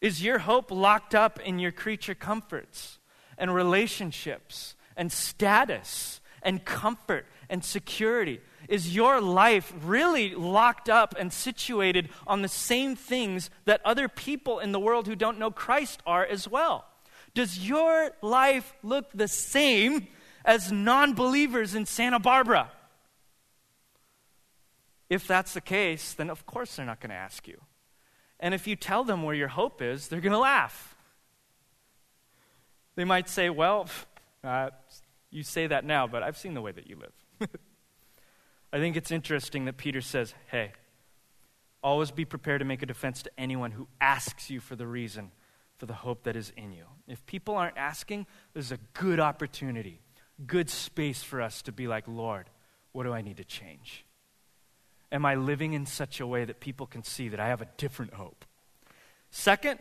Is 0.00 0.22
your 0.22 0.38
hope 0.38 0.70
locked 0.70 1.14
up 1.14 1.38
in 1.40 1.58
your 1.58 1.72
creature 1.72 2.14
comforts 2.14 2.98
and 3.36 3.54
relationships 3.54 4.74
and 4.96 5.12
status 5.12 6.20
and 6.42 6.64
comfort 6.64 7.26
and 7.48 7.64
security? 7.64 8.40
Is 8.68 8.94
your 8.94 9.20
life 9.20 9.72
really 9.82 10.34
locked 10.34 10.88
up 10.88 11.14
and 11.18 11.32
situated 11.32 12.08
on 12.26 12.42
the 12.42 12.48
same 12.48 12.96
things 12.96 13.50
that 13.66 13.80
other 13.84 14.08
people 14.08 14.58
in 14.58 14.72
the 14.72 14.80
world 14.80 15.06
who 15.06 15.16
don't 15.16 15.38
know 15.38 15.50
Christ 15.50 16.02
are 16.06 16.24
as 16.24 16.48
well? 16.48 16.86
Does 17.34 17.58
your 17.58 18.12
life 18.22 18.72
look 18.82 19.10
the 19.12 19.28
same 19.28 20.08
as 20.44 20.72
non 20.72 21.14
believers 21.14 21.74
in 21.74 21.84
Santa 21.86 22.18
Barbara? 22.18 22.70
If 25.10 25.26
that's 25.26 25.52
the 25.52 25.60
case, 25.60 26.14
then 26.14 26.30
of 26.30 26.46
course 26.46 26.76
they're 26.76 26.86
not 26.86 27.00
going 27.00 27.10
to 27.10 27.16
ask 27.16 27.48
you. 27.48 27.60
And 28.38 28.54
if 28.54 28.66
you 28.66 28.76
tell 28.76 29.04
them 29.04 29.24
where 29.24 29.34
your 29.34 29.48
hope 29.48 29.82
is, 29.82 30.08
they're 30.08 30.20
going 30.20 30.32
to 30.32 30.38
laugh. 30.38 30.96
They 32.94 33.04
might 33.04 33.28
say, 33.28 33.50
Well, 33.50 33.88
uh, 34.42 34.70
you 35.30 35.42
say 35.42 35.66
that 35.66 35.84
now, 35.84 36.06
but 36.06 36.22
I've 36.22 36.38
seen 36.38 36.54
the 36.54 36.62
way 36.62 36.72
that 36.72 36.86
you 36.88 36.96
live. 36.96 37.50
I 38.72 38.78
think 38.78 38.96
it's 38.96 39.10
interesting 39.10 39.64
that 39.66 39.76
Peter 39.76 40.00
says, 40.00 40.32
Hey, 40.50 40.72
always 41.82 42.12
be 42.12 42.24
prepared 42.24 42.60
to 42.60 42.64
make 42.64 42.82
a 42.82 42.86
defense 42.86 43.22
to 43.24 43.30
anyone 43.36 43.72
who 43.72 43.88
asks 44.00 44.48
you 44.48 44.60
for 44.60 44.76
the 44.76 44.86
reason 44.86 45.32
for 45.76 45.86
the 45.86 45.94
hope 45.94 46.24
that 46.24 46.36
is 46.36 46.52
in 46.56 46.72
you. 46.72 46.84
If 47.08 47.24
people 47.26 47.56
aren't 47.56 47.78
asking, 47.78 48.26
there's 48.52 48.70
a 48.70 48.78
good 48.92 49.18
opportunity, 49.18 50.02
good 50.46 50.70
space 50.70 51.22
for 51.22 51.40
us 51.40 51.62
to 51.62 51.72
be 51.72 51.88
like, 51.88 52.04
Lord, 52.06 52.48
what 52.92 53.04
do 53.04 53.12
I 53.12 53.22
need 53.22 53.38
to 53.38 53.44
change? 53.44 54.04
Am 55.12 55.26
I 55.26 55.34
living 55.34 55.72
in 55.72 55.86
such 55.86 56.20
a 56.20 56.26
way 56.26 56.44
that 56.44 56.60
people 56.60 56.86
can 56.86 57.02
see 57.02 57.28
that 57.28 57.40
I 57.40 57.48
have 57.48 57.60
a 57.60 57.68
different 57.76 58.14
hope? 58.14 58.44
Second, 59.30 59.78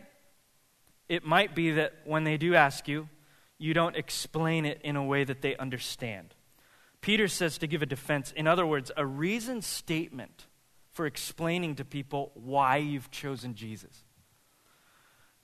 it 1.08 1.26
might 1.26 1.56
be 1.56 1.72
that 1.72 1.94
when 2.06 2.24
they 2.24 2.38
do 2.38 2.56
ask 2.56 2.88
you, 2.88 3.10
you 3.58 3.74
don't 3.74 3.96
explain 3.96 4.66
it 4.66 4.80
in 4.84 4.96
a 4.96 5.04
way 5.04 5.24
that 5.24 5.42
they 5.42 5.56
understand. 5.58 6.34
Peter 7.02 7.28
says 7.28 7.58
to 7.58 7.68
give 7.68 7.82
a 7.82 7.86
defense, 7.86 8.32
in 8.36 8.48
other 8.48 8.66
words, 8.66 8.92
a 8.98 9.06
reasoned 9.06 9.64
statement 9.64 10.48
for 10.92 11.06
explaining 11.06 11.76
to 11.76 11.86
people 11.86 12.32
why 12.34 12.78
you've 12.78 13.12
chosen 13.12 13.56
Jesus. 13.56 14.04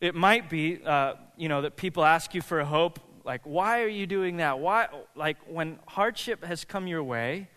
It 0.02 0.16
might 0.16 0.50
be, 0.50 0.82
uh, 0.84 1.14
you 1.38 1.48
know, 1.48 1.62
that 1.62 1.78
people 1.78 2.04
ask 2.04 2.34
you 2.34 2.42
for 2.42 2.60
a 2.60 2.66
hope, 2.66 3.00
like, 3.24 3.42
why 3.44 3.82
are 3.82 3.88
you 3.88 4.06
doing 4.06 4.38
that? 4.38 4.60
Why, 4.60 4.88
like, 5.16 5.38
when 5.48 5.80
hardship 5.88 6.44
has 6.44 6.66
come 6.66 6.88
your 6.88 7.04
way, 7.04 7.50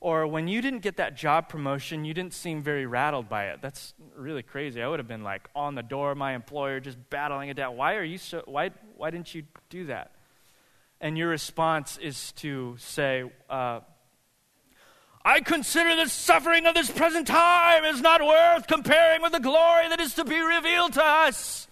or 0.00 0.26
when 0.26 0.48
you 0.48 0.62
didn't 0.62 0.80
get 0.80 0.96
that 0.96 1.14
job 1.14 1.50
promotion, 1.50 2.06
you 2.06 2.14
didn't 2.14 2.32
seem 2.32 2.62
very 2.62 2.86
rattled 2.86 3.28
by 3.28 3.48
it. 3.48 3.60
That's 3.60 3.92
really 4.16 4.42
crazy. 4.42 4.82
I 4.82 4.88
would 4.88 4.98
have 4.98 5.08
been 5.08 5.22
like 5.22 5.50
on 5.54 5.74
the 5.74 5.82
door 5.82 6.12
of 6.12 6.16
my 6.18 6.34
employer, 6.34 6.80
just 6.80 6.98
battling 7.10 7.50
it 7.50 7.58
out. 7.58 7.74
Why 7.74 7.96
are 7.96 8.02
you 8.02 8.16
so? 8.16 8.42
Why? 8.46 8.70
Why 8.96 9.10
didn't 9.10 9.34
you 9.34 9.44
do 9.68 9.86
that? 9.86 10.12
And 11.02 11.18
your 11.18 11.28
response 11.28 11.98
is 11.98 12.32
to 12.32 12.76
say, 12.78 13.30
uh, 13.50 13.80
"I 15.22 15.40
consider 15.40 15.94
the 15.94 16.08
suffering 16.08 16.64
of 16.64 16.74
this 16.74 16.90
present 16.90 17.26
time 17.26 17.84
is 17.84 18.00
not 18.00 18.22
worth 18.22 18.66
comparing 18.66 19.20
with 19.20 19.32
the 19.32 19.40
glory 19.40 19.88
that 19.90 20.00
is 20.00 20.14
to 20.14 20.24
be 20.24 20.40
revealed 20.40 20.94
to 20.94 21.04
us." 21.04 21.68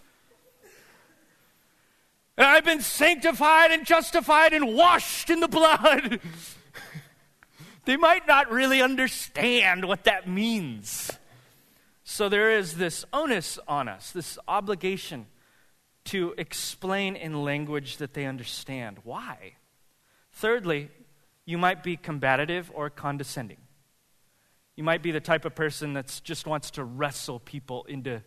And 2.36 2.46
I've 2.46 2.64
been 2.64 2.82
sanctified 2.82 3.70
and 3.70 3.86
justified 3.86 4.52
and 4.52 4.74
washed 4.74 5.30
in 5.30 5.40
the 5.40 5.48
blood. 5.48 6.20
they 7.88 7.96
might 7.96 8.28
not 8.28 8.52
really 8.52 8.82
understand 8.82 9.82
what 9.86 10.04
that 10.04 10.28
means. 10.28 11.10
So 12.04 12.28
there 12.28 12.52
is 12.52 12.76
this 12.76 13.06
onus 13.14 13.58
on 13.66 13.88
us, 13.88 14.10
this 14.10 14.38
obligation 14.46 15.24
to 16.04 16.34
explain 16.36 17.16
in 17.16 17.42
language 17.42 17.96
that 17.96 18.12
they 18.12 18.26
understand. 18.26 18.98
Why? 19.04 19.54
Thirdly, 20.32 20.90
you 21.46 21.56
might 21.56 21.82
be 21.82 21.96
combative 21.96 22.70
or 22.74 22.90
condescending. 22.90 23.62
You 24.76 24.84
might 24.84 25.02
be 25.02 25.10
the 25.10 25.18
type 25.18 25.46
of 25.46 25.54
person 25.54 25.94
that 25.94 26.20
just 26.22 26.46
wants 26.46 26.72
to 26.72 26.84
wrestle 26.84 27.40
people 27.40 27.86
into 27.88 28.22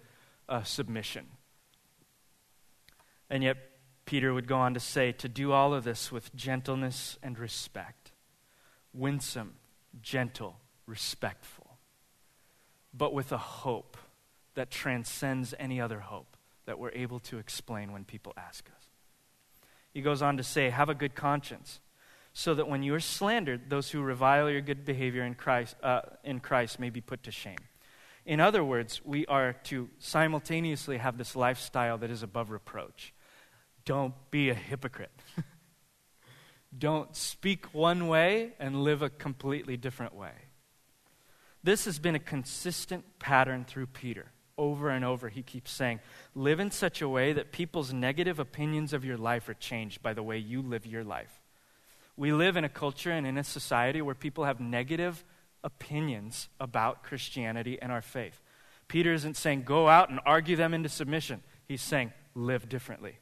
uh, 0.49 0.63
submission. 0.63 1.27
And 3.29 3.43
yet, 3.43 3.57
Peter 4.05 4.33
would 4.33 4.47
go 4.47 4.57
on 4.57 4.73
to 4.73 4.79
say 4.79 5.11
to 5.11 5.29
do 5.29 5.51
all 5.51 5.71
of 5.71 5.83
this 5.83 6.11
with 6.11 6.35
gentleness 6.35 7.19
and 7.21 7.37
respect 7.37 8.00
winsome, 8.93 9.53
gentle, 10.01 10.57
respectful, 10.85 11.77
but 12.93 13.13
with 13.13 13.31
a 13.31 13.37
hope 13.37 13.97
that 14.55 14.69
transcends 14.69 15.53
any 15.59 15.79
other 15.79 15.99
hope 15.99 16.37
that 16.65 16.77
we're 16.77 16.91
able 16.91 17.19
to 17.19 17.37
explain 17.37 17.91
when 17.91 18.03
people 18.03 18.33
ask 18.37 18.67
us. 18.69 18.85
He 19.93 20.01
goes 20.01 20.21
on 20.21 20.37
to 20.37 20.43
say, 20.43 20.69
Have 20.69 20.89
a 20.89 20.93
good 20.93 21.15
conscience, 21.15 21.79
so 22.33 22.53
that 22.53 22.67
when 22.67 22.83
you 22.83 22.93
are 22.95 22.99
slandered, 22.99 23.69
those 23.69 23.91
who 23.91 24.01
revile 24.01 24.49
your 24.49 24.61
good 24.61 24.85
behavior 24.85 25.23
in 25.23 25.35
Christ, 25.35 25.75
uh, 25.83 26.01
in 26.23 26.39
Christ 26.39 26.79
may 26.79 26.89
be 26.89 27.01
put 27.01 27.23
to 27.23 27.31
shame. 27.31 27.57
In 28.25 28.39
other 28.39 28.63
words, 28.63 29.01
we 29.03 29.25
are 29.25 29.53
to 29.63 29.89
simultaneously 29.99 30.97
have 30.97 31.17
this 31.17 31.35
lifestyle 31.35 31.97
that 31.97 32.11
is 32.11 32.23
above 32.23 32.51
reproach. 32.51 33.13
Don't 33.83 34.13
be 34.29 34.49
a 34.49 34.53
hypocrite. 34.53 35.11
Don't 36.77 37.15
speak 37.15 37.73
one 37.73 38.07
way 38.07 38.53
and 38.59 38.83
live 38.83 39.01
a 39.01 39.09
completely 39.09 39.77
different 39.77 40.15
way. 40.15 40.31
This 41.63 41.85
has 41.85 41.99
been 41.99 42.15
a 42.15 42.19
consistent 42.19 43.19
pattern 43.19 43.65
through 43.65 43.87
Peter. 43.87 44.31
Over 44.57 44.89
and 44.89 45.03
over, 45.03 45.29
he 45.29 45.43
keeps 45.43 45.71
saying, 45.71 45.99
Live 46.35 46.59
in 46.59 46.71
such 46.71 47.01
a 47.01 47.09
way 47.09 47.33
that 47.33 47.51
people's 47.51 47.93
negative 47.93 48.39
opinions 48.39 48.93
of 48.93 49.05
your 49.05 49.17
life 49.17 49.49
are 49.49 49.53
changed 49.53 50.01
by 50.01 50.13
the 50.13 50.23
way 50.23 50.37
you 50.37 50.61
live 50.61 50.85
your 50.85 51.03
life. 51.03 51.41
We 52.15 52.31
live 52.31 52.57
in 52.57 52.63
a 52.63 52.69
culture 52.69 53.11
and 53.11 53.25
in 53.25 53.37
a 53.37 53.43
society 53.43 54.01
where 54.01 54.15
people 54.15 54.45
have 54.45 54.59
negative 54.59 55.23
opinions 55.63 56.49
about 56.59 57.03
Christianity 57.03 57.81
and 57.81 57.91
our 57.91 58.01
faith. 58.01 58.41
Peter 58.87 59.13
isn't 59.13 59.37
saying, 59.37 59.63
Go 59.63 59.87
out 59.87 60.09
and 60.09 60.19
argue 60.25 60.55
them 60.55 60.73
into 60.73 60.89
submission. 60.89 61.41
He's 61.67 61.81
saying, 61.81 62.11
Live 62.35 62.69
differently. 62.69 63.19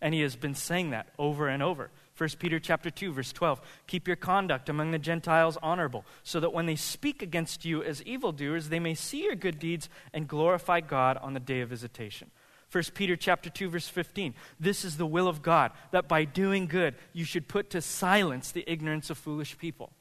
And 0.00 0.14
he 0.14 0.20
has 0.20 0.36
been 0.36 0.54
saying 0.54 0.90
that 0.90 1.08
over 1.18 1.48
and 1.48 1.62
over. 1.62 1.90
1 2.18 2.30
Peter 2.40 2.58
chapter 2.58 2.90
2 2.90 3.12
verse 3.12 3.32
12 3.32 3.60
Keep 3.86 4.08
your 4.08 4.16
conduct 4.16 4.68
among 4.68 4.90
the 4.90 4.98
Gentiles 4.98 5.56
honorable 5.62 6.04
so 6.24 6.40
that 6.40 6.52
when 6.52 6.66
they 6.66 6.74
speak 6.74 7.22
against 7.22 7.64
you 7.64 7.82
as 7.82 8.02
evildoers 8.02 8.68
they 8.68 8.80
may 8.80 8.94
see 8.94 9.22
your 9.22 9.36
good 9.36 9.60
deeds 9.60 9.88
and 10.12 10.26
glorify 10.26 10.80
God 10.80 11.16
on 11.18 11.34
the 11.34 11.40
day 11.40 11.60
of 11.60 11.68
visitation. 11.68 12.30
1 12.72 12.84
Peter 12.94 13.16
chapter 13.16 13.48
2 13.48 13.70
verse 13.70 13.88
15 13.88 14.34
This 14.58 14.84
is 14.84 14.96
the 14.96 15.06
will 15.06 15.28
of 15.28 15.42
God 15.42 15.70
that 15.92 16.08
by 16.08 16.24
doing 16.24 16.66
good 16.66 16.96
you 17.12 17.24
should 17.24 17.46
put 17.46 17.70
to 17.70 17.80
silence 17.80 18.50
the 18.50 18.64
ignorance 18.70 19.10
of 19.10 19.18
foolish 19.18 19.56
people. 19.56 19.92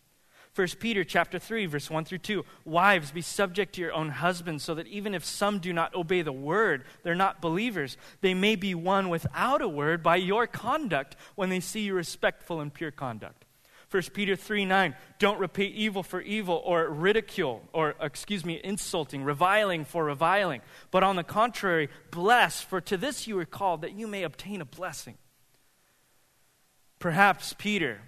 1 0.57 0.67
Peter 0.79 1.03
chapter 1.03 1.37
3 1.37 1.67
verse 1.67 1.89
1 1.89 2.05
through 2.05 2.17
2 2.17 2.43
Wives 2.65 3.11
be 3.11 3.21
subject 3.21 3.75
to 3.75 3.81
your 3.81 3.93
own 3.93 4.09
husbands 4.09 4.63
so 4.63 4.73
that 4.73 4.87
even 4.87 5.13
if 5.13 5.23
some 5.23 5.59
do 5.59 5.71
not 5.71 5.93
obey 5.93 6.23
the 6.23 6.31
word 6.31 6.83
they're 7.03 7.13
not 7.13 7.41
believers 7.41 7.95
they 8.21 8.33
may 8.33 8.55
be 8.55 8.73
won 8.73 9.09
without 9.09 9.61
a 9.61 9.67
word 9.67 10.01
by 10.01 10.15
your 10.15 10.47
conduct 10.47 11.15
when 11.35 11.49
they 11.49 11.59
see 11.59 11.81
you 11.81 11.93
respectful 11.93 12.59
and 12.59 12.73
pure 12.73 12.91
conduct. 12.91 13.45
1 13.89 14.03
Peter 14.13 14.35
3 14.35 14.65
9, 14.65 14.95
don't 15.17 15.39
repay 15.39 15.65
evil 15.65 16.03
for 16.03 16.19
evil 16.19 16.61
or 16.65 16.89
ridicule 16.89 17.63
or, 17.71 17.95
excuse 18.01 18.43
me, 18.43 18.59
insulting, 18.63 19.23
reviling 19.23 19.85
for 19.85 20.03
reviling. 20.03 20.61
But 20.91 21.03
on 21.03 21.15
the 21.15 21.23
contrary, 21.23 21.89
bless, 22.11 22.59
for 22.59 22.81
to 22.81 22.97
this 22.97 23.27
you 23.27 23.39
are 23.39 23.45
called 23.45 23.81
that 23.81 23.93
you 23.93 24.07
may 24.07 24.23
obtain 24.23 24.59
a 24.59 24.65
blessing. 24.65 25.17
Perhaps 26.99 27.55
Peter, 27.57 28.01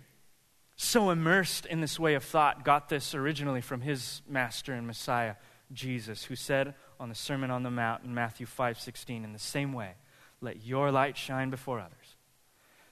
so 0.82 1.10
immersed 1.10 1.66
in 1.66 1.82
this 1.82 2.00
way 2.00 2.14
of 2.14 2.24
thought, 2.24 2.64
got 2.64 2.88
this 2.88 3.14
originally 3.14 3.60
from 3.60 3.82
his 3.82 4.22
master 4.26 4.74
and 4.74 4.88
Messiah, 4.88 5.36
Jesus, 5.74 6.24
who 6.24 6.38
said 6.38 6.74
on 7.02 7.10
the 7.10 7.16
Sermon 7.16 7.52
on 7.52 7.64
the 7.64 7.70
Mount 7.70 8.06
in 8.06 8.14
Matthew 8.14 8.46
5:16, 8.46 9.26
in 9.26 9.34
the 9.34 9.40
same 9.40 9.74
way, 9.74 9.96
let 10.40 10.64
your 10.64 10.90
light 10.90 11.18
shine 11.18 11.50
before 11.50 11.82
others, 11.82 12.16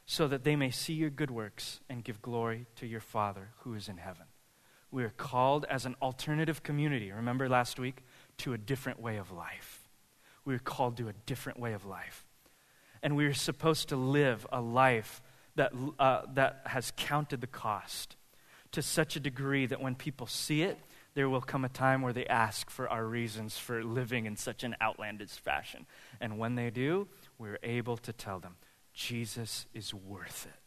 so 0.05 0.27
that 0.27 0.43
they 0.43 0.57
may 0.57 0.69
see 0.69 0.95
your 0.95 1.09
good 1.09 1.31
works 1.31 1.79
and 1.87 2.03
give 2.03 2.21
glory 2.21 2.67
to 2.75 2.85
your 2.85 2.99
Father 2.99 3.53
who 3.59 3.73
is 3.73 3.87
in 3.87 3.97
heaven. 3.97 4.25
We 4.91 5.05
are 5.05 5.09
called 5.09 5.63
as 5.69 5.85
an 5.85 5.95
alternative 6.01 6.63
community, 6.63 7.13
remember 7.13 7.47
last 7.47 7.79
week, 7.79 8.03
to 8.39 8.51
a 8.51 8.57
different 8.57 8.99
way 8.99 9.15
of 9.15 9.31
life. 9.31 9.87
We 10.43 10.53
are 10.53 10.59
called 10.59 10.97
to 10.97 11.07
a 11.07 11.13
different 11.13 11.57
way 11.57 11.71
of 11.71 11.85
life. 11.85 12.25
And 13.01 13.15
we 13.15 13.27
are 13.27 13.33
supposed 13.33 13.87
to 13.89 13.95
live 13.95 14.45
a 14.51 14.59
life 14.59 15.21
that, 15.57 15.73
uh, 15.99 16.21
that 16.33 16.61
has 16.65 16.93
counted 16.95 17.41
the 17.41 17.47
cost 17.47 18.15
to 18.71 18.81
such 18.81 19.15
a 19.15 19.19
degree 19.19 19.65
that 19.65 19.81
when 19.81 19.95
people 19.95 20.27
see 20.27 20.61
it, 20.61 20.77
there 21.13 21.29
will 21.29 21.41
come 21.41 21.65
a 21.65 21.69
time 21.69 22.03
where 22.03 22.13
they 22.13 22.27
ask 22.27 22.69
for 22.69 22.87
our 22.89 23.03
reasons 23.03 23.57
for 23.57 23.83
living 23.83 24.25
in 24.25 24.37
such 24.37 24.63
an 24.63 24.75
outlandish 24.81 25.31
fashion. 25.31 25.87
And 26.21 26.37
when 26.37 26.55
they 26.55 26.69
do, 26.69 27.07
we're 27.39 27.59
able 27.63 27.97
to 27.97 28.13
tell 28.13 28.39
them, 28.39 28.55
Jesus 28.93 29.65
is 29.73 29.93
worth 29.93 30.45
it. 30.45 30.59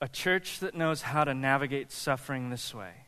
A 0.00 0.08
church 0.08 0.60
that 0.60 0.74
knows 0.74 1.02
how 1.02 1.24
to 1.24 1.34
navigate 1.34 1.90
suffering 1.92 2.50
this 2.50 2.74
way 2.74 3.06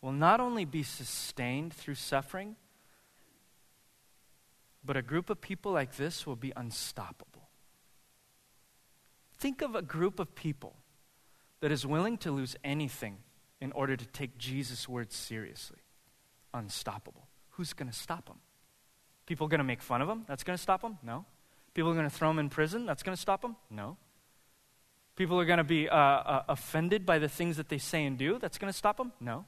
will 0.00 0.12
not 0.12 0.40
only 0.40 0.64
be 0.64 0.82
sustained 0.82 1.74
through 1.74 1.94
suffering, 1.94 2.56
but 4.88 4.96
a 4.96 5.02
group 5.02 5.28
of 5.28 5.38
people 5.38 5.70
like 5.70 5.96
this 5.96 6.26
will 6.26 6.34
be 6.34 6.50
unstoppable. 6.56 7.50
Think 9.36 9.60
of 9.60 9.74
a 9.74 9.82
group 9.82 10.18
of 10.18 10.34
people 10.34 10.76
that 11.60 11.70
is 11.70 11.84
willing 11.84 12.16
to 12.16 12.32
lose 12.32 12.56
anything 12.64 13.18
in 13.60 13.70
order 13.72 13.98
to 13.98 14.06
take 14.06 14.38
Jesus' 14.38 14.88
words 14.88 15.14
seriously. 15.14 15.80
Unstoppable. 16.54 17.28
Who's 17.50 17.74
going 17.74 17.90
to 17.90 17.94
stop 17.94 18.28
them? 18.28 18.38
People 19.26 19.46
going 19.46 19.58
to 19.58 19.64
make 19.64 19.82
fun 19.82 20.00
of 20.00 20.08
them? 20.08 20.24
That's 20.26 20.42
going 20.42 20.56
to 20.56 20.62
stop 20.62 20.80
them? 20.80 20.96
No. 21.02 21.26
People 21.74 21.90
are 21.90 21.94
going 21.94 22.08
to 22.08 22.16
throw 22.16 22.30
them 22.30 22.38
in 22.38 22.48
prison? 22.48 22.86
That's 22.86 23.02
going 23.02 23.14
to 23.14 23.20
stop 23.20 23.42
them? 23.42 23.56
No. 23.70 23.98
People 25.16 25.38
are 25.38 25.44
going 25.44 25.58
to 25.58 25.64
be 25.64 25.86
uh, 25.86 25.94
uh, 25.94 26.42
offended 26.48 27.04
by 27.04 27.18
the 27.18 27.28
things 27.28 27.58
that 27.58 27.68
they 27.68 27.76
say 27.76 28.06
and 28.06 28.16
do. 28.16 28.38
That's 28.38 28.56
going 28.56 28.72
to 28.72 28.78
stop 28.78 28.96
them? 28.96 29.12
No. 29.20 29.44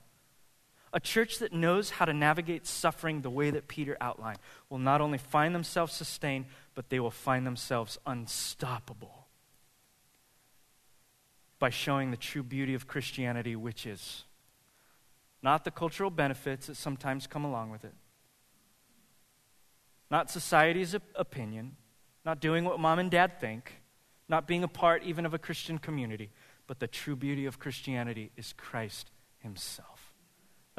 A 0.93 1.01
church 1.01 1.39
that 1.39 1.53
knows 1.53 1.91
how 1.91 2.05
to 2.05 2.13
navigate 2.13 2.67
suffering 2.67 3.23
the 3.23 3.31
way 3.31 3.51
that 3.51 3.69
Peter 3.69 3.97
outlined 4.01 4.39
will 4.69 4.79
not 4.79 5.01
only 5.01 5.19
find 5.19 5.55
themselves 5.55 5.93
sustained, 5.93 6.47
but 6.75 6.89
they 6.89 6.99
will 6.99 7.13
find 7.13 7.47
themselves 7.47 7.99
unstoppable 8.07 9.29
by 11.61 11.71
showing 11.71 12.11
the 12.11 12.17
true 12.17 12.43
beauty 12.43 12.75
of 12.75 12.89
Christianity, 12.89 13.55
which 13.55 13.87
is 13.87 14.25
not 15.43 15.65
the 15.65 15.71
cultural 15.71 16.11
benefits 16.11 16.67
that 16.67 16.77
sometimes 16.77 17.27
come 17.27 17.45
along 17.45 17.71
with 17.71 17.85
it, 17.85 17.95
not 20.11 20.31
society's 20.31 20.95
opinion, 21.15 21.77
not 22.25 22.41
doing 22.41 22.65
what 22.65 22.81
mom 22.81 22.99
and 22.99 23.11
dad 23.11 23.39
think, 23.39 23.75
not 24.29 24.47
being 24.47 24.65
a 24.65 24.69
part 24.69 25.03
even 25.05 25.25
of 25.25 25.35
a 25.35 25.39
Christian 25.39 25.79
community, 25.79 26.31
but 26.67 26.81
the 26.81 26.87
true 26.87 27.17
beauty 27.17 27.47
of 27.47 27.59
Christianity 27.59 28.31
is 28.37 28.55
Christ 28.57 29.11
Himself. 29.39 30.00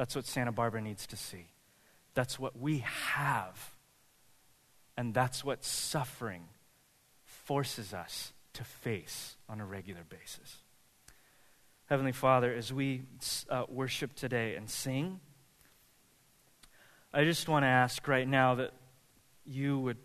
That's 0.02 0.16
what 0.16 0.26
Santa 0.26 0.52
Barbara 0.52 0.82
needs 0.82 1.06
to 1.06 1.16
see. 1.16 1.46
That's 2.16 2.40
what 2.40 2.60
we 2.60 2.80
have. 2.80 3.76
And 4.98 5.14
that's 5.14 5.46
what 5.46 5.64
suffering 5.64 6.46
forces 7.24 7.94
us 7.94 8.34
to 8.54 8.64
face 8.64 9.36
on 9.48 9.62
a 9.62 9.64
regular 9.64 10.02
basis. 10.10 10.56
Heavenly 11.86 12.14
Father, 12.14 12.52
as 12.52 12.74
we 12.74 13.04
uh, 13.48 13.66
worship 13.70 14.16
today 14.16 14.56
and 14.56 14.68
sing, 14.72 15.20
I 17.14 17.24
just 17.24 17.48
want 17.48 17.62
to 17.62 17.68
ask 17.68 18.08
right 18.08 18.28
now 18.28 18.56
that 18.56 18.72
you 19.46 19.78
would 19.78 19.98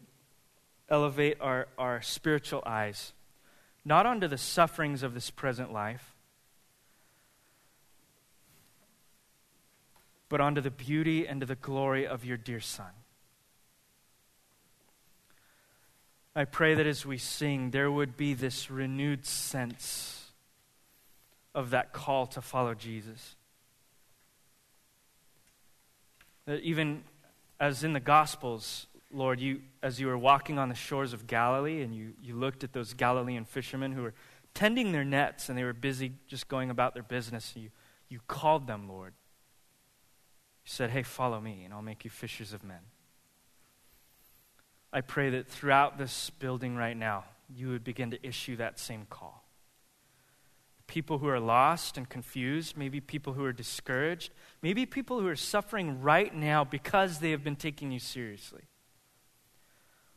elevate 0.90 1.38
our, 1.40 1.68
our 1.78 2.02
spiritual 2.02 2.62
eyes 2.66 3.14
not 3.82 4.04
onto 4.04 4.28
the 4.28 4.36
sufferings 4.36 5.02
of 5.02 5.14
this 5.14 5.30
present 5.30 5.72
life, 5.72 6.15
but 10.28 10.40
onto 10.40 10.60
the 10.60 10.70
beauty 10.70 11.26
and 11.26 11.40
to 11.40 11.46
the 11.46 11.54
glory 11.54 12.06
of 12.06 12.24
your 12.24 12.36
dear 12.36 12.60
Son. 12.60 12.90
I 16.34 16.44
pray 16.44 16.74
that 16.74 16.86
as 16.86 17.06
we 17.06 17.16
sing, 17.16 17.70
there 17.70 17.90
would 17.90 18.16
be 18.16 18.34
this 18.34 18.70
renewed 18.70 19.24
sense 19.24 20.32
of 21.54 21.70
that 21.70 21.94
call 21.94 22.26
to 22.26 22.42
follow 22.42 22.74
Jesus. 22.74 23.36
That 26.44 26.60
even 26.60 27.04
as 27.58 27.84
in 27.84 27.94
the 27.94 28.00
Gospels, 28.00 28.86
Lord, 29.10 29.40
you, 29.40 29.62
as 29.82 29.98
you 29.98 30.08
were 30.08 30.18
walking 30.18 30.58
on 30.58 30.68
the 30.68 30.74
shores 30.74 31.14
of 31.14 31.26
Galilee 31.26 31.80
and 31.80 31.94
you, 31.94 32.12
you 32.22 32.34
looked 32.36 32.62
at 32.64 32.74
those 32.74 32.92
Galilean 32.92 33.46
fishermen 33.46 33.92
who 33.92 34.02
were 34.02 34.14
tending 34.52 34.92
their 34.92 35.04
nets 35.04 35.48
and 35.48 35.56
they 35.56 35.64
were 35.64 35.72
busy 35.72 36.12
just 36.28 36.48
going 36.48 36.68
about 36.68 36.92
their 36.92 37.02
business, 37.02 37.52
and 37.54 37.64
you, 37.64 37.70
you 38.10 38.20
called 38.28 38.66
them, 38.66 38.88
Lord. 38.88 39.14
You 40.66 40.70
said, 40.70 40.90
Hey, 40.90 41.02
follow 41.02 41.40
me, 41.40 41.62
and 41.64 41.72
I'll 41.72 41.80
make 41.80 42.04
you 42.04 42.10
fishers 42.10 42.52
of 42.52 42.62
men. 42.62 42.80
I 44.92 45.00
pray 45.00 45.30
that 45.30 45.48
throughout 45.48 45.96
this 45.96 46.30
building 46.30 46.76
right 46.76 46.96
now, 46.96 47.24
you 47.54 47.68
would 47.68 47.84
begin 47.84 48.10
to 48.10 48.26
issue 48.26 48.56
that 48.56 48.78
same 48.78 49.06
call. 49.08 49.44
People 50.86 51.18
who 51.18 51.28
are 51.28 51.40
lost 51.40 51.96
and 51.96 52.08
confused, 52.08 52.76
maybe 52.76 53.00
people 53.00 53.32
who 53.32 53.44
are 53.44 53.52
discouraged, 53.52 54.32
maybe 54.62 54.84
people 54.86 55.20
who 55.20 55.26
are 55.26 55.36
suffering 55.36 56.02
right 56.02 56.34
now 56.34 56.64
because 56.64 57.18
they 57.18 57.30
have 57.30 57.42
been 57.42 57.56
taking 57.56 57.90
you 57.90 57.98
seriously 57.98 58.62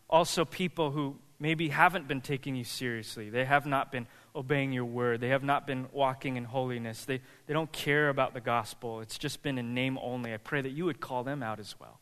also 0.10 0.44
people 0.44 0.92
who 0.92 1.18
maybe 1.40 1.70
haven't 1.70 2.08
been 2.08 2.22
taking 2.22 2.56
you 2.56 2.64
seriously. 2.64 3.30
They 3.30 3.46
have 3.46 3.66
not 3.66 3.92
been 3.92 4.08
obeying 4.36 4.72
your 4.72 4.86
word. 4.86 5.22
They 5.22 5.30
have 5.30 5.44
not 5.44 5.66
been 5.66 5.88
walking 5.92 6.36
in 6.38 6.44
holiness. 6.44 7.06
They, 7.06 7.22
they 7.48 7.54
don't 7.54 7.72
care 7.72 8.10
about 8.10 8.34
the 8.34 8.42
gospel. 8.42 9.02
It's 9.02 9.18
just 9.18 9.42
been 9.42 9.58
in 9.58 9.74
name 9.74 9.98
only. 10.02 10.34
I 10.34 10.38
pray 10.38 10.62
that 10.62 10.72
you 10.72 10.86
would 10.86 11.00
call 11.00 11.24
them 11.24 11.44
out 11.44 11.60
as 11.60 11.76
well. 11.80 12.00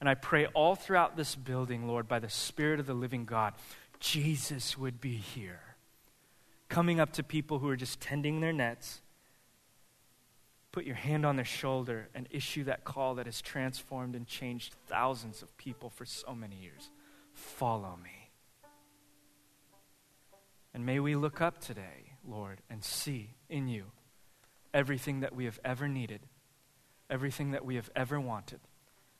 And 0.00 0.08
I 0.08 0.14
pray 0.14 0.46
all 0.46 0.74
throughout 0.74 1.16
this 1.16 1.34
building, 1.34 1.86
Lord, 1.86 2.08
by 2.08 2.18
the 2.18 2.30
Spirit 2.30 2.80
of 2.80 2.86
the 2.86 2.94
living 2.94 3.24
God, 3.24 3.54
Jesus 3.98 4.78
would 4.78 5.00
be 5.00 5.16
here, 5.16 5.60
coming 6.68 7.00
up 7.00 7.12
to 7.14 7.22
people 7.22 7.58
who 7.58 7.68
are 7.68 7.76
just 7.76 8.00
tending 8.00 8.40
their 8.40 8.52
nets. 8.52 9.02
Put 10.72 10.84
your 10.84 10.94
hand 10.94 11.26
on 11.26 11.36
their 11.36 11.44
shoulder 11.44 12.08
and 12.14 12.28
issue 12.30 12.64
that 12.64 12.84
call 12.84 13.16
that 13.16 13.26
has 13.26 13.42
transformed 13.42 14.14
and 14.14 14.26
changed 14.26 14.74
thousands 14.86 15.42
of 15.42 15.54
people 15.58 15.90
for 15.90 16.06
so 16.06 16.34
many 16.34 16.56
years. 16.56 16.90
Follow 17.34 17.98
me. 18.02 18.19
And 20.72 20.86
may 20.86 21.00
we 21.00 21.16
look 21.16 21.40
up 21.40 21.60
today, 21.60 22.14
Lord, 22.24 22.60
and 22.70 22.84
see 22.84 23.34
in 23.48 23.68
you 23.68 23.86
everything 24.72 25.20
that 25.20 25.34
we 25.34 25.46
have 25.46 25.58
ever 25.64 25.88
needed, 25.88 26.20
everything 27.08 27.50
that 27.50 27.64
we 27.64 27.76
have 27.76 27.90
ever 27.96 28.20
wanted, 28.20 28.60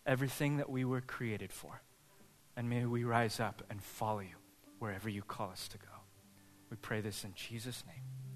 everything 0.07 0.59
that 0.59 0.71
we 0.71 0.85
were 0.85 1.01
created 1.01 1.53
for. 1.53 1.83
And 2.57 2.69
may 2.69 2.85
we 2.85 3.05
rise 3.05 3.41
up 3.41 3.63
and 3.71 3.83
follow 3.83 4.21
you 4.21 4.37
wherever 4.79 5.09
you 5.09 5.23
call 5.23 5.51
us 5.51 5.69
to 5.69 5.79
go. 5.79 5.85
We 6.71 6.77
pray 6.77 7.01
this 7.01 7.25
in 7.25 7.35
Jesus' 7.35 7.85
name. 7.87 8.30